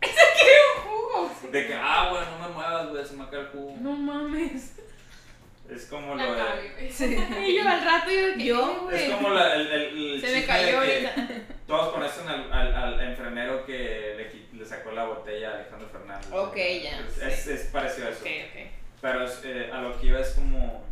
jugo. 0.84 1.30
De 1.50 1.66
que, 1.66 1.74
ah, 1.74 2.08
güey, 2.10 2.22
no 2.30 2.48
me 2.48 2.54
muevas, 2.54 2.88
güey, 2.90 3.04
se 3.04 3.14
me 3.16 3.28
cae 3.28 3.40
el 3.40 3.46
jugo. 3.48 3.76
No 3.80 3.92
mames. 3.92 4.76
Es 5.68 5.84
como 5.86 6.14
La 6.14 6.24
lo 6.24 6.32
de... 6.34 7.46
Y 7.46 7.56
yo 7.56 7.68
al 7.68 7.84
rato 7.84 8.10
yo 8.10 8.34
que, 8.38 8.44
Yo, 8.44 8.70
"Eh, 8.72 8.78
güey". 8.84 9.02
Es 9.04 9.10
como 9.14 9.28
la- 9.30 9.54
el, 9.54 9.66
el, 9.70 10.12
el 10.14 10.20
Se 10.22 10.32
me 10.32 10.46
cayó 10.46 10.80
de 10.80 10.86
que 11.00 11.06
ahorita. 11.08 11.28
Todos 11.66 11.92
conocen 11.92 12.26
al, 12.26 12.50
al, 12.50 12.74
al 12.74 13.00
enfermero 13.00 13.66
que 13.66 14.14
le, 14.16 14.58
le 14.58 14.64
sacó 14.64 14.92
la 14.92 15.04
botella 15.04 15.50
a 15.50 15.54
Alejandro 15.56 15.88
Fernández. 15.90 16.26
Ok, 16.32 16.56
ya, 16.56 17.00
Es, 17.00 17.18
es, 17.20 17.46
es 17.48 17.66
parecido 17.66 18.06
a 18.06 18.10
eso. 18.12 18.20
Ok, 18.20 18.30
ok. 18.46 18.77
Pero 19.00 19.26
eh, 19.44 19.70
a 19.72 19.80
lo 19.80 19.98
que 20.00 20.06
iba 20.06 20.20
es 20.20 20.30
como. 20.30 20.84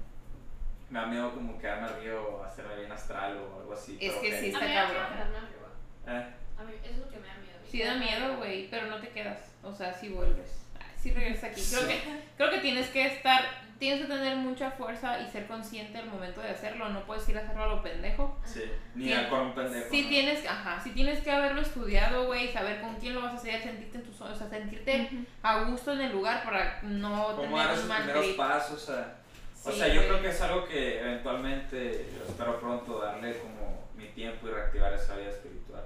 Me 0.88 1.00
da 1.00 1.06
miedo 1.06 1.32
como 1.34 1.58
quedarme 1.58 1.88
arriba 1.88 2.20
o 2.20 2.44
hacerme 2.44 2.76
bien 2.76 2.92
astral 2.92 3.36
o 3.38 3.58
algo 3.60 3.72
así. 3.74 3.98
Es 4.00 4.10
pero 4.12 4.20
que 4.22 4.38
sí. 4.40 4.46
A 4.46 4.48
Está 4.48 4.60
mí 4.60 4.66
me 4.68 4.74
da 4.74 4.82
cabrón. 4.84 5.02
miedo 5.02 5.08
quedarme 5.16 5.36
arriba. 5.38 5.68
Eh, 6.06 6.34
A 6.58 6.62
mí 6.64 6.72
eso 6.84 6.92
es 6.92 6.98
lo 6.98 7.08
que 7.10 7.18
me 7.18 7.26
da 7.26 7.34
miedo. 7.34 7.58
Sí 7.68 7.82
da 7.82 7.94
miedo, 7.96 8.36
güey, 8.36 8.68
pero 8.70 8.86
no 8.86 9.00
te 9.00 9.08
quedas. 9.08 9.38
O 9.64 9.72
sea, 9.74 9.92
sí 9.92 10.10
vuelves. 10.10 10.62
Sí 10.96 11.10
regresas 11.12 11.50
aquí. 11.50 11.60
Creo 11.68 11.88
que, 11.88 12.00
creo 12.36 12.50
que 12.50 12.58
tienes 12.58 12.88
que 12.90 13.06
estar, 13.06 13.42
tienes 13.78 14.02
que 14.02 14.06
tener 14.08 14.36
mucha 14.36 14.70
fuerza 14.70 15.20
y 15.20 15.28
ser 15.28 15.46
consciente 15.46 15.98
al 15.98 16.06
momento 16.06 16.40
de 16.40 16.50
hacerlo. 16.50 16.88
No 16.88 17.00
puedes 17.04 17.28
ir 17.28 17.36
a 17.36 17.42
hacerlo 17.42 17.64
a 17.64 17.66
lo 17.68 17.82
pendejo. 17.82 18.38
sí, 18.44 18.62
ni 18.94 19.12
a 19.12 19.28
con 19.28 19.40
un 19.40 19.54
pendejo. 19.54 19.86
Sí 19.90 20.02
¿no? 20.02 20.08
tienes, 20.08 20.46
ajá, 20.46 20.80
sí 20.82 20.90
tienes 20.92 21.20
que 21.20 21.30
haberlo 21.30 21.60
estudiado, 21.60 22.26
güey, 22.26 22.52
saber 22.52 22.80
con 22.80 22.94
quién 22.96 23.14
lo 23.14 23.22
vas 23.22 23.32
a 23.32 23.36
hacer, 23.36 23.62
sentirte 23.62 23.98
en 23.98 24.04
tus, 24.04 24.20
o 24.20 24.34
sea, 24.34 24.48
sentirte 24.48 25.10
a 25.42 25.64
gusto 25.64 25.92
en 25.92 26.00
el 26.00 26.12
lugar 26.12 26.42
para 26.44 26.80
no 26.82 27.26
Como 27.36 27.42
tener 27.42 27.56
dar 27.56 27.66
un 27.68 27.74
esos 27.74 27.88
mal 27.88 27.98
primeros 28.02 28.24
trip. 28.24 28.36
pasos. 28.36 28.88
o 28.88 29.70
Sí, 29.72 29.78
sea, 29.78 29.88
yo 29.88 29.94
güey. 29.96 30.08
creo 30.08 30.22
que 30.22 30.28
es 30.28 30.40
algo 30.42 30.64
que 30.66 31.00
eventualmente, 31.00 32.06
yo 32.16 32.24
espero 32.28 32.60
pronto 32.60 33.00
darle 33.00 33.36
como 33.38 33.84
mi 33.96 34.06
tiempo 34.08 34.46
y 34.48 34.50
reactivar 34.52 34.92
esa 34.92 35.16
vida 35.16 35.30
espiritual. 35.30 35.84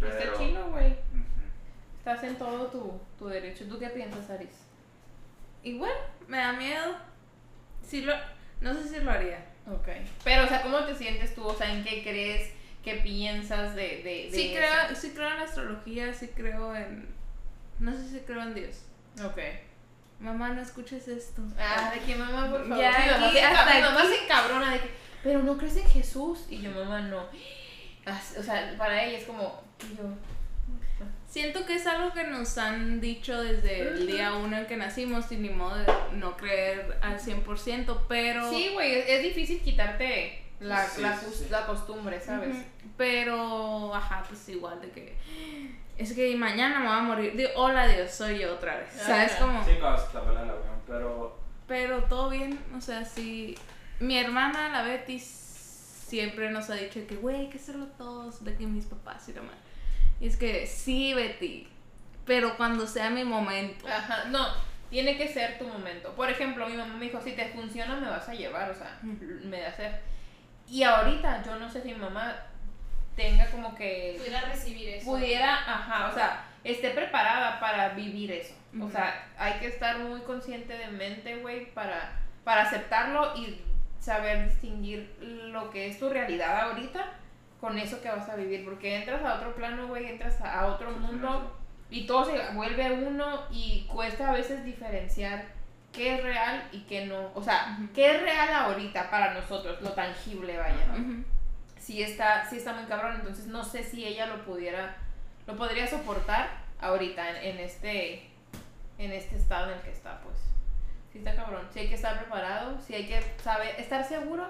Está 0.00 0.16
Pero- 0.18 0.38
chilo, 0.38 0.70
güey. 0.70 0.92
Ujú. 0.92 1.24
Estás 1.98 2.22
en 2.24 2.36
todo 2.36 2.66
tu, 2.68 3.00
tu 3.18 3.26
derecho. 3.28 3.64
¿Tú 3.68 3.78
qué 3.78 3.88
piensas, 3.88 4.30
Aris? 4.30 4.48
Igual, 5.66 5.92
me 6.28 6.38
da 6.38 6.52
miedo. 6.52 6.96
Sí 7.82 8.02
lo, 8.02 8.14
no 8.60 8.72
sé 8.72 8.88
si 8.88 9.00
lo 9.00 9.10
haría. 9.10 9.44
Ok. 9.66 9.88
Pero, 10.22 10.44
o 10.44 10.46
sea, 10.46 10.62
¿cómo 10.62 10.78
te 10.84 10.94
sientes 10.94 11.34
tú? 11.34 11.44
O 11.44 11.56
sea, 11.56 11.72
¿en 11.72 11.82
qué 11.82 12.04
crees? 12.04 12.52
¿Qué 12.84 12.94
piensas 13.02 13.74
de, 13.74 13.82
de, 13.82 14.30
de 14.30 14.30
Sí 14.30 14.52
eso? 14.52 14.58
creo, 14.58 14.96
sí 14.96 15.10
creo 15.10 15.28
en 15.28 15.40
astrología, 15.42 16.14
sí 16.14 16.30
creo 16.36 16.74
en... 16.76 17.08
No 17.80 17.92
sé 17.92 18.08
si 18.08 18.20
creo 18.20 18.42
en 18.42 18.54
Dios. 18.54 18.82
Ok. 19.24 19.38
Mamá, 20.20 20.50
no 20.50 20.62
escuches 20.62 21.08
esto. 21.08 21.42
Ah, 21.58 21.90
de 21.92 22.00
que 22.00 22.14
mamá, 22.14 22.48
por 22.48 22.62
favor. 22.62 22.78
Ya 22.78 22.92
Mi 22.92 23.10
mamá, 23.10 23.26
aquí, 23.26 23.36
se, 23.36 23.42
hasta 23.44 23.74
mi 23.74 23.80
mamá 23.82 24.02
se 24.04 24.24
encabrona 24.24 24.72
de 24.72 24.80
que, 24.80 24.90
pero 25.24 25.42
no 25.42 25.58
crees 25.58 25.76
en 25.78 25.88
Jesús. 25.88 26.46
Y 26.48 26.62
yo, 26.62 26.70
mamá, 26.70 27.00
no. 27.00 27.24
O 28.38 28.42
sea, 28.42 28.72
para 28.78 29.02
ella 29.02 29.18
es 29.18 29.24
como, 29.24 29.64
y 29.82 29.96
yo, 29.96 30.04
Siento 31.36 31.66
que 31.66 31.74
es 31.74 31.86
algo 31.86 32.14
que 32.14 32.24
nos 32.24 32.56
han 32.56 32.98
dicho 32.98 33.42
desde 33.42 33.82
el 33.88 34.06
día 34.06 34.32
uno 34.32 34.56
en 34.56 34.64
que 34.66 34.78
nacimos, 34.78 35.26
sin 35.26 35.42
ni 35.42 35.50
modo 35.50 35.76
de 35.76 35.84
no 36.12 36.34
creer 36.34 36.96
al 37.02 37.20
100%, 37.20 37.98
pero... 38.08 38.48
Sí, 38.48 38.70
güey, 38.72 38.94
es, 38.94 39.04
es 39.06 39.22
difícil 39.22 39.60
quitarte 39.60 40.42
la, 40.60 40.86
Sí, 40.88 41.02
la, 41.02 41.14
sí, 41.18 41.26
cos- 41.26 41.34
sí. 41.34 41.46
la 41.50 41.66
costumbre, 41.66 42.22
¿sabes? 42.22 42.56
Pero, 42.96 43.94
ajá, 43.94 44.24
pues 44.26 44.48
igual 44.48 44.80
de 44.80 44.88
que... 44.92 45.14
Es 45.98 46.14
que 46.14 46.34
mañana 46.36 46.80
me 46.80 46.86
voy 46.86 46.96
a 46.96 47.02
morir. 47.02 47.36
Digo, 47.36 47.50
hola 47.56 47.86
Dios, 47.86 48.10
soy 48.12 48.38
yo 48.38 48.54
otra 48.54 48.76
vez. 48.78 48.88
¿Sabes 48.94 49.32
cómo? 49.38 49.62
Sí, 49.62 49.72
cuando 49.78 50.00
se 50.10 50.16
avión, 50.16 50.56
pero. 50.86 51.38
Pero 51.68 52.04
todo 52.04 52.30
bien, 52.30 52.58
o 52.74 52.80
sea, 52.80 53.04
sí. 53.04 53.58
Mi 54.00 54.18
hermana, 54.18 54.70
la 54.70 54.80
Betty, 54.82 55.18
siempre 55.18 56.50
nos 56.50 56.70
ha 56.70 56.76
dicho 56.76 57.00
que, 57.06 57.16
güey, 57.16 57.36
hay 57.36 57.48
que 57.50 57.58
hacerlo 57.58 57.88
todos, 57.98 58.42
de 58.42 58.56
que 58.56 58.66
mis 58.66 58.86
papás 58.86 59.28
y 59.28 59.32
demás. 59.32 59.54
Y 60.20 60.28
es 60.28 60.36
que, 60.36 60.66
sí, 60.66 61.14
Betty, 61.14 61.68
pero 62.24 62.56
cuando 62.56 62.86
sea 62.86 63.10
mi 63.10 63.24
momento. 63.24 63.86
Ajá, 63.88 64.24
no, 64.26 64.46
tiene 64.90 65.16
que 65.16 65.28
ser 65.28 65.58
tu 65.58 65.66
momento. 65.66 66.12
Por 66.14 66.30
ejemplo, 66.30 66.68
mi 66.68 66.76
mamá 66.76 66.94
me 66.94 67.06
dijo, 67.06 67.20
si 67.20 67.32
te 67.32 67.48
funciona 67.48 67.96
me 67.96 68.08
vas 68.08 68.28
a 68.28 68.34
llevar, 68.34 68.70
o 68.70 68.74
sea, 68.74 68.98
me 69.02 69.60
da 69.60 69.68
hacer. 69.68 70.00
Y 70.68 70.82
ahorita 70.82 71.44
yo 71.44 71.56
no 71.56 71.70
sé 71.70 71.82
si 71.82 71.88
mi 71.88 72.00
mamá 72.00 72.34
tenga 73.14 73.46
como 73.50 73.74
que 73.74 74.16
Pudiera 74.18 74.40
recibir 74.42 74.88
eso. 74.90 75.06
pudiera, 75.06 75.54
ajá, 75.54 76.08
o 76.08 76.14
sea, 76.14 76.44
esté 76.64 76.90
preparada 76.90 77.60
para 77.60 77.90
vivir 77.90 78.32
eso. 78.32 78.54
O 78.82 78.90
sea, 78.90 79.26
hay 79.38 79.54
que 79.54 79.68
estar 79.68 79.98
muy 79.98 80.20
consciente 80.20 80.76
de 80.76 80.88
mente, 80.88 81.36
güey, 81.36 81.72
para, 81.72 82.18
para 82.44 82.62
aceptarlo 82.62 83.34
y 83.36 83.62
saber 84.00 84.48
distinguir 84.48 85.16
lo 85.20 85.70
que 85.70 85.88
es 85.88 85.98
tu 85.98 86.10
realidad 86.10 86.68
ahorita 86.68 87.12
con 87.66 87.76
eso 87.80 88.00
que 88.00 88.08
vas 88.08 88.28
a 88.28 88.36
vivir. 88.36 88.64
Porque 88.64 88.94
entras 88.94 89.24
a 89.24 89.34
otro 89.34 89.52
plano, 89.56 89.88
güey, 89.88 90.06
entras 90.06 90.40
a, 90.40 90.60
a 90.60 90.66
otro 90.66 90.92
mundo 90.92 91.52
y 91.90 92.06
todo 92.06 92.24
se 92.24 92.38
vuelve 92.54 92.92
uno 92.92 93.42
y 93.50 93.84
cuesta 93.88 94.30
a 94.30 94.32
veces 94.32 94.64
diferenciar 94.64 95.46
qué 95.92 96.14
es 96.14 96.22
real 96.22 96.62
y 96.70 96.82
qué 96.82 97.06
no. 97.06 97.32
O 97.34 97.42
sea, 97.42 97.76
qué 97.92 98.14
es 98.14 98.22
real 98.22 98.48
ahorita 98.52 99.10
para 99.10 99.34
nosotros, 99.34 99.82
lo 99.82 99.90
tangible, 99.90 100.56
vaya. 100.56 100.86
Ujú. 100.92 101.24
sí 101.76 102.02
está, 102.02 102.48
sí 102.48 102.58
está 102.58 102.72
muy 102.72 102.84
cabrón, 102.84 103.16
entonces 103.16 103.46
no 103.46 103.64
sé 103.64 103.82
si 103.82 104.04
ella 104.04 104.26
lo 104.26 104.44
pudiera, 104.44 104.96
lo 105.48 105.56
podría 105.56 105.88
soportar 105.88 106.48
ahorita 106.80 107.30
en, 107.30 107.56
en 107.56 107.64
este, 107.64 108.30
en 108.98 109.10
este 109.10 109.36
estado 109.36 109.72
en 109.72 109.78
el 109.78 109.82
que 109.82 109.90
está, 109.90 110.20
pues. 110.20 110.36
Sí 111.10 111.18
está 111.18 111.34
cabrón, 111.34 111.66
sí 111.72 111.80
hay 111.80 111.88
que 111.88 111.96
estar 111.96 112.16
preparado, 112.16 112.78
sí 112.80 112.94
hay 112.94 113.08
que 113.08 113.20
saber, 113.42 113.74
estar 113.80 114.04
seguro 114.04 114.46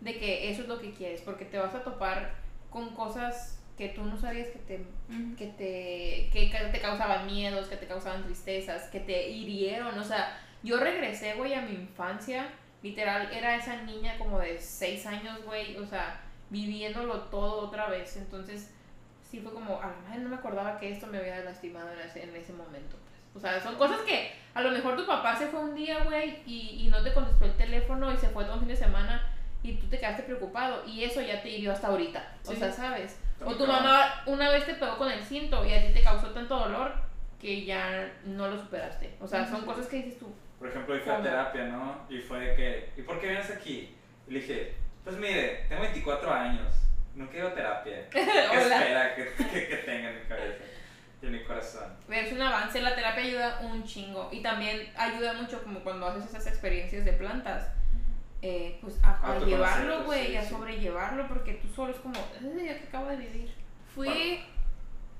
de 0.00 0.18
que 0.18 0.50
eso 0.50 0.62
es 0.62 0.68
lo 0.68 0.78
que 0.78 0.92
quieres, 0.92 1.22
porque 1.22 1.46
te 1.46 1.58
vas 1.58 1.74
a 1.74 1.82
topar 1.82 2.43
con 2.74 2.92
cosas 2.92 3.60
que 3.78 3.90
tú 3.90 4.02
no 4.02 4.18
sabías 4.18 4.48
que 4.48 4.58
te, 4.58 4.84
que 5.38 5.46
te, 5.46 6.28
que 6.32 6.70
te 6.72 6.80
causaban 6.80 7.24
miedos, 7.24 7.68
que 7.68 7.76
te 7.76 7.86
causaban 7.86 8.24
tristezas, 8.24 8.88
que 8.90 8.98
te 8.98 9.28
hirieron, 9.30 9.96
o 9.96 10.02
sea, 10.02 10.36
yo 10.64 10.78
regresé, 10.78 11.34
güey, 11.34 11.54
a 11.54 11.62
mi 11.62 11.74
infancia, 11.74 12.48
literal, 12.82 13.32
era 13.32 13.54
esa 13.54 13.82
niña 13.82 14.18
como 14.18 14.40
de 14.40 14.58
6 14.58 15.06
años, 15.06 15.44
güey, 15.44 15.76
o 15.76 15.86
sea, 15.86 16.20
viviéndolo 16.50 17.20
todo 17.22 17.68
otra 17.68 17.88
vez, 17.88 18.16
entonces 18.16 18.72
sí 19.22 19.38
fue 19.38 19.52
como, 19.52 19.80
a 19.80 19.94
la 20.10 20.16
no 20.16 20.30
me 20.30 20.36
acordaba 20.36 20.76
que 20.80 20.90
esto 20.90 21.06
me 21.06 21.18
había 21.18 21.44
lastimado 21.44 21.92
en 21.92 22.00
ese, 22.00 22.24
en 22.24 22.34
ese 22.34 22.52
momento, 22.52 22.96
pues. 23.04 23.36
O 23.36 23.40
sea, 23.40 23.60
son 23.60 23.76
cosas 23.76 24.00
que 24.00 24.32
a 24.52 24.62
lo 24.62 24.72
mejor 24.72 24.96
tu 24.96 25.06
papá 25.06 25.36
se 25.36 25.46
fue 25.46 25.60
un 25.60 25.76
día, 25.76 26.02
güey, 26.02 26.42
y, 26.44 26.84
y 26.84 26.88
no 26.88 27.04
te 27.04 27.14
contestó 27.14 27.44
el 27.44 27.56
teléfono 27.56 28.12
y 28.12 28.16
se 28.16 28.30
fue 28.30 28.44
todo 28.44 28.54
un 28.54 28.60
fin 28.60 28.68
de 28.68 28.76
semana 28.76 29.33
y 29.64 29.74
tú 29.76 29.86
te 29.88 29.98
quedaste 29.98 30.22
preocupado 30.22 30.84
y 30.86 31.02
eso 31.02 31.20
ya 31.22 31.42
te 31.42 31.48
hirió 31.48 31.72
hasta 31.72 31.88
ahorita. 31.88 32.22
O 32.46 32.50
Sí. 32.52 32.56
sea, 32.56 32.70
¿sabes? 32.70 33.18
O 33.44 33.54
tu 33.56 33.66
mamá 33.66 34.22
una 34.26 34.50
vez 34.50 34.64
te 34.66 34.74
pegó 34.74 34.96
con 34.96 35.10
el 35.10 35.22
cinto 35.24 35.64
y 35.66 35.74
a 35.74 35.84
ti 35.86 35.92
te 35.92 36.02
causó 36.02 36.28
tanto 36.30 36.56
dolor 36.56 36.92
que 37.40 37.64
ya 37.64 38.12
no 38.24 38.48
lo 38.48 38.58
superaste. 38.58 39.16
O 39.20 39.26
sea, 39.26 39.46
son 39.46 39.64
cosas 39.66 39.86
que 39.86 39.96
dices 39.96 40.18
tú. 40.18 40.32
Por 40.58 40.68
ejemplo, 40.68 40.94
hoy 40.94 41.00
fui 41.00 41.12
a 41.12 41.20
terapia, 41.22 41.64
¿no? 41.64 42.06
Y 42.08 42.20
fue 42.20 42.40
de 42.40 42.54
que, 42.54 42.90
¿y 42.96 43.02
por 43.02 43.20
qué 43.20 43.28
vienes 43.28 43.50
aquí? 43.50 43.94
Y 44.28 44.30
le 44.32 44.40
dije, 44.40 44.74
pues 45.02 45.16
mire, 45.16 45.64
tengo 45.68 45.82
24 45.82 46.32
años, 46.32 46.72
nunca 47.14 47.34
he 47.34 47.38
ido 47.38 47.48
a 47.48 47.54
terapia. 47.54 48.08
¿Qué 48.10 48.20
Hola. 48.22 48.78
espera 48.78 49.14
que, 49.16 49.34
que, 49.50 49.68
que 49.68 49.76
tenga 49.78 50.10
en 50.10 50.20
mi 50.22 50.26
cabeza 50.26 50.64
y 51.22 51.26
en 51.26 51.32
mi 51.32 51.42
corazón? 51.44 51.92
Es 52.10 52.32
un 52.32 52.40
avance, 52.40 52.80
la 52.80 52.94
terapia 52.94 53.24
ayuda 53.24 53.58
un 53.62 53.84
chingo 53.84 54.28
y 54.32 54.40
también 54.42 54.90
ayuda 54.96 55.34
mucho 55.34 55.62
como 55.62 55.80
cuando 55.80 56.06
haces 56.06 56.26
esas 56.26 56.46
experiencias 56.46 57.04
de 57.04 57.12
plantas, 57.12 57.68
eh, 58.46 58.78
pues 58.82 58.96
a, 59.02 59.32
a 59.32 59.38
llevarlo, 59.38 60.04
güey, 60.04 60.26
sí, 60.28 60.36
a 60.36 60.42
sí. 60.42 60.50
sobrellevarlo 60.50 61.26
porque 61.28 61.54
tú 61.54 61.68
solo 61.74 61.92
es 61.92 61.98
como, 62.00 62.14
"Ay, 62.42 62.66
ya 62.66 62.78
que 62.78 62.88
acabo 62.88 63.06
de 63.08 63.16
vivir. 63.16 63.54
Fui 63.94 64.44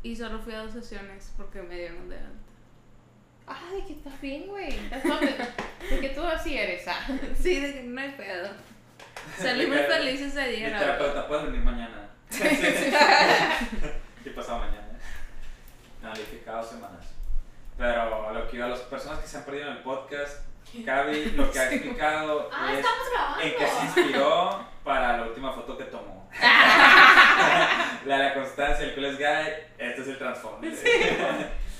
y 0.02 0.14
solo 0.14 0.38
fui 0.40 0.52
a 0.52 0.58
dos 0.64 0.72
sesiones 0.72 1.32
porque 1.36 1.62
me 1.62 1.74
dieron 1.74 2.06
de 2.10 2.16
alta. 2.18 2.28
Ah, 3.46 3.70
de 3.74 3.84
que 3.86 3.94
estás 3.94 4.20
bien, 4.20 4.46
güey. 4.48 4.70
De 5.90 6.00
que 6.00 6.10
tú 6.10 6.22
así 6.22 6.56
eres, 6.58 6.86
ah. 6.86 7.00
Sí, 7.40 7.60
de 7.60 7.72
que 7.72 7.82
no 7.84 7.98
hay 8.00 8.10
pedo. 8.12 8.50
Que- 9.38 9.42
feliz 9.42 10.20
ese 10.20 10.42
Mi 10.50 10.56
día, 10.56 10.66
verdad. 10.68 10.80
terapeuta, 10.80 11.28
¿puedes 11.28 11.44
venir 11.46 11.60
mañana? 11.62 12.10
y 14.24 14.30
pasado 14.30 14.58
mañana. 14.58 14.88
No, 16.02 16.12
le 16.12 16.20
dije 16.20 16.42
cada 16.44 16.58
dos 16.60 16.70
semanas. 16.70 17.06
Pero 17.78 18.32
lo 18.32 18.48
que 18.48 18.56
iba 18.56 18.66
a 18.66 18.70
las 18.70 18.80
personas 18.80 19.18
que 19.20 19.26
se 19.26 19.36
han 19.38 19.44
perdido 19.44 19.68
en 19.70 19.76
el 19.78 19.82
podcast, 19.82 20.44
Gaby 20.72 21.32
lo 21.36 21.50
que 21.50 21.58
ha 21.58 21.72
explicado 21.72 22.50
Ah, 22.52 22.72
es 22.72 22.86
en 23.44 23.58
que 23.58 23.66
se 23.66 23.84
inspiró 23.84 24.66
para 24.82 25.18
la 25.18 25.22
última 25.24 25.52
foto 25.52 25.78
que 25.78 25.84
tomó. 25.84 26.28
la 26.40 28.16
de 28.18 28.24
la 28.24 28.34
constancia, 28.34 28.86
el 28.86 28.94
cool 28.94 29.04
es 29.06 29.18
guy, 29.18 29.52
este 29.78 30.02
es 30.02 30.08
el 30.08 30.18
trasfondo. 30.18 30.66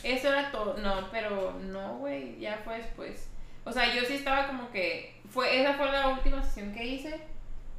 Eso 0.03 0.29
era 0.29 0.51
todo. 0.51 0.77
No, 0.79 1.09
pero 1.11 1.55
no, 1.61 1.97
güey, 1.99 2.39
ya 2.39 2.61
fue 2.65 2.77
después. 2.77 3.31
O 3.65 3.73
sea, 3.73 3.93
yo 3.95 4.05
sí 4.05 4.17
estaba 4.17 4.47
como 4.47 4.71
que. 4.71 5.21
fue 5.31 5.61
Esa 5.61 5.75
fue 5.75 5.91
la 5.91 6.09
última 6.09 6.43
sesión 6.43 6.75
que 6.75 6.85
hice. 6.85 7.21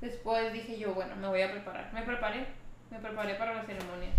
Después 0.01 0.51
dije 0.51 0.78
yo, 0.78 0.93
bueno, 0.93 1.16
me 1.16 1.28
voy 1.28 1.41
a 1.41 1.51
preparar. 1.51 1.91
Me 1.93 2.01
preparé. 2.01 2.45
Me 2.89 2.99
preparé 2.99 3.36
para 3.36 3.53
la 3.53 3.64
ceremonia. 3.64 4.10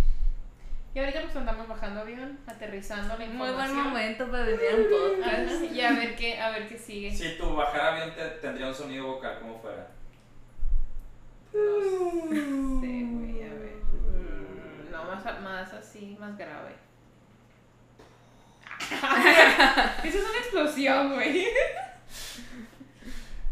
Y 0.96 0.98
ahorita 0.98 1.20
pues 1.24 1.36
andamos 1.36 1.68
bajando 1.68 2.00
avión, 2.00 2.38
aterrizando 2.46 3.18
la 3.18 3.26
Muy 3.26 3.50
buen 3.50 3.74
momento 3.74 4.30
para 4.30 4.44
venir 4.44 4.60
a 4.72 4.76
un 4.76 4.86
podcast. 4.88 5.62
Y 5.70 5.80
a 5.82 5.92
ver 5.92 6.16
qué, 6.16 6.40
a 6.40 6.48
ver 6.48 6.66
qué 6.66 6.78
sigue. 6.78 7.14
Si 7.14 7.36
tu 7.36 7.54
bajar 7.54 7.80
avión 7.92 8.14
te- 8.14 8.30
tendría 8.40 8.68
un 8.68 8.74
sonido 8.74 9.04
vocal 9.08 9.38
como 9.40 9.58
fuera. 9.60 9.88
No 11.52 12.80
sé, 12.80 12.86
güey, 12.86 13.42
a 13.42 13.52
ver. 13.52 13.76
Mm, 13.76 14.90
No, 14.90 15.04
más, 15.04 15.40
más 15.42 15.72
así, 15.74 16.16
más 16.18 16.34
grave. 16.38 16.72
Eso 20.02 20.18
es 20.18 20.24
una 20.30 20.38
explosión, 20.38 21.12
güey. 21.14 21.44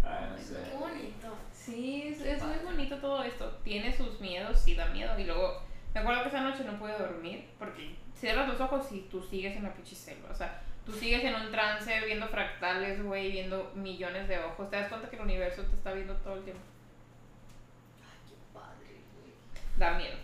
Ay, 0.02 0.28
no 0.30 0.38
sé. 0.38 0.54
Qué 0.70 0.76
bonito. 0.78 1.36
Sí, 1.52 2.04
es, 2.08 2.20
es 2.22 2.42
muy 2.42 2.56
bonito 2.64 2.96
todo 2.96 3.22
esto. 3.22 3.50
Tiene 3.62 3.94
sus 3.94 4.18
miedos, 4.20 4.58
sí 4.58 4.74
da 4.74 4.86
miedo. 4.86 5.18
Y 5.18 5.24
luego, 5.24 5.62
me 5.94 6.00
acuerdo 6.00 6.22
que 6.22 6.28
esa 6.28 6.40
noche 6.40 6.64
no 6.64 6.78
pude 6.78 6.98
dormir 6.98 7.48
porque 7.58 7.94
cierras 8.18 8.48
los 8.48 8.60
ojos 8.60 8.90
y 8.90 9.02
tú 9.02 9.22
sigues 9.22 9.56
en 9.56 9.62
la 9.62 9.72
pinche 9.72 9.94
selva. 9.94 10.28
O 10.30 10.34
sea, 10.34 10.60
tú 10.84 10.92
sigues 10.92 11.22
en 11.22 11.34
un 11.34 11.52
trance 11.52 12.04
viendo 12.04 12.26
fractales, 12.26 13.02
güey, 13.02 13.30
viendo 13.30 13.70
millones 13.76 14.26
de 14.26 14.40
ojos. 14.40 14.68
Te 14.70 14.76
das 14.76 14.88
cuenta 14.88 15.08
que 15.08 15.16
el 15.16 15.22
universo 15.22 15.62
te 15.62 15.76
está 15.76 15.92
viendo 15.92 16.14
todo 16.16 16.34
el 16.34 16.44
tiempo. 16.44 16.62
Ay, 18.02 18.18
qué 18.28 18.34
padre, 18.52 19.02
güey. 19.14 19.32
Da 19.78 19.96
miedo. 19.96 20.16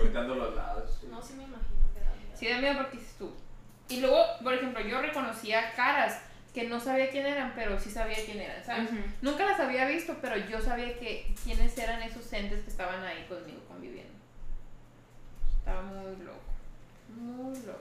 Volteando 0.00 0.34
los 0.36 0.54
lados. 0.54 1.02
No, 1.10 1.20
sí 1.20 1.34
me 1.34 1.44
imagino 1.44 1.92
que 1.92 2.00
da 2.00 2.14
miedo. 2.14 2.36
Sí 2.36 2.48
da 2.48 2.58
miedo 2.58 2.76
porque 2.76 2.98
dices 2.98 3.16
tú. 3.18 3.34
Y 3.88 4.00
luego, 4.00 4.24
por 4.44 4.54
ejemplo, 4.54 4.80
yo 4.80 5.02
reconocía 5.02 5.72
caras 5.74 6.22
que 6.54 6.68
no 6.68 6.78
sabía 6.78 7.10
quién 7.10 7.26
eran, 7.26 7.52
pero 7.56 7.78
sí 7.80 7.90
sabía 7.90 8.16
quién 8.24 8.40
eran, 8.40 8.62
¿sabes? 8.64 8.92
Ujú. 8.92 9.00
Nunca 9.22 9.44
las 9.44 9.58
había 9.58 9.86
visto, 9.86 10.16
pero 10.20 10.36
yo 10.36 10.60
sabía 10.60 10.96
que 10.98 11.34
quiénes 11.42 11.76
eran 11.78 12.00
esos 12.02 12.32
entes 12.32 12.62
que 12.62 12.70
estaban 12.70 13.02
ahí 13.02 13.24
conmigo 13.28 13.60
conviviendo. 13.66 14.12
Estaba 15.60 15.82
muy 15.82 16.16
loco. 16.24 16.40
Muy 17.16 17.56
loco. 17.60 17.80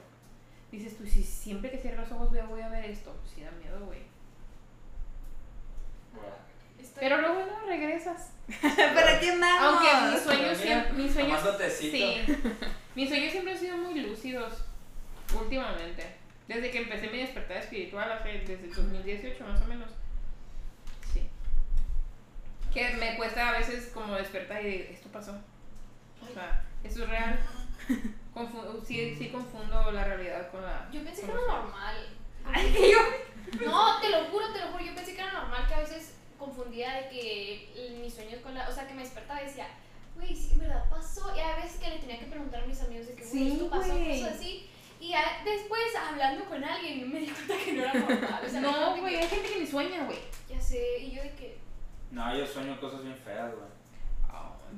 Dices 0.71 0.97
tú, 0.97 1.05
si 1.07 1.23
siempre 1.23 1.71
que 1.71 1.77
cierro 1.79 2.01
los 2.03 2.11
ojos 2.11 2.31
veo, 2.31 2.45
voy 2.47 2.61
a 2.61 2.69
ver 2.69 2.85
esto. 2.85 3.15
Sí 3.33 3.41
da 3.41 3.51
miedo, 3.51 3.83
güey. 3.85 3.99
Estoy- 6.79 6.99
Pero 7.01 7.21
luego 7.21 7.45
no 7.45 7.65
regresas. 7.65 8.31
¿Pero 8.61 9.07
aquí 9.17 9.27
andamos? 9.29 9.61
Aunque 9.83 10.11
mis 10.11 10.21
sueños 10.23 10.57
siempre. 10.57 10.93
Mis 10.93 11.13
sueños, 11.13 11.41
sí. 11.69 12.21
Mis 12.95 13.07
sueños 13.09 13.31
siempre 13.31 13.53
han 13.53 13.59
sido 13.59 13.77
muy 13.77 13.99
lúcidos. 14.01 14.65
Últimamente. 15.39 16.15
Desde 16.47 16.71
que 16.71 16.79
empecé 16.79 17.07
mi 17.09 17.19
despertar 17.19 17.57
espiritual, 17.57 18.11
hace, 18.11 18.29
desde 18.39 18.53
el 18.65 18.73
2018 18.73 19.45
más 19.45 19.61
o 19.61 19.65
menos. 19.65 19.89
Sí. 21.13 21.27
Que 22.73 22.95
me 22.95 23.15
cuesta 23.17 23.49
a 23.49 23.51
veces 23.51 23.91
como 23.93 24.15
despertar 24.15 24.65
y 24.65 24.69
digo, 24.69 24.83
esto 24.89 25.09
pasó. 25.09 25.39
O 26.27 26.33
sea, 26.33 26.63
esto 26.83 27.03
es 27.03 27.09
real. 27.09 27.39
Confu- 28.33 28.85
sí, 28.85 29.15
sí 29.17 29.29
confundo 29.29 29.91
la 29.91 30.03
realidad 30.03 30.49
con 30.51 30.61
la. 30.61 30.89
Yo 30.91 31.03
pensé 31.03 31.23
que 31.25 31.31
era 31.31 31.41
normal. 31.41 31.95
Ay, 32.45 32.71
que 32.71 32.91
yo. 32.93 32.99
No, 33.65 33.99
te 33.99 34.09
lo 34.09 34.25
juro, 34.25 34.51
te 34.53 34.59
lo 34.59 34.67
juro. 34.67 34.83
Yo 34.83 34.95
pensé 34.95 35.15
que 35.15 35.21
era 35.21 35.33
normal 35.33 35.65
que 35.67 35.73
a 35.73 35.79
veces 35.79 36.13
confundía 36.37 36.93
de 36.95 37.09
que 37.09 37.97
mis 38.01 38.13
sueños 38.13 38.41
con 38.41 38.53
la. 38.53 38.67
O 38.69 38.71
sea, 38.71 38.87
que 38.87 38.93
me 38.93 39.01
despertaba 39.01 39.41
y 39.41 39.45
decía, 39.45 39.67
güey, 40.15 40.35
sí, 40.35 40.51
en 40.53 40.59
verdad 40.59 40.85
pasó. 40.89 41.35
Y 41.35 41.39
a 41.39 41.55
veces 41.57 41.79
que 41.81 41.89
le 41.89 41.97
tenía 41.99 42.19
que 42.19 42.25
preguntar 42.27 42.63
a 42.63 42.67
mis 42.67 42.79
amigos 42.81 43.07
de 43.07 43.15
que, 43.15 43.23
güey, 43.23 43.31
Sí, 43.31 43.51
esto 43.53 43.69
pasó, 43.69 43.89
cosas 43.97 44.35
así. 44.35 44.69
Y 45.01 45.09
ya 45.09 45.41
después, 45.45 45.81
hablando 45.95 46.43
con 46.45 46.63
alguien, 46.63 47.09
me 47.11 47.19
di 47.19 47.27
cuenta 47.27 47.55
que 47.63 47.73
no 47.73 47.83
era 47.83 47.93
normal. 47.93 48.41
O 48.45 48.49
sea, 48.49 48.61
No, 48.61 48.97
güey, 48.97 49.15
hay 49.15 49.27
gente 49.27 49.49
que 49.49 49.59
ni 49.61 49.65
sueña, 49.67 50.05
güey. 50.05 50.19
Ya 50.49 50.59
sé, 50.59 50.99
y 51.01 51.11
yo 51.15 51.21
de 51.23 51.33
que. 51.35 51.57
No, 52.11 52.35
yo 52.37 52.45
sueño 52.45 52.79
cosas 52.79 53.03
bien 53.03 53.15
feas, 53.15 53.49
güey. 53.55 53.67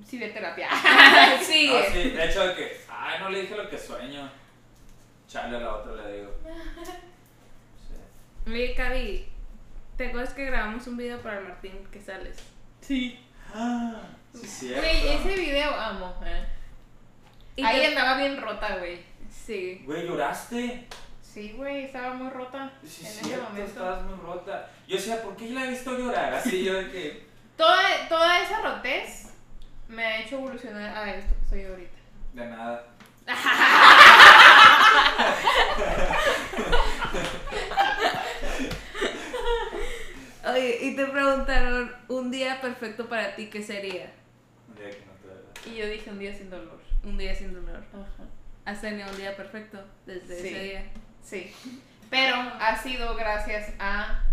Sí, 0.07 0.17
de 0.17 0.29
terapia. 0.29 0.69
sí. 1.41 1.69
No, 1.69 1.83
sí, 1.93 2.09
de 2.11 2.25
hecho 2.29 2.47
de 2.47 2.55
que, 2.55 2.81
ay, 2.89 3.19
no 3.19 3.29
le 3.29 3.41
dije 3.41 3.55
lo 3.55 3.69
que 3.69 3.77
sueño. 3.77 4.29
Chale 5.27 5.57
a 5.57 5.59
la 5.61 5.75
otra 5.75 5.93
le 6.07 6.17
digo. 6.17 6.31
Sí. 7.87 8.49
Oye, 8.51 8.73
Cavi, 8.75 9.25
¿te 9.97 10.07
acuerdas 10.07 10.33
que 10.33 10.45
grabamos 10.45 10.85
un 10.87 10.97
video 10.97 11.19
para 11.21 11.39
el 11.39 11.45
Martín 11.47 11.85
que 11.91 12.01
sales? 12.01 12.37
Sí. 12.81 13.19
Ah, 13.53 14.01
sí, 14.33 14.47
cierto. 14.47 14.81
Güey, 14.81 15.07
ese 15.07 15.35
video 15.41 15.73
amo, 15.73 16.15
eh. 16.25 16.45
Y 17.55 17.63
Ahí 17.63 17.79
te- 17.81 17.87
andaba 17.87 18.17
bien 18.17 18.41
rota, 18.41 18.77
güey. 18.77 18.99
Sí. 19.29 19.81
Güey, 19.85 20.07
lloraste. 20.07 20.87
Sí, 21.21 21.53
güey, 21.55 21.85
estaba 21.85 22.13
muy 22.13 22.29
rota 22.29 22.71
Sí, 22.85 23.05
en 23.05 23.11
ese 23.25 23.37
momento. 23.37 23.63
estabas 23.71 24.03
muy 24.03 24.15
rota. 24.19 24.69
Yo 24.87 24.97
decía, 24.97 25.21
¿por 25.21 25.35
qué 25.37 25.47
yo 25.49 25.55
la 25.55 25.65
he 25.65 25.69
visto 25.69 25.97
llorar? 25.97 26.33
Así 26.33 26.63
yo 26.63 26.73
de 26.73 26.91
que. 26.91 27.25
Toda, 27.55 28.07
toda 28.09 28.41
esa 28.43 28.61
rotez 28.61 29.20
me 29.91 30.03
ha 30.05 30.21
hecho 30.21 30.35
evolucionar 30.37 30.95
a 30.97 31.13
esto 31.15 31.33
que 31.43 31.49
soy 31.49 31.65
ahorita. 31.65 31.97
De 32.33 32.45
nada. 32.47 32.85
Oye, 40.47 40.77
y 40.81 40.95
te 40.95 41.05
preguntaron 41.05 41.91
un 42.07 42.31
día 42.31 42.59
perfecto 42.61 43.07
para 43.07 43.35
ti, 43.35 43.47
¿qué 43.47 43.61
sería? 43.61 44.11
Un 44.69 44.75
día 44.75 44.89
que 44.89 45.05
no 45.05 45.13
te 45.21 45.27
da. 45.27 45.71
Y 45.71 45.77
yo 45.79 45.87
dije 45.87 46.09
un 46.09 46.19
día 46.19 46.33
sin 46.35 46.49
dolor. 46.49 46.81
Un 47.03 47.17
día 47.17 47.35
sin 47.35 47.53
dolor. 47.53 47.83
Ajá. 47.93 48.23
¿Has 48.65 48.81
tenido 48.81 49.09
un 49.09 49.17
día 49.17 49.35
perfecto 49.35 49.83
desde 50.05 50.41
Sí. 50.41 50.47
ese 50.47 50.59
día? 50.63 50.83
Sí. 51.23 51.53
Pero 52.09 52.35
ha 52.35 52.75
sido 52.77 53.15
gracias 53.15 53.71
a 53.79 54.23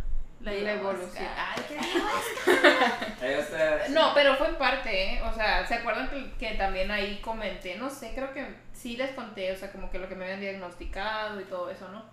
la, 0.40 0.52
evolución. 0.52 1.26
Ay, 1.36 1.62
qué. 1.68 1.78
No, 3.90 4.12
pero 4.14 4.36
fue 4.36 4.48
en 4.48 4.56
parte, 4.56 5.14
¿eh? 5.14 5.22
O 5.22 5.34
sea, 5.34 5.66
¿se 5.66 5.74
acuerdan 5.74 6.08
que, 6.08 6.32
que 6.34 6.54
también 6.54 6.90
ahí 6.90 7.20
comenté? 7.20 7.76
No 7.76 7.90
sé, 7.90 8.12
creo 8.14 8.32
que 8.32 8.46
sí 8.72 8.96
les 8.96 9.10
conté, 9.10 9.52
o 9.52 9.56
sea, 9.56 9.72
como 9.72 9.90
que 9.90 9.98
lo 9.98 10.08
que 10.08 10.14
me 10.14 10.24
habían 10.24 10.40
diagnosticado 10.40 11.40
y 11.40 11.44
todo 11.44 11.70
eso, 11.70 11.88
¿no? 11.88 12.04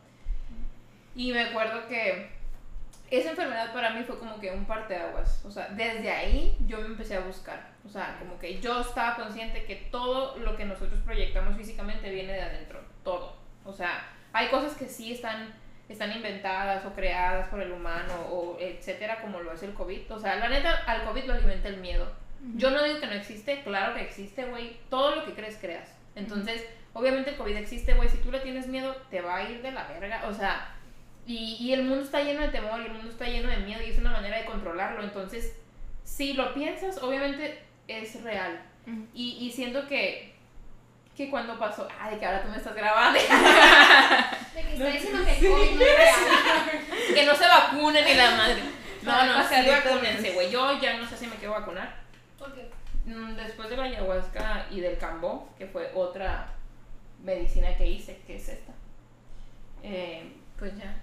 Y 1.16 1.32
me 1.32 1.42
acuerdo 1.42 1.88
que 1.88 2.30
esa 3.12 3.32
enfermedad 3.32 3.72
para 3.72 3.92
mí 3.92 4.04
fue 4.04 4.18
como 4.18 4.40
que 4.40 4.52
un 4.52 4.66
parteaguas. 4.66 5.44
O 5.46 5.52
sea, 5.52 5.70
desde 5.70 6.10
ahí 6.10 6.58
yo 6.66 6.80
me 6.80 6.88
empecé 6.88 7.16
a 7.16 7.22
buscar. 7.22 7.70
O 7.86 7.90
sea, 7.90 8.18
como 8.20 8.40
que 8.40 8.60
yo 8.60 8.82
estaba 8.82 9.16
consciente 9.16 9.66
que 9.66 9.76
todo 9.92 10.38
lo 10.38 10.58
que 10.58 10.66
nosotros 10.66 11.00
proyectamos 11.06 11.56
físicamente 11.56 12.10
viene 12.10 12.34
de 12.34 12.42
adentro. 12.42 12.80
Todo. 13.04 13.36
O 13.64 13.72
sea, 13.72 14.08
hay 14.34 14.50
cosas 14.50 14.76
que 14.76 14.88
sí 14.88 15.14
están, 15.14 15.54
están 15.90 16.12
inventadas 16.12 16.86
o 16.86 16.94
creadas 16.94 17.48
por 17.50 17.62
el 17.62 17.72
humano 17.72 18.14
o 18.32 18.58
etcétera, 18.60 19.22
como 19.22 19.42
lo 19.42 19.54
es 19.54 19.64
el 19.64 19.74
COVID. 19.74 20.12
O 20.12 20.20
sea, 20.20 20.36
la 20.38 20.50
neta, 20.50 20.84
al 20.88 21.04
COVID 21.04 21.26
lo 21.26 21.34
alimenta 21.34 21.68
el 21.68 21.78
miedo. 21.78 22.12
Yo 22.56 22.70
no 22.70 22.84
digo 22.84 23.00
que 23.00 23.08
no 23.08 23.14
existe, 23.14 23.64
claro 23.64 23.96
que 23.96 24.02
existe, 24.02 24.46
güey. 24.46 24.78
Todo 24.90 25.16
lo 25.16 25.26
que 25.26 25.34
crees, 25.34 25.58
creas. 25.60 25.96
Entonces, 26.16 26.64
obviamente 26.94 27.32
el 27.32 27.38
COVID 27.38 27.56
existe, 27.56 27.94
güey. 27.94 28.08
Si 28.08 28.18
tú 28.18 28.32
le 28.32 28.40
tienes 28.40 28.68
miedo, 28.68 28.96
te 29.10 29.22
va 29.22 29.38
a 29.38 29.50
ir 29.50 29.62
de 29.64 29.72
la 29.72 29.88
verga. 29.88 30.28
O 30.28 30.34
sea, 30.34 30.76
y, 31.26 31.58
y 31.60 31.74
el 31.74 31.84
mundo 31.84 32.04
está 32.04 32.22
lleno 32.22 32.42
de 32.42 32.50
temor 32.50 32.82
y 32.82 32.86
el 32.86 32.94
mundo 32.94 33.10
está 33.10 33.26
lleno 33.26 33.50
de 33.50 33.58
miedo 33.58 33.82
y 33.82 33.90
es 33.90 33.98
una 33.98 34.12
manera 34.12 34.38
de 34.38 34.46
controlarlo. 34.46 35.02
Entonces, 35.04 35.60
si 36.04 36.34
lo 36.34 36.54
piensas, 36.54 37.02
obviamente 37.02 37.64
es 37.88 38.22
real. 38.24 38.62
Y, 39.16 39.38
y 39.42 39.52
siento 39.52 39.88
que, 39.88 40.35
que 41.16 41.30
cuando 41.30 41.58
pasó, 41.58 41.88
ay, 42.00 42.18
que 42.18 42.26
ahora 42.26 42.44
tú 42.44 42.50
me 42.50 42.58
estás 42.58 42.76
grabando, 42.76 43.20
De 44.56 44.62
que 44.62 44.74
está 44.74 44.86
diciendo 44.86 45.26
que 45.26 45.32
el 45.32 45.52
COVID 45.52 45.76
no 45.76 45.82
es 45.86 45.98
real. 45.98 46.16
que 47.16 47.26
no 47.26 47.36
se 47.36 47.48
vacunen 47.48 48.06
ni 48.06 48.14
la 48.14 48.32
madre. 48.32 48.62
No, 49.02 49.12
Ay, 49.14 49.30
no, 49.30 49.48
sí 49.48 49.56
vacúnense, 49.70 50.32
güey. 50.32 50.52
Yo 50.52 50.80
ya 50.80 50.98
no 50.98 51.08
sé 51.08 51.18
si 51.18 51.28
me 51.28 51.36
quiero 51.36 51.54
vacunar. 51.54 51.96
Porque 52.40 52.70
Mm, 53.06 53.36
Después 53.36 53.70
de 53.70 53.78
la 53.78 53.84
ayahuasca 53.84 54.66
y 54.72 54.80
del 54.82 54.98
cambó, 54.98 55.54
que 55.58 55.68
fue 55.68 55.92
otra 55.94 56.48
medicina 57.24 57.76
que 57.78 57.88
hice, 57.88 58.20
que 58.26 58.36
es 58.36 58.50
esta, 58.50 58.74
eh, 59.84 60.34
pues 60.58 60.76
ya. 60.76 60.98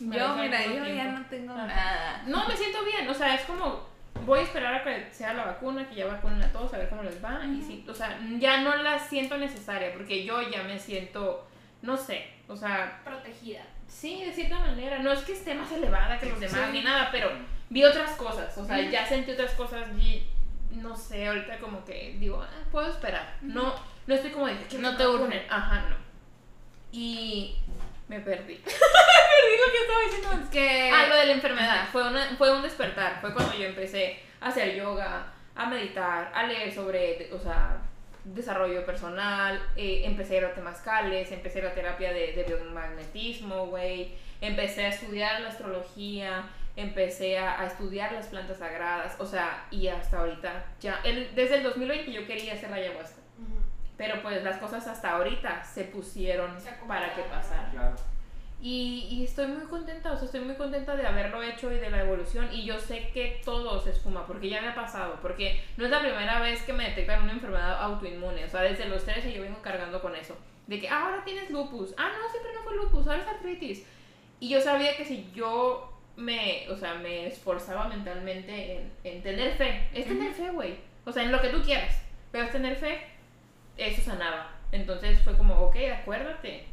Me 0.00 0.16
Yo, 0.16 0.34
mira, 0.36 0.66
yo 0.66 0.84
ya 0.86 1.04
no 1.04 1.24
tengo 1.26 1.54
Ajá. 1.54 1.66
nada. 1.66 2.22
No, 2.26 2.46
me 2.46 2.56
siento 2.56 2.84
bien, 2.84 3.08
o 3.08 3.14
sea, 3.14 3.34
es 3.34 3.42
como, 3.42 3.86
voy 4.30 4.40
a 4.40 4.42
esperar 4.42 4.74
a 4.74 4.82
que 4.84 5.08
sea 5.12 5.32
la 5.34 5.44
vacuna, 5.44 5.88
que 5.88 5.96
ya 5.96 6.06
vacunen 6.06 6.42
a 6.42 6.52
todos, 6.52 6.72
a 6.74 6.78
ver 6.78 6.88
cómo 6.88 7.02
les 7.02 7.22
va, 7.22 7.40
y 7.44 7.60
sí, 7.62 7.84
o 7.88 7.94
sea, 7.94 8.18
ya 8.38 8.60
no 8.62 8.76
la 8.76 8.98
siento 8.98 9.36
necesaria, 9.36 9.92
porque 9.92 10.24
yo 10.24 10.40
ya 10.50 10.62
me 10.62 10.78
siento, 10.78 11.46
no 11.82 11.96
sé, 11.96 12.26
o 12.48 12.56
sea, 12.56 13.00
protegida. 13.04 13.62
sí, 13.88 14.24
de 14.24 14.32
cierta 14.32 14.58
manera, 14.60 14.98
no 15.00 15.12
es 15.12 15.20
que 15.20 15.32
esté 15.32 15.54
más 15.54 15.70
elevada 15.72 16.18
que 16.18 16.26
los 16.26 16.40
demás 16.40 16.66
Sí. 16.66 16.72
ni 16.72 16.82
nada, 16.82 17.08
pero 17.12 17.30
vi 17.68 17.84
otras 17.84 18.12
cosas, 18.12 18.56
o 18.56 18.64
sea, 18.64 18.80
ya 18.90 19.06
sentí 19.06 19.32
otras 19.32 19.52
cosas 19.52 19.86
y, 20.00 20.26
no 20.70 20.96
sé, 20.96 21.26
ahorita 21.26 21.58
como 21.58 21.84
que 21.84 22.16
digo, 22.20 22.40
ah, 22.42 22.64
puedo 22.70 22.88
esperar, 22.88 23.34
no, 23.42 23.74
no 24.06 24.14
estoy 24.14 24.30
como 24.30 24.46
de 24.46 24.56
que 24.64 24.78
No 24.78 24.96
te 24.96 25.06
urge. 25.06 25.18
vacunen. 25.24 25.42
ajá, 25.50 25.86
no, 25.90 25.96
y 26.92 27.56
me 28.10 28.20
perdí, 28.20 28.54
perdí 28.64 29.56
lo 29.64 29.72
que 29.72 29.78
estaba 29.80 30.00
diciendo 30.04 30.28
antes. 30.32 30.50
Que. 30.50 30.90
Ah, 30.92 31.06
lo 31.08 31.16
de 31.16 31.26
la 31.26 31.32
enfermedad. 31.32 31.88
Fue, 31.92 32.06
una, 32.06 32.24
fue 32.36 32.52
un 32.54 32.62
despertar. 32.62 33.20
Fue 33.20 33.32
cuando 33.32 33.54
yo 33.54 33.66
empecé 33.66 34.18
a 34.40 34.48
hacer 34.48 34.74
yoga, 34.74 35.26
a 35.54 35.66
meditar, 35.66 36.30
a 36.34 36.42
leer 36.46 36.72
sobre, 36.74 37.30
o 37.32 37.38
sea, 37.38 37.76
desarrollo 38.24 38.84
personal. 38.84 39.62
eh, 39.76 40.02
empecé 40.04 40.34
a 40.34 40.38
ir 40.38 40.44
a 40.46 40.54
temazcales, 40.54 41.30
empecé 41.32 41.62
la 41.62 41.72
terapia 41.72 42.12
de, 42.12 42.32
de 42.32 42.42
biomagnetismo, 42.44 43.66
güey. 43.68 44.12
Empecé 44.40 44.86
a 44.86 44.88
estudiar 44.88 45.40
la 45.42 45.48
astrología, 45.50 46.44
empecé 46.76 47.38
a, 47.38 47.60
a 47.60 47.66
estudiar 47.66 48.12
las 48.12 48.26
plantas 48.26 48.58
sagradas. 48.58 49.14
O 49.20 49.26
sea, 49.26 49.66
y 49.70 49.86
hasta 49.88 50.18
ahorita, 50.18 50.64
ya, 50.80 51.00
el- 51.04 51.34
desde 51.34 51.56
el 51.56 51.62
2020 51.62 52.10
yo 52.12 52.26
quería 52.26 52.54
hacer 52.54 52.70
la 52.70 52.76
ayahuasca. 52.76 53.19
Pero 54.00 54.22
pues 54.22 54.42
las 54.42 54.56
cosas 54.56 54.86
hasta 54.88 55.10
ahorita 55.10 55.62
se 55.62 55.84
pusieron 55.84 56.58
Se 56.58 56.70
para 56.88 57.14
que 57.14 57.20
pasara. 57.24 57.68
Claro. 57.70 57.94
Y, 58.58 59.06
y 59.10 59.24
estoy 59.24 59.48
muy 59.48 59.66
contenta, 59.66 60.12
o 60.12 60.16
sea, 60.16 60.24
estoy 60.24 60.40
muy 60.40 60.54
contenta 60.54 60.96
de 60.96 61.06
haberlo 61.06 61.42
hecho 61.42 61.70
y 61.70 61.76
de 61.76 61.90
la 61.90 62.00
evolución. 62.00 62.48
Y 62.50 62.64
yo 62.64 62.78
sé 62.78 63.10
que 63.12 63.42
todo 63.44 63.78
se 63.78 63.90
esfuma, 63.90 64.26
porque 64.26 64.48
ya 64.48 64.62
me 64.62 64.68
ha 64.68 64.74
pasado. 64.74 65.18
Porque 65.20 65.62
no 65.76 65.84
es 65.84 65.90
la 65.90 66.00
primera 66.00 66.40
vez 66.40 66.62
que 66.62 66.72
me 66.72 66.88
detectan 66.88 67.24
una 67.24 67.32
enfermedad 67.32 67.82
autoinmune. 67.82 68.46
O 68.46 68.48
sea, 68.48 68.62
desde 68.62 68.88
los 68.88 69.04
13 69.04 69.34
yo 69.34 69.42
vengo 69.42 69.60
cargando 69.60 70.00
con 70.00 70.16
eso. 70.16 70.34
De 70.66 70.80
que, 70.80 70.88
ah, 70.88 71.04
ahora 71.04 71.22
tienes 71.22 71.50
lupus. 71.50 71.92
Ah, 71.98 72.08
no, 72.08 72.30
siempre 72.30 72.54
no 72.54 72.62
fue 72.62 72.76
lupus, 72.76 73.06
ahora 73.06 73.20
es 73.20 73.28
artritis. 73.28 73.86
Y 74.40 74.48
yo 74.48 74.62
sabía 74.62 74.96
que 74.96 75.04
si 75.04 75.30
yo 75.34 75.92
me, 76.16 76.66
o 76.70 76.76
sea, 76.76 76.94
me 76.94 77.26
esforzaba 77.26 77.86
mentalmente 77.88 78.78
en, 78.78 78.92
en 79.04 79.22
tener 79.22 79.58
fe. 79.58 79.90
Es 79.92 80.06
tener 80.06 80.32
fe, 80.32 80.48
güey. 80.52 80.76
O 81.04 81.12
sea, 81.12 81.22
en 81.22 81.32
lo 81.32 81.42
que 81.42 81.48
tú 81.48 81.60
quieras. 81.60 82.00
Pero 82.32 82.44
es 82.44 82.52
tener 82.52 82.76
fe, 82.76 83.02
eso 83.88 84.02
sanaba. 84.02 84.50
Entonces 84.72 85.20
fue 85.22 85.36
como, 85.36 85.54
ok, 85.60 85.76
acuérdate 86.00 86.66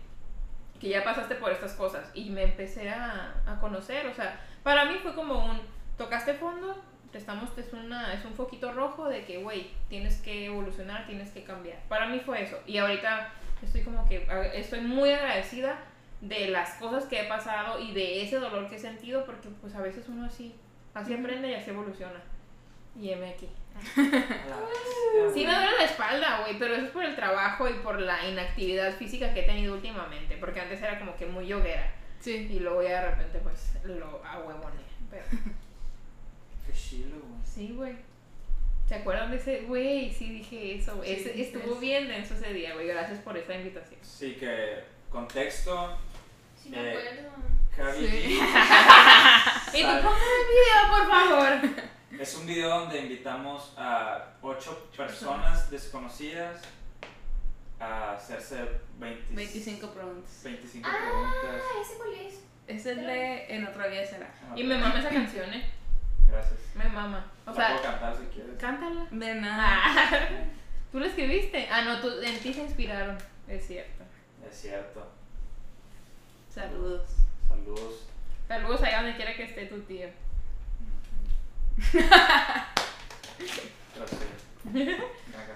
que 0.80 0.90
ya 0.90 1.04
pasaste 1.04 1.36
por 1.36 1.52
estas 1.52 1.74
cosas 1.74 2.12
y 2.14 2.30
me 2.30 2.44
empecé 2.44 2.90
a, 2.90 3.34
a 3.48 3.60
conocer, 3.60 4.06
o 4.06 4.14
sea, 4.14 4.40
para 4.62 4.86
mí 4.86 4.98
fue 5.02 5.16
como 5.16 5.46
un, 5.46 5.60
tocaste 5.98 6.36
fondo, 6.36 6.80
te 7.12 7.18
estamos, 7.18 7.50
es, 7.58 7.74
una, 7.74 8.14
es 8.14 8.24
un 8.26 8.34
foquito 8.34 8.72
rojo 8.72 9.08
de 9.10 9.26
que, 9.26 9.42
güey, 9.42 9.72
tienes 9.90 10.22
que 10.22 10.46
evolucionar, 10.46 11.08
tienes 11.08 11.32
que 11.32 11.44
cambiar. 11.44 11.80
Para 11.88 12.08
mí 12.08 12.20
fue 12.20 12.44
eso 12.44 12.60
y 12.68 12.78
ahorita 12.78 13.32
estoy 13.62 13.82
como 13.82 14.08
que, 14.08 14.28
estoy 14.54 14.82
muy 14.82 15.12
agradecida 15.12 15.80
de 16.22 16.50
las 16.50 16.76
cosas 16.76 17.06
que 17.06 17.22
he 17.22 17.24
pasado 17.26 17.80
y 17.80 17.94
de 17.94 18.24
ese 18.24 18.38
dolor 18.38 18.68
que 18.68 18.76
he 18.76 18.80
sentido 18.80 19.26
porque 19.26 19.50
pues 19.62 19.74
a 19.76 19.82
veces 19.82 20.06
uno 20.10 20.26
así, 20.26 20.56
así 20.94 21.14
aprende 21.14 21.50
y 21.50 21.56
así 21.56 21.70
evoluciona. 21.70 22.22
Y 23.00 23.12
heme 23.12 23.30
aquí. 23.30 23.48
Sí 25.34 25.46
me 25.46 25.54
duele 25.56 25.78
la 25.78 25.84
espalda, 25.86 26.40
güey, 26.42 26.58
pero 26.60 26.76
eso 26.76 26.86
es 26.86 26.92
por 26.92 27.04
el 27.04 27.16
trabajo 27.16 27.68
y 27.70 27.74
por 27.76 28.00
la 28.00 28.26
inactividad 28.28 28.94
física 28.96 29.34
que 29.34 29.42
he 29.42 29.44
tenido 29.44 29.74
últimamente, 29.74 30.38
porque 30.38 30.60
antes 30.62 30.82
era 30.82 31.00
como 31.00 31.16
que 31.16 31.26
muy 31.26 31.48
yoguera 31.48 31.92
Sí. 32.20 32.48
y 32.52 32.60
luego 32.60 32.82
ya 32.84 33.02
de 33.02 33.12
repente 33.12 33.40
pues 33.40 33.74
lo 33.84 34.22
ahuevoné, 34.26 34.82
pero 35.10 35.24
Qué 36.66 36.74
chilo, 36.74 37.18
güey. 37.20 37.42
sí, 37.44 37.74
güey. 37.76 37.96
¿Se 38.88 38.96
acuerdan 38.96 39.32
de 39.32 39.38
ese? 39.38 39.62
Güey, 39.62 40.14
sí 40.14 40.30
dije 40.30 40.76
eso, 40.76 40.96
güey. 40.96 41.16
Sí, 41.18 41.42
estuvo 41.42 41.72
eso. 41.74 41.80
bien 41.80 42.08
denso 42.08 42.36
ese 42.36 42.54
día, 42.54 42.74
güey. 42.74 42.88
Gracias 42.88 43.20
por 43.20 43.36
esa 43.38 43.54
invitación. 43.56 44.00
Sí, 44.02 44.36
que 44.40 44.84
contexto. 45.10 45.98
Si 46.62 46.70
me 46.70 46.78
Eh, 46.78 46.90
acuerdo. 46.92 47.32
Javi 47.76 48.08
Sí. 48.08 48.40
Y 49.74 49.82
tú 49.82 49.88
ponme 49.88 50.26
el 50.40 50.48
video, 50.54 50.88
por 50.90 51.08
favor. 51.10 51.88
Es 52.20 52.36
un 52.36 52.46
video 52.48 52.70
donde 52.80 53.00
invitamos 53.00 53.74
a 53.78 54.34
ocho 54.42 54.90
personas 54.96 55.70
desconocidas 55.70 56.62
a 57.80 58.14
hacerse 58.14 58.58
20 58.98 59.36
25 59.36 59.92
preguntas. 59.94 60.42
25 60.44 60.88
Ah, 60.90 60.98
preguntas. 60.98 61.62
ese 61.82 61.98
cuál 61.98 62.14
es. 62.14 62.44
Es 62.68 62.86
el 62.88 62.98
de 63.06 63.56
En 63.56 63.68
otra 63.68 63.88
vida 63.88 64.06
será. 64.06 64.30
Y 64.56 64.64
me 64.64 64.78
mama 64.78 65.00
esa 65.00 65.10
canción, 65.10 65.54
eh. 65.54 65.70
Gracias. 66.30 66.60
Me 66.76 66.86
mama. 66.90 67.26
O 67.46 67.52
La 67.52 67.56
sea, 67.56 67.68
puedo 67.70 67.82
cantar 67.84 68.18
si 68.18 68.26
quieres. 68.26 68.58
cántala. 68.60 69.08
De 69.12 69.36
nada. 69.36 69.66
Ah, 69.86 70.10
¿Tú 70.92 71.00
lo 71.00 71.06
escribiste? 71.06 71.68
Ah, 71.72 71.84
no, 71.84 72.02
tú, 72.02 72.10
en 72.22 72.40
ti 72.40 72.54
se 72.54 72.62
inspiraron. 72.64 73.18
Es 73.48 73.68
cierto. 73.68 74.04
Es 74.50 74.58
cierto. 74.58 75.08
Saludos. 76.50 77.10
Saludos. 77.48 78.08
Saludos 78.48 78.82
allá 78.82 79.02
donde 79.04 79.16
quiera 79.18 79.36
que 79.36 79.44
esté 79.44 79.66
tu 79.68 79.80
tío. 79.82 80.08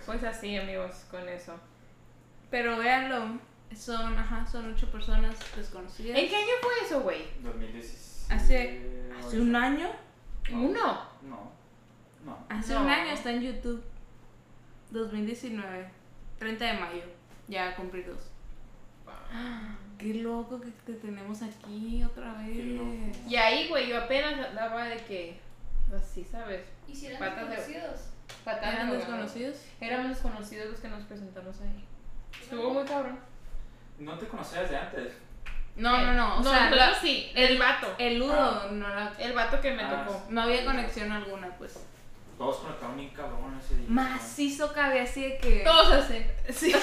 Pues 0.05 0.23
así, 0.23 0.57
amigos, 0.57 1.05
con 1.11 1.27
eso. 1.29 1.53
Pero 2.49 2.77
véanlo. 2.77 3.39
Son, 3.75 4.17
ajá, 4.17 4.45
son 4.45 4.73
ocho 4.73 4.91
personas 4.91 5.35
desconocidas. 5.55 6.17
¿En 6.17 6.27
qué 6.27 6.35
año 6.35 6.53
fue 6.61 6.71
eso, 6.85 7.01
güey? 7.01 7.21
2017. 7.41 8.33
Hace, 8.33 8.81
hace 9.17 9.39
un 9.39 9.55
año. 9.55 9.89
No. 10.49 10.61
¿Uno? 10.61 11.01
No. 11.21 11.51
No. 12.25 12.37
Hace 12.49 12.73
No. 12.73 12.81
un 12.81 12.89
año 12.89 13.13
está 13.13 13.31
en 13.31 13.41
YouTube. 13.41 13.81
2019. 14.89 15.89
30 16.39 16.65
de 16.65 16.73
mayo. 16.73 17.03
Ya 17.47 17.73
cumplí 17.75 18.01
dos. 18.03 18.29
Qué 19.97 20.15
loco 20.15 20.59
que 20.59 20.71
te 20.85 20.93
tenemos 20.93 21.41
aquí 21.41 22.03
otra 22.03 22.33
vez. 22.33 23.15
Y 23.27 23.35
ahí, 23.37 23.69
güey, 23.69 23.87
yo 23.87 23.97
apenas 24.01 24.33
andaba 24.49 24.85
de 24.85 24.97
que. 25.05 25.39
Así, 25.95 26.23
¿sabes? 26.23 26.61
¿Y 26.87 26.95
si 26.95 27.07
eran 27.07 27.19
Patas 27.19 27.49
de- 27.49 27.55
desconocidos? 27.55 27.99
Patando, 28.45 28.69
¿Eran 28.71 28.91
desconocidos? 28.91 29.57
Éramos 29.81 30.09
desconocidos 30.09 30.69
los 30.71 30.79
que 30.79 30.87
nos 30.87 31.03
presentamos 31.03 31.55
ahí. 31.61 31.85
Estuvo 32.41 32.69
muy 32.73 32.83
cabrón. 32.85 33.19
No 33.99 34.17
te 34.17 34.27
conocías 34.27 34.69
de 34.69 34.77
antes. 34.77 35.13
No, 35.75 35.97
no, 36.01 36.13
no. 36.13 36.39
O 36.39 36.43
sea, 36.43 36.69
nosotros 36.69 36.77
la- 36.79 36.95
sí, 36.99 37.31
el 37.35 37.57
vato. 37.57 37.87
el 37.97 38.19
ludo 38.19 38.33
Ah. 38.37 38.67
no, 38.71 38.87
la- 38.87 39.13
El 39.19 39.33
vato 39.33 39.59
que 39.61 39.71
me 39.73 39.83
Ah, 39.83 40.05
tocó. 40.05 40.23
no 40.29 40.41
había 40.41 40.65
conexión 40.65 41.11
alguna, 41.11 41.47
pues. 41.57 41.85
Todos 42.41 42.57
conectaron 42.57 42.97
bien 42.97 43.09
cabrón 43.11 43.61
ese 43.63 43.75
día. 43.75 43.85
Macizo 43.87 44.73
cabe 44.73 45.01
así 45.01 45.21
de 45.21 45.37
que. 45.37 45.59
Todos 45.63 45.93
así. 45.93 46.25
Sí. 46.51 46.73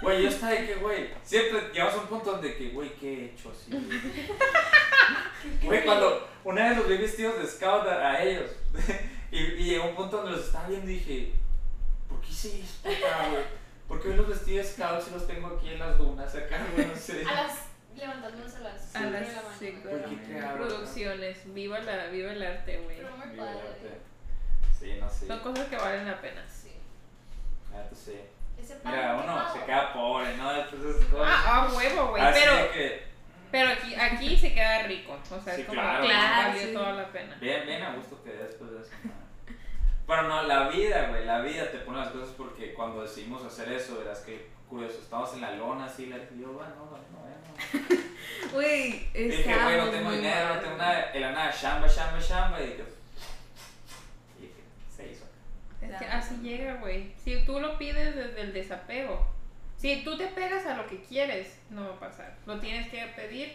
Güey, 0.00 0.22
yo 0.22 0.28
estaba 0.28 0.52
de 0.52 0.66
que, 0.68 0.74
güey, 0.76 1.10
siempre 1.24 1.60
llegamos 1.72 1.94
a 1.94 1.98
un 1.98 2.06
punto 2.06 2.30
donde 2.30 2.54
que, 2.56 2.68
güey, 2.68 2.94
¿qué 2.94 3.12
he 3.12 3.24
hecho 3.24 3.50
así? 3.50 3.72
Güey, 5.64 5.84
cuando 5.84 6.28
una 6.44 6.68
vez 6.68 6.78
los 6.78 6.88
vi 6.88 6.96
vestidos 6.96 7.40
de 7.40 7.46
scout 7.48 7.88
a, 7.88 8.12
a 8.12 8.22
ellos, 8.22 8.52
y, 9.32 9.38
y 9.38 9.64
llegó 9.64 9.88
un 9.88 9.96
punto 9.96 10.18
donde 10.18 10.36
los 10.36 10.46
estaba 10.46 10.68
viendo 10.68 10.88
y 10.88 10.94
dije, 10.94 11.32
¿por 12.08 12.20
qué 12.20 12.28
hice 12.28 12.60
esto, 12.60 12.88
acá, 12.88 13.30
güey? 13.30 13.42
¿Por 13.88 14.00
qué 14.00 14.10
hoy 14.10 14.14
los 14.14 14.28
vestí 14.28 14.58
de 14.58 14.62
scout 14.62 15.02
si 15.02 15.10
los 15.10 15.26
tengo 15.26 15.56
aquí 15.56 15.70
en 15.70 15.80
las 15.80 15.98
dunas 15.98 16.32
acá, 16.36 16.64
güey? 16.72 16.86
No 16.88 16.94
sé. 16.94 17.24
A 17.26 17.34
las. 17.34 17.64
Levantándonos 17.96 18.54
a 18.54 18.60
las. 18.60 18.94
A 18.94 19.00
cinco 19.58 19.88
de 19.88 20.00
las 20.00 20.12
la 20.12 20.16
mañana. 20.16 20.54
Producciones. 20.54 21.52
Viva, 21.52 21.80
la, 21.80 22.06
viva 22.06 22.30
el 22.30 22.42
arte, 22.44 22.78
güey. 22.78 22.98
Pero 22.98 23.16
muy 23.16 23.36
padre. 23.36 24.07
Sí, 24.78 24.96
no 25.00 25.08
sé. 25.08 25.26
Son 25.26 25.38
cosas 25.40 25.66
que 25.68 25.76
valen 25.76 26.06
la 26.06 26.20
pena. 26.20 26.42
Sí. 26.48 26.72
Ah, 27.74 27.82
tú 27.88 27.96
sí. 27.96 28.20
Mira, 28.84 29.12
uno 29.14 29.22
quemado. 29.22 29.52
se 29.54 29.64
queda 29.64 29.92
pobre, 29.92 30.36
¿no? 30.36 30.52
Después 30.52 30.82
de 30.82 30.90
esas 30.90 31.04
cosas. 31.06 31.26
Ah, 31.28 31.62
a 31.70 31.74
huevo, 31.74 32.08
güey. 32.10 32.22
Pero, 32.32 32.72
que, 32.72 33.02
pero 33.50 33.70
aquí, 33.70 33.94
aquí 33.94 34.36
se 34.36 34.52
queda 34.52 34.82
rico. 34.82 35.16
O 35.30 35.40
sea, 35.40 35.54
Sí, 35.54 35.60
es 35.62 35.66
como 35.66 35.80
claro. 35.80 36.02
que 36.02 36.08
Claro, 36.08 36.48
valió 36.48 36.62
sí. 36.66 36.72
toda 36.74 36.92
la 36.92 37.08
pena. 37.08 37.36
Bien, 37.40 37.66
bien 37.66 37.82
a 37.82 37.94
gusto 37.94 38.22
que 38.22 38.30
después 38.30 38.70
de 38.72 38.80
eso. 38.82 38.90
¿no? 39.04 39.12
Pero 40.06 40.22
no, 40.22 40.42
la 40.44 40.68
vida, 40.68 41.08
güey, 41.08 41.24
la 41.24 41.40
vida 41.40 41.70
te 41.70 41.78
pone 41.78 41.98
las 41.98 42.08
cosas 42.08 42.30
porque 42.36 42.72
cuando 42.74 43.02
decidimos 43.02 43.44
hacer 43.44 43.70
eso, 43.72 43.98
verás 43.98 44.20
que 44.20 44.48
curioso, 44.68 44.98
estábamos 45.02 45.32
en 45.34 45.40
la 45.42 45.52
lona 45.52 45.84
así, 45.86 46.06
la 46.06 46.16
y 46.16 46.40
yo, 46.40 46.48
bueno, 46.52 46.70
no, 46.76 46.84
no, 46.90 46.98
no. 46.98 47.98
Güey, 48.52 49.08
Dije, 49.12 49.54
güey, 49.62 49.76
no 49.76 49.88
tengo 49.90 50.04
muy 50.08 50.16
dinero, 50.16 50.54
no 50.54 50.60
tengo 50.60 50.76
nada, 50.76 51.10
la 51.14 51.32
nada, 51.32 51.52
chamba, 51.52 51.88
chamba, 51.88 52.18
chamba, 52.20 52.60
y 52.60 52.66
dije, 52.68 52.84
Es 55.90 55.98
que 55.98 56.04
Ya. 56.04 56.18
así 56.18 56.36
llega, 56.42 56.74
güey. 56.76 57.12
Si 57.22 57.44
tú 57.44 57.60
lo 57.60 57.78
pides 57.78 58.14
desde 58.16 58.40
el 58.40 58.52
desapego. 58.52 59.26
Si 59.76 60.02
tú 60.02 60.16
te 60.18 60.26
pegas 60.28 60.66
a 60.66 60.76
lo 60.76 60.86
que 60.86 61.00
quieres, 61.02 61.58
no 61.70 61.88
va 61.88 61.94
a 61.94 62.00
pasar. 62.00 62.36
Lo 62.46 62.58
tienes 62.58 62.90
que 62.90 63.06
pedir 63.16 63.54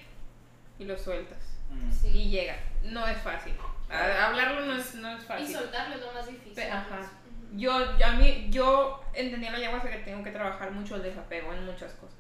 y 0.80 0.86
lo 0.86 0.98
sueltas. 0.98 1.40
Mm. 1.70 1.92
Sí. 1.92 2.08
Y 2.08 2.30
llega. 2.30 2.56
No 2.84 3.06
es 3.08 3.18
fácil. 3.22 3.54
A- 3.90 4.28
hablarlo 4.28 4.62
no 4.66 4.76
es, 4.76 4.96
no 4.96 5.10
es 5.18 5.24
Y 5.24 5.26
fácil. 5.26 5.56
soltarlo 5.56 5.96
es 5.96 6.02
lo 6.02 6.14
más 6.14 6.26
difícil. 6.28 6.54
Pe- 6.54 6.72
ajá. 6.72 7.00
Ujú. 7.00 7.58
Yo, 7.60 7.74
a 7.76 8.12
mí, 8.14 8.48
yo 8.50 9.04
entendí 9.14 9.46
en 9.48 9.52
la 9.54 9.58
ayahuasca 9.60 9.90
que 9.92 9.98
tengo 10.00 10.24
que 10.24 10.32
trabajar 10.32 10.72
mucho 10.72 10.96
el 10.96 11.04
desapego 11.04 11.54
en 11.54 11.66
muchas 11.66 11.92
cosas. 11.94 12.16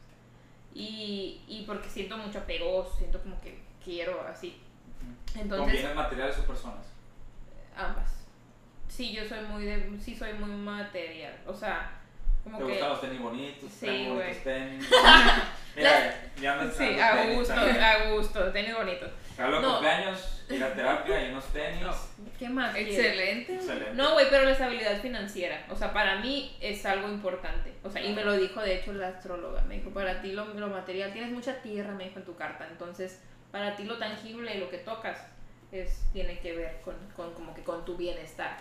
Y, 0.75 1.41
y 1.47 1.63
porque 1.65 1.89
siento 1.89 2.17
mucho 2.17 2.39
apego, 2.39 2.91
siento 2.97 3.21
como 3.21 3.39
que 3.41 3.59
quiero 3.83 4.21
así. 4.27 4.59
¿Con 5.33 5.41
Entonces, 5.43 5.73
bienes 5.73 5.95
materiales 5.95 6.37
o 6.39 6.45
personas? 6.45 6.85
ambas. 7.75 8.22
Sí, 8.95 9.11
yo 9.11 9.25
soy 9.27 9.39
muy 9.49 9.65
de, 9.65 9.89
sí 9.99 10.15
soy 10.15 10.33
muy 10.33 10.49
material. 10.51 11.33
O 11.47 11.53
sea, 11.53 11.91
como 12.43 12.57
¿Te 12.59 12.63
que... 12.65 12.69
gustan 12.71 12.89
los 12.89 13.01
tenis 13.01 13.21
bonitos? 13.21 13.71
Sí, 13.71 13.85
traen 13.85 14.09
bonitos 14.09 14.43
güey. 14.43 14.43
tenis. 14.43 14.89
Mira, 15.75 16.21
ya 16.39 16.55
me 16.57 16.71
Sí, 16.71 16.99
a 16.99 17.13
tenis 17.15 17.37
gusto, 17.37 17.53
a 17.55 18.09
gusto, 18.11 18.51
tenis 18.51 18.75
bonitos. 18.75 19.09
Hablo 19.35 19.61
No. 19.61 19.69
cumpleaños, 19.71 20.43
ir 20.47 20.63
a 20.63 20.73
terapia 20.75 21.25
y 21.27 21.31
unos 21.31 21.45
tenis. 21.47 21.83
¿Qué 22.37 22.49
más? 22.49 22.75
Excelente. 22.75 23.55
Excelente. 23.55 23.93
No, 23.95 24.13
güey, 24.13 24.27
pero 24.29 24.43
la 24.43 24.51
estabilidad 24.51 25.01
financiera, 25.01 25.65
o 25.71 25.75
sea, 25.75 25.91
para 25.91 26.17
mí 26.17 26.55
es 26.61 26.85
algo 26.85 27.07
importante. 27.07 27.73
O 27.83 27.89
sea, 27.89 28.03
y 28.03 28.13
me 28.13 28.23
lo 28.23 28.33
dijo 28.37 28.61
de 28.61 28.75
hecho 28.75 28.93
la 28.93 29.07
astróloga, 29.07 29.63
me 29.63 29.75
dijo, 29.79 29.89
para 29.89 30.21
ti 30.21 30.33
lo, 30.33 30.45
lo 30.53 30.67
material, 30.67 31.11
tienes 31.13 31.31
mucha 31.31 31.63
tierra, 31.63 31.93
me 31.93 32.03
dijo 32.03 32.19
en 32.19 32.25
tu 32.25 32.35
carta, 32.35 32.67
entonces 32.69 33.19
para 33.51 33.75
ti 33.75 33.85
lo 33.85 33.97
tangible, 33.97 34.59
lo 34.59 34.69
que 34.69 34.77
tocas, 34.77 35.17
es, 35.81 36.03
tiene 36.13 36.39
que 36.39 36.55
ver 36.55 36.81
con, 36.81 36.95
con 37.15 37.33
como 37.33 37.53
que 37.53 37.63
con 37.63 37.83
tu 37.83 37.95
bienestar. 37.97 38.57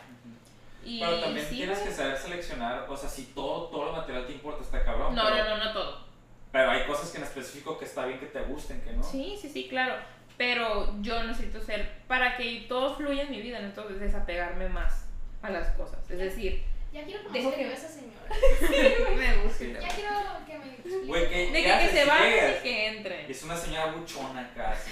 Y 0.85 0.99
Pero 1.01 1.21
también 1.21 1.47
sí, 1.47 1.57
tienes 1.57 1.79
que 1.79 1.93
saber 1.93 2.17
seleccionar, 2.17 2.87
o 2.89 2.97
sea, 2.97 3.09
si 3.09 3.27
todo, 3.27 3.69
todo 3.69 3.85
lo 3.87 3.93
material 3.93 4.27
te 4.27 4.33
importa, 4.33 4.63
está 4.65 4.85
cabrón. 4.85 5.15
No, 5.15 5.23
pero, 5.31 5.45
no, 5.45 5.57
no, 5.59 5.65
no 5.65 5.73
todo. 5.73 6.05
Pero 6.51 6.71
hay 6.71 6.85
cosas 6.87 7.11
que 7.11 7.19
en 7.19 7.25
específico 7.25 7.79
que 7.79 7.85
está 7.85 8.05
bien 8.07 8.19
que 8.19 8.27
te 8.27 8.41
gusten, 8.43 8.81
que 8.81 8.93
no. 8.93 9.03
Sí, 9.03 9.39
sí, 9.41 9.49
sí, 9.49 9.69
claro. 9.69 9.95
Pero 10.37 10.95
yo 11.01 11.23
necesito 11.23 11.61
ser, 11.61 12.03
para 12.09 12.37
que 12.37 12.67
todo 12.69 12.97
fluya 12.97 13.23
en 13.23 13.31
mi 13.31 13.41
vida, 13.41 13.61
necesito 13.61 13.89
desapegarme 13.89 14.69
más 14.69 15.07
a 15.41 15.51
las 15.51 15.69
cosas. 15.77 15.99
Es 16.11 16.19
decir, 16.19 16.65
Ya 16.93 17.05
quiero 17.05 17.23
conocer 17.25 17.55
que- 17.55 17.65
a 17.67 17.73
esa 17.73 17.89
señora. 17.89 18.13
Me 19.17 19.37
gusta. 19.45 19.59
Sí. 19.59 19.73
Ya 19.81 19.89
quiero 19.89 20.11
que 20.47 20.59
me 20.59 20.67
explique. 20.75 21.07
Güey, 21.07 21.29
que, 21.29 21.37
de 21.37 21.53
¿qué 21.53 21.63
que, 21.63 21.79
que 21.79 21.89
se 21.89 22.05
vaya 22.07 22.59
y 22.59 22.63
que 22.63 22.87
entre. 22.89 23.31
Es 23.31 23.43
una 23.45 23.57
señora 23.57 23.93
buchona 23.93 24.51
casi. 24.55 24.91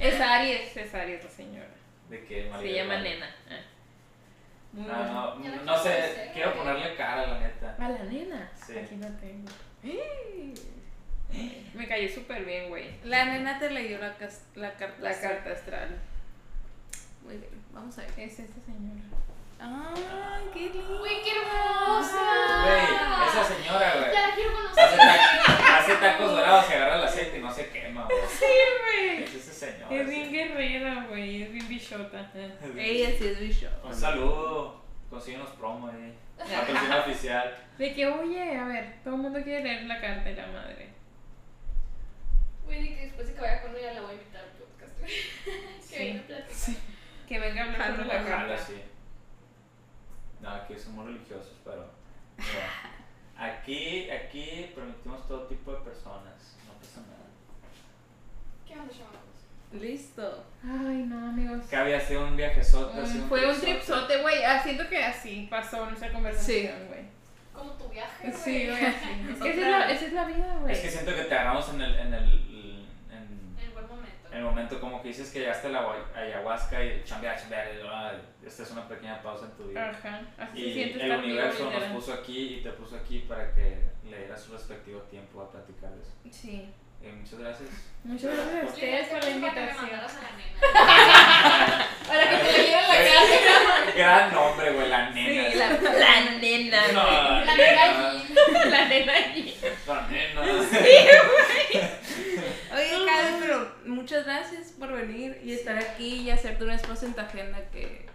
Es 0.00 0.20
Aries, 0.20 0.76
es 0.76 0.94
Aries 0.94 1.24
la 1.24 1.30
señora. 1.30 1.68
De 2.08 2.24
que 2.24 2.50
Se 2.60 2.72
llama. 2.72 2.96
Nena. 3.00 3.26
Ah. 3.48 3.60
Muy 4.72 4.86
No, 4.86 5.04
no, 5.04 5.36
no 5.36 5.42
quiero 5.42 5.78
sé, 5.82 6.30
quiero 6.32 6.54
ponerle 6.54 6.94
cara, 6.96 7.26
la 7.26 7.40
neta. 7.40 7.76
A 7.78 7.88
la 7.88 8.02
nena. 8.04 8.50
Sí. 8.54 8.78
Aquí 8.78 8.96
la 8.96 9.08
tengo. 9.18 9.48
Me 11.74 11.86
cayó 11.88 12.08
súper 12.12 12.44
bien, 12.44 12.68
güey. 12.68 12.90
La 13.04 13.24
nena 13.26 13.58
te 13.58 13.70
leyó 13.70 13.98
la, 13.98 14.16
cas- 14.16 14.44
la 14.54 14.72
carta. 14.74 14.96
La 15.02 15.20
carta 15.20 15.50
astral. 15.52 15.96
Muy 17.24 17.36
bien, 17.36 17.50
vamos 17.72 17.96
a 17.98 18.02
ver. 18.02 18.10
Es 18.16 18.38
esta 18.40 18.60
señora. 18.64 19.00
Ay, 19.60 20.44
qué 20.54 20.60
lindo. 20.70 21.02
Uy, 21.02 21.10
qué 21.22 21.30
hermosa. 21.36 22.62
Güey, 22.64 23.28
esa 23.28 23.44
señora, 23.44 23.92
güey. 23.98 24.12
Ya 24.12 24.28
la 24.28 24.34
quiero 24.34 24.52
conocer. 24.54 24.98
Hace 25.92 26.00
tacos 26.00 26.30
dorados 26.32 26.64
y 26.70 26.72
agarra 26.74 26.96
el 26.96 27.04
aceite 27.04 27.38
y 27.38 27.40
no 27.42 27.52
se 27.52 27.68
quema, 27.70 28.04
güey. 28.06 28.18
Sí, 28.28 28.44
güey. 28.82 29.22
Es 29.24 29.34
ese 29.34 29.52
señor. 29.72 29.92
Es 29.92 30.08
sí. 30.08 30.14
bien 30.14 30.32
guerrera, 30.32 31.06
güey. 31.08 31.42
Es 31.42 31.52
bien 31.52 31.68
bichota. 31.68 32.30
Eh. 32.34 32.52
Ella 32.76 33.10
sí 33.18 33.26
es 33.26 33.40
bicho. 33.40 33.68
Un 33.84 33.94
saludo. 33.94 34.80
Consíguenos 35.08 35.48
promo 35.50 35.88
ahí. 35.88 36.16
Patrocinio 36.38 37.00
oficial. 37.06 37.54
De 37.78 37.94
que, 37.94 38.06
oye, 38.06 38.56
a 38.56 38.64
ver, 38.66 38.94
todo 39.02 39.14
el 39.16 39.20
mundo 39.22 39.42
quiere 39.42 39.62
leer 39.64 39.82
la 39.84 40.00
carta 40.00 40.24
de 40.28 40.34
la 40.36 40.46
madre. 40.46 40.88
Güey, 42.64 42.82
de 42.82 42.88
que 42.94 43.02
después 43.06 43.26
de 43.28 43.34
que 43.34 43.40
vaya 43.40 43.62
con 43.62 43.76
ella 43.76 43.92
la 43.94 44.00
voy 44.02 44.10
a 44.10 44.14
invitar 44.14 44.42
al 44.42 44.50
podcast. 44.50 44.98
güey. 45.00 45.10
que 45.80 45.82
Sí. 45.82 45.98
venga 45.98 46.20
a 46.20 46.26
platicar. 46.26 46.74
Que 47.28 47.38
venga 47.38 47.60
a 47.62 47.64
hablar 47.64 47.96
sobre 47.96 48.08
la 48.08 48.24
carta. 48.24 48.58
sí. 48.58 48.82
No, 50.40 50.50
aquí 50.50 50.78
somos 50.78 51.04
religiosos, 51.06 51.52
pero. 51.64 51.90
mira, 52.38 52.92
aquí, 53.40 54.10
aquí 54.10 54.70
permitimos 54.74 55.26
todo 55.26 55.46
tipo 55.46 55.72
de 55.72 55.78
personas. 55.80 56.56
No 56.66 56.72
pasa 56.74 57.00
nada. 57.02 57.26
¿Qué 58.66 58.74
onda, 58.78 58.92
chavos? 58.92 59.80
Listo. 59.82 60.44
Ay, 60.64 61.04
no, 61.06 61.28
amigos. 61.28 61.64
Que 61.68 61.76
había 61.76 62.00
sido 62.00 62.26
un 62.26 62.36
viajezote. 62.36 63.00
así 63.00 63.18
Mm, 63.18 63.28
fue 63.28 63.48
un 63.50 63.60
tripsote. 63.60 64.20
güey. 64.22 64.42
Ah, 64.44 64.60
siento 64.62 64.88
que 64.88 65.02
así 65.02 65.46
pasó 65.50 65.86
nuestra 65.86 66.12
conversación, 66.12 66.86
güey. 66.88 67.00
Como 67.52 67.72
tu 67.72 67.88
viaje, 67.88 68.28
güey. 68.30 68.34
Sí, 68.42 68.66
güey. 68.66 68.84
Es 68.84 69.40
que 69.40 69.50
esa 69.50 69.60
es 69.60 69.70
la, 69.70 69.90
esa 69.92 70.06
es 70.06 70.12
la 70.12 70.24
vida, 70.24 70.56
güey. 70.60 70.72
Es 70.72 70.80
que 70.80 70.90
siento 70.90 71.14
que 71.14 71.22
te 71.22 71.34
agarramos 71.34 71.68
en 71.70 71.80
el. 71.82 71.94
En 71.98 72.14
el, 72.14 72.24
en, 73.10 73.56
En 73.64 73.72
buen 73.74 73.86
momento. 73.86 74.19
En 74.32 74.38
el 74.38 74.44
momento 74.44 74.80
como 74.80 75.02
que 75.02 75.08
dices 75.08 75.30
que 75.32 75.40
llegaste 75.40 75.68
a 75.68 75.70
la 75.70 75.92
ayahuasca 76.14 76.84
y 76.84 77.02
chambear, 77.04 77.38
chambear, 77.40 77.68
ah, 77.90 78.12
esta 78.46 78.62
es 78.62 78.70
una 78.70 78.86
pequeña 78.88 79.20
pausa 79.22 79.46
en 79.46 79.52
tu 79.52 79.64
vida. 79.68 79.90
Ajá, 79.90 80.20
así 80.38 80.52
se 80.62 80.68
Y 80.68 80.72
siente 80.74 81.04
el 81.04 81.12
universo 81.18 81.64
nos 81.64 81.72
literal. 81.74 81.94
puso 81.94 82.12
aquí 82.14 82.56
y 82.58 82.62
te 82.62 82.70
puso 82.70 82.96
aquí 82.96 83.20
para 83.28 83.52
que 83.54 83.78
le 84.08 84.18
dieras 84.18 84.40
su 84.40 84.52
respectivo 84.52 85.00
tiempo 85.02 85.42
a 85.42 85.50
platicar 85.50 85.90
eso. 86.00 86.12
Sí. 86.30 86.72
Eh, 87.02 87.12
muchas 87.18 87.38
gracias. 87.38 87.68
Muchas 88.04 88.30
gracias 88.36 88.62
a 88.62 88.66
ustedes 88.66 89.08
por 89.08 89.14
la 89.14 89.20
para 89.20 89.32
que 89.32 89.38
me 89.40 89.46
invitación. 89.46 89.76
mandaras 89.90 90.16
a 90.16 90.22
la 90.22 90.30
nena. 90.36 91.86
Para 92.10 92.28
que 92.30 92.36
te 92.36 92.58
leyeran 92.58 92.88
la 92.88 92.94
carta. 92.96 93.92
Gran 93.96 94.34
nombre, 94.34 94.72
güey, 94.72 94.88
la 94.90 95.10
nena. 95.10 95.50
Sí, 95.50 95.56
la, 95.58 95.70
la 95.98 96.30
nena. 96.38 96.82
No, 96.92 97.44
La 97.46 97.56
nena. 97.56 97.82
allí. 98.10 98.34
La 98.70 98.84
nena 98.88 99.12
allí. 99.14 99.56
La 99.86 100.06
nena. 100.08 100.40
Karen, 100.42 100.68
pero 100.70 101.22
muchas 104.20 104.26
gracias 104.50 104.72
por 104.78 104.92
venir 104.92 105.40
y 105.44 105.52
estar 105.54 105.78
aquí 105.78 106.20
y 106.22 106.30
hacerte 106.30 106.64
un 106.64 106.70
espacio 106.70 107.08
en 107.08 107.14
tu 107.14 107.20
agenda 107.20 107.58
que 107.72 108.06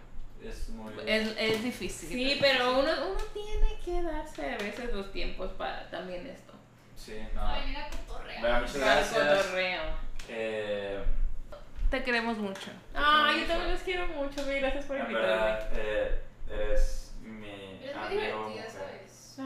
Es 0.44 0.68
muy. 0.70 0.92
es, 1.06 1.34
es 1.38 1.62
difícil. 1.64 2.08
Sí, 2.08 2.38
pero 2.40 2.78
uno, 2.80 2.90
uno 3.10 3.20
tiene 3.32 3.78
que 3.84 4.02
darse 4.02 4.52
a 4.54 4.58
veces 4.58 4.92
los 4.92 5.10
tiempos 5.12 5.50
para 5.52 5.88
también 5.90 6.26
esto. 6.26 6.52
Sí, 6.96 7.14
no. 7.34 7.46
Ay, 7.46 7.62
mira, 7.68 7.88
cotorrea. 7.90 8.40
Bueno, 8.40 8.60
muchas 8.60 8.76
gracias. 8.76 9.42
cotorreo. 9.42 9.82
Eh, 10.28 11.02
Te 11.90 12.02
queremos 12.02 12.38
mucho. 12.38 12.70
Ay, 12.94 13.40
yo 13.42 13.46
también 13.46 13.72
los 13.72 13.82
quiero 13.82 14.06
mucho. 14.08 14.42
Mil 14.44 14.60
gracias 14.60 14.84
por 14.86 14.96
en 14.96 15.02
invitarme. 15.02 15.28
verdad, 15.28 15.70
eh, 15.76 16.20
eres 16.50 17.12
mi 17.22 17.48
Eres 17.82 17.96
muy 17.96 18.04
amigo. 18.06 18.48
divertida. 18.48 18.70
¿sabes? 18.70 19.36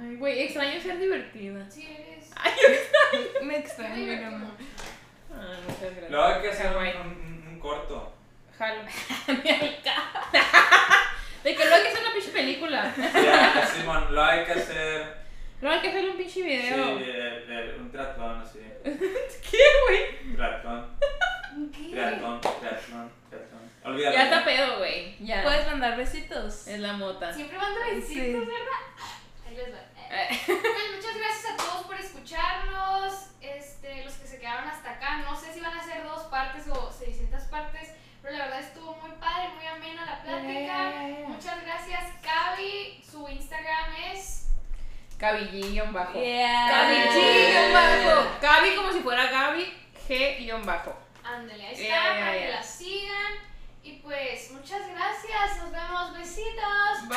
Ay, 0.00 0.16
güey, 0.16 0.42
extraño 0.42 0.80
ser 0.80 0.98
divertida. 0.98 1.70
Sí, 1.70 1.88
eres. 1.98 2.30
Me 3.40 3.46
Muy 3.46 3.54
extraño, 3.56 3.94
mi 3.96 4.00
divertido. 4.02 4.36
amor. 4.36 4.50
Ay, 5.40 5.58
muchas 5.66 5.80
gracias. 5.80 6.10
Luego 6.10 6.26
hay 6.26 6.42
que 6.42 6.48
hacer 6.50 6.76
un, 6.76 7.00
un- 7.00 7.46
un 7.48 7.58
corto. 7.60 8.12
Jalo. 8.58 8.82
De 11.44 11.56
que 11.56 11.64
luego 11.64 11.74
hay 11.74 11.82
que 11.82 11.88
hacer 11.88 12.00
una 12.04 12.12
pinche 12.12 12.30
película. 12.30 12.94
Ya, 12.96 13.66
Simón, 13.66 14.06
luego 14.14 14.28
hay 14.28 14.44
que 14.44 14.52
hacer. 14.52 15.16
Luego 15.60 15.74
hay 15.76 15.82
que 15.82 15.88
hacer 15.88 16.08
un 16.10 16.16
pinche 16.16 16.32
Sí, 16.34 16.42
video. 16.42 16.98
eh, 17.00 17.76
un 17.80 17.90
triatlón 17.90 18.40
así. 18.40 18.60
¿Qué, 18.84 19.58
güey? 19.88 20.34
Triatlón, 20.36 20.86
¿Qué? 21.72 21.88
triatlón, 21.90 22.40
triatlón, 22.40 23.10
triatlón. 23.28 23.62
Olvídalo. 23.84 24.16
Ya 24.16 24.22
está 24.24 24.44
pedo, 24.44 24.78
güey. 24.78 25.16
Ya. 25.24 25.42
¿Puedes 25.42 25.66
mandar 25.66 25.96
besitos? 25.96 26.68
Es 26.68 26.78
la 26.78 26.92
mota. 26.92 27.32
Siempre 27.32 27.58
mando 27.58 27.80
besitos, 27.80 28.08
Sí. 28.14 28.32
¿verdad? 28.32 28.48
Ahí 29.48 29.56
les 29.56 29.74
va. 29.74 29.78
Pues 30.12 30.96
muchas 30.96 31.16
gracias 31.16 31.52
a 31.52 31.56
todos 31.56 31.86
por 31.86 31.98
escucharnos. 31.98 33.28
Este, 33.40 34.04
los 34.04 34.14
que 34.14 34.26
se 34.26 34.38
quedaron 34.38 34.68
hasta 34.68 34.90
acá. 34.90 35.18
No 35.18 35.34
sé 35.34 35.54
si 35.54 35.60
van 35.60 35.78
a 35.78 35.82
ser 35.82 36.04
dos 36.04 36.24
partes 36.24 36.68
o 36.68 36.92
600 36.92 37.42
partes. 37.44 37.92
Pero 38.22 38.36
la 38.36 38.44
verdad 38.44 38.60
estuvo 38.60 38.94
muy 38.96 39.10
padre, 39.12 39.48
muy 39.56 39.66
amena 39.66 40.04
la 40.04 40.22
plática. 40.22 40.50
Yeah. 40.52 41.28
Muchas 41.28 41.62
gracias, 41.62 42.02
Cavi. 42.22 43.02
Su 43.10 43.26
Instagram 43.26 43.94
es. 44.12 44.48
Cabillín 45.18 45.92
bajo. 45.92 46.12
Yeah. 46.12 47.72
Bajo. 47.72 48.38
Gaby 48.40 48.76
como 48.76 48.92
si 48.92 49.00
fuera 49.00 49.26
Gaby 49.30 49.72
G 50.08 50.64
bajo. 50.64 50.94
Ándale, 51.24 51.66
ahí 51.66 51.72
está, 51.72 51.82
Yeah, 51.82 52.02
yeah, 52.02 52.20
para 52.20 52.38
que 52.38 52.50
la 52.50 52.62
sigan. 52.62 53.32
Y 53.82 53.92
pues, 53.94 54.50
muchas 54.52 54.86
gracias. 54.88 55.56
Nos 55.58 55.72
vemos. 55.72 56.18
Besitos. 56.18 57.08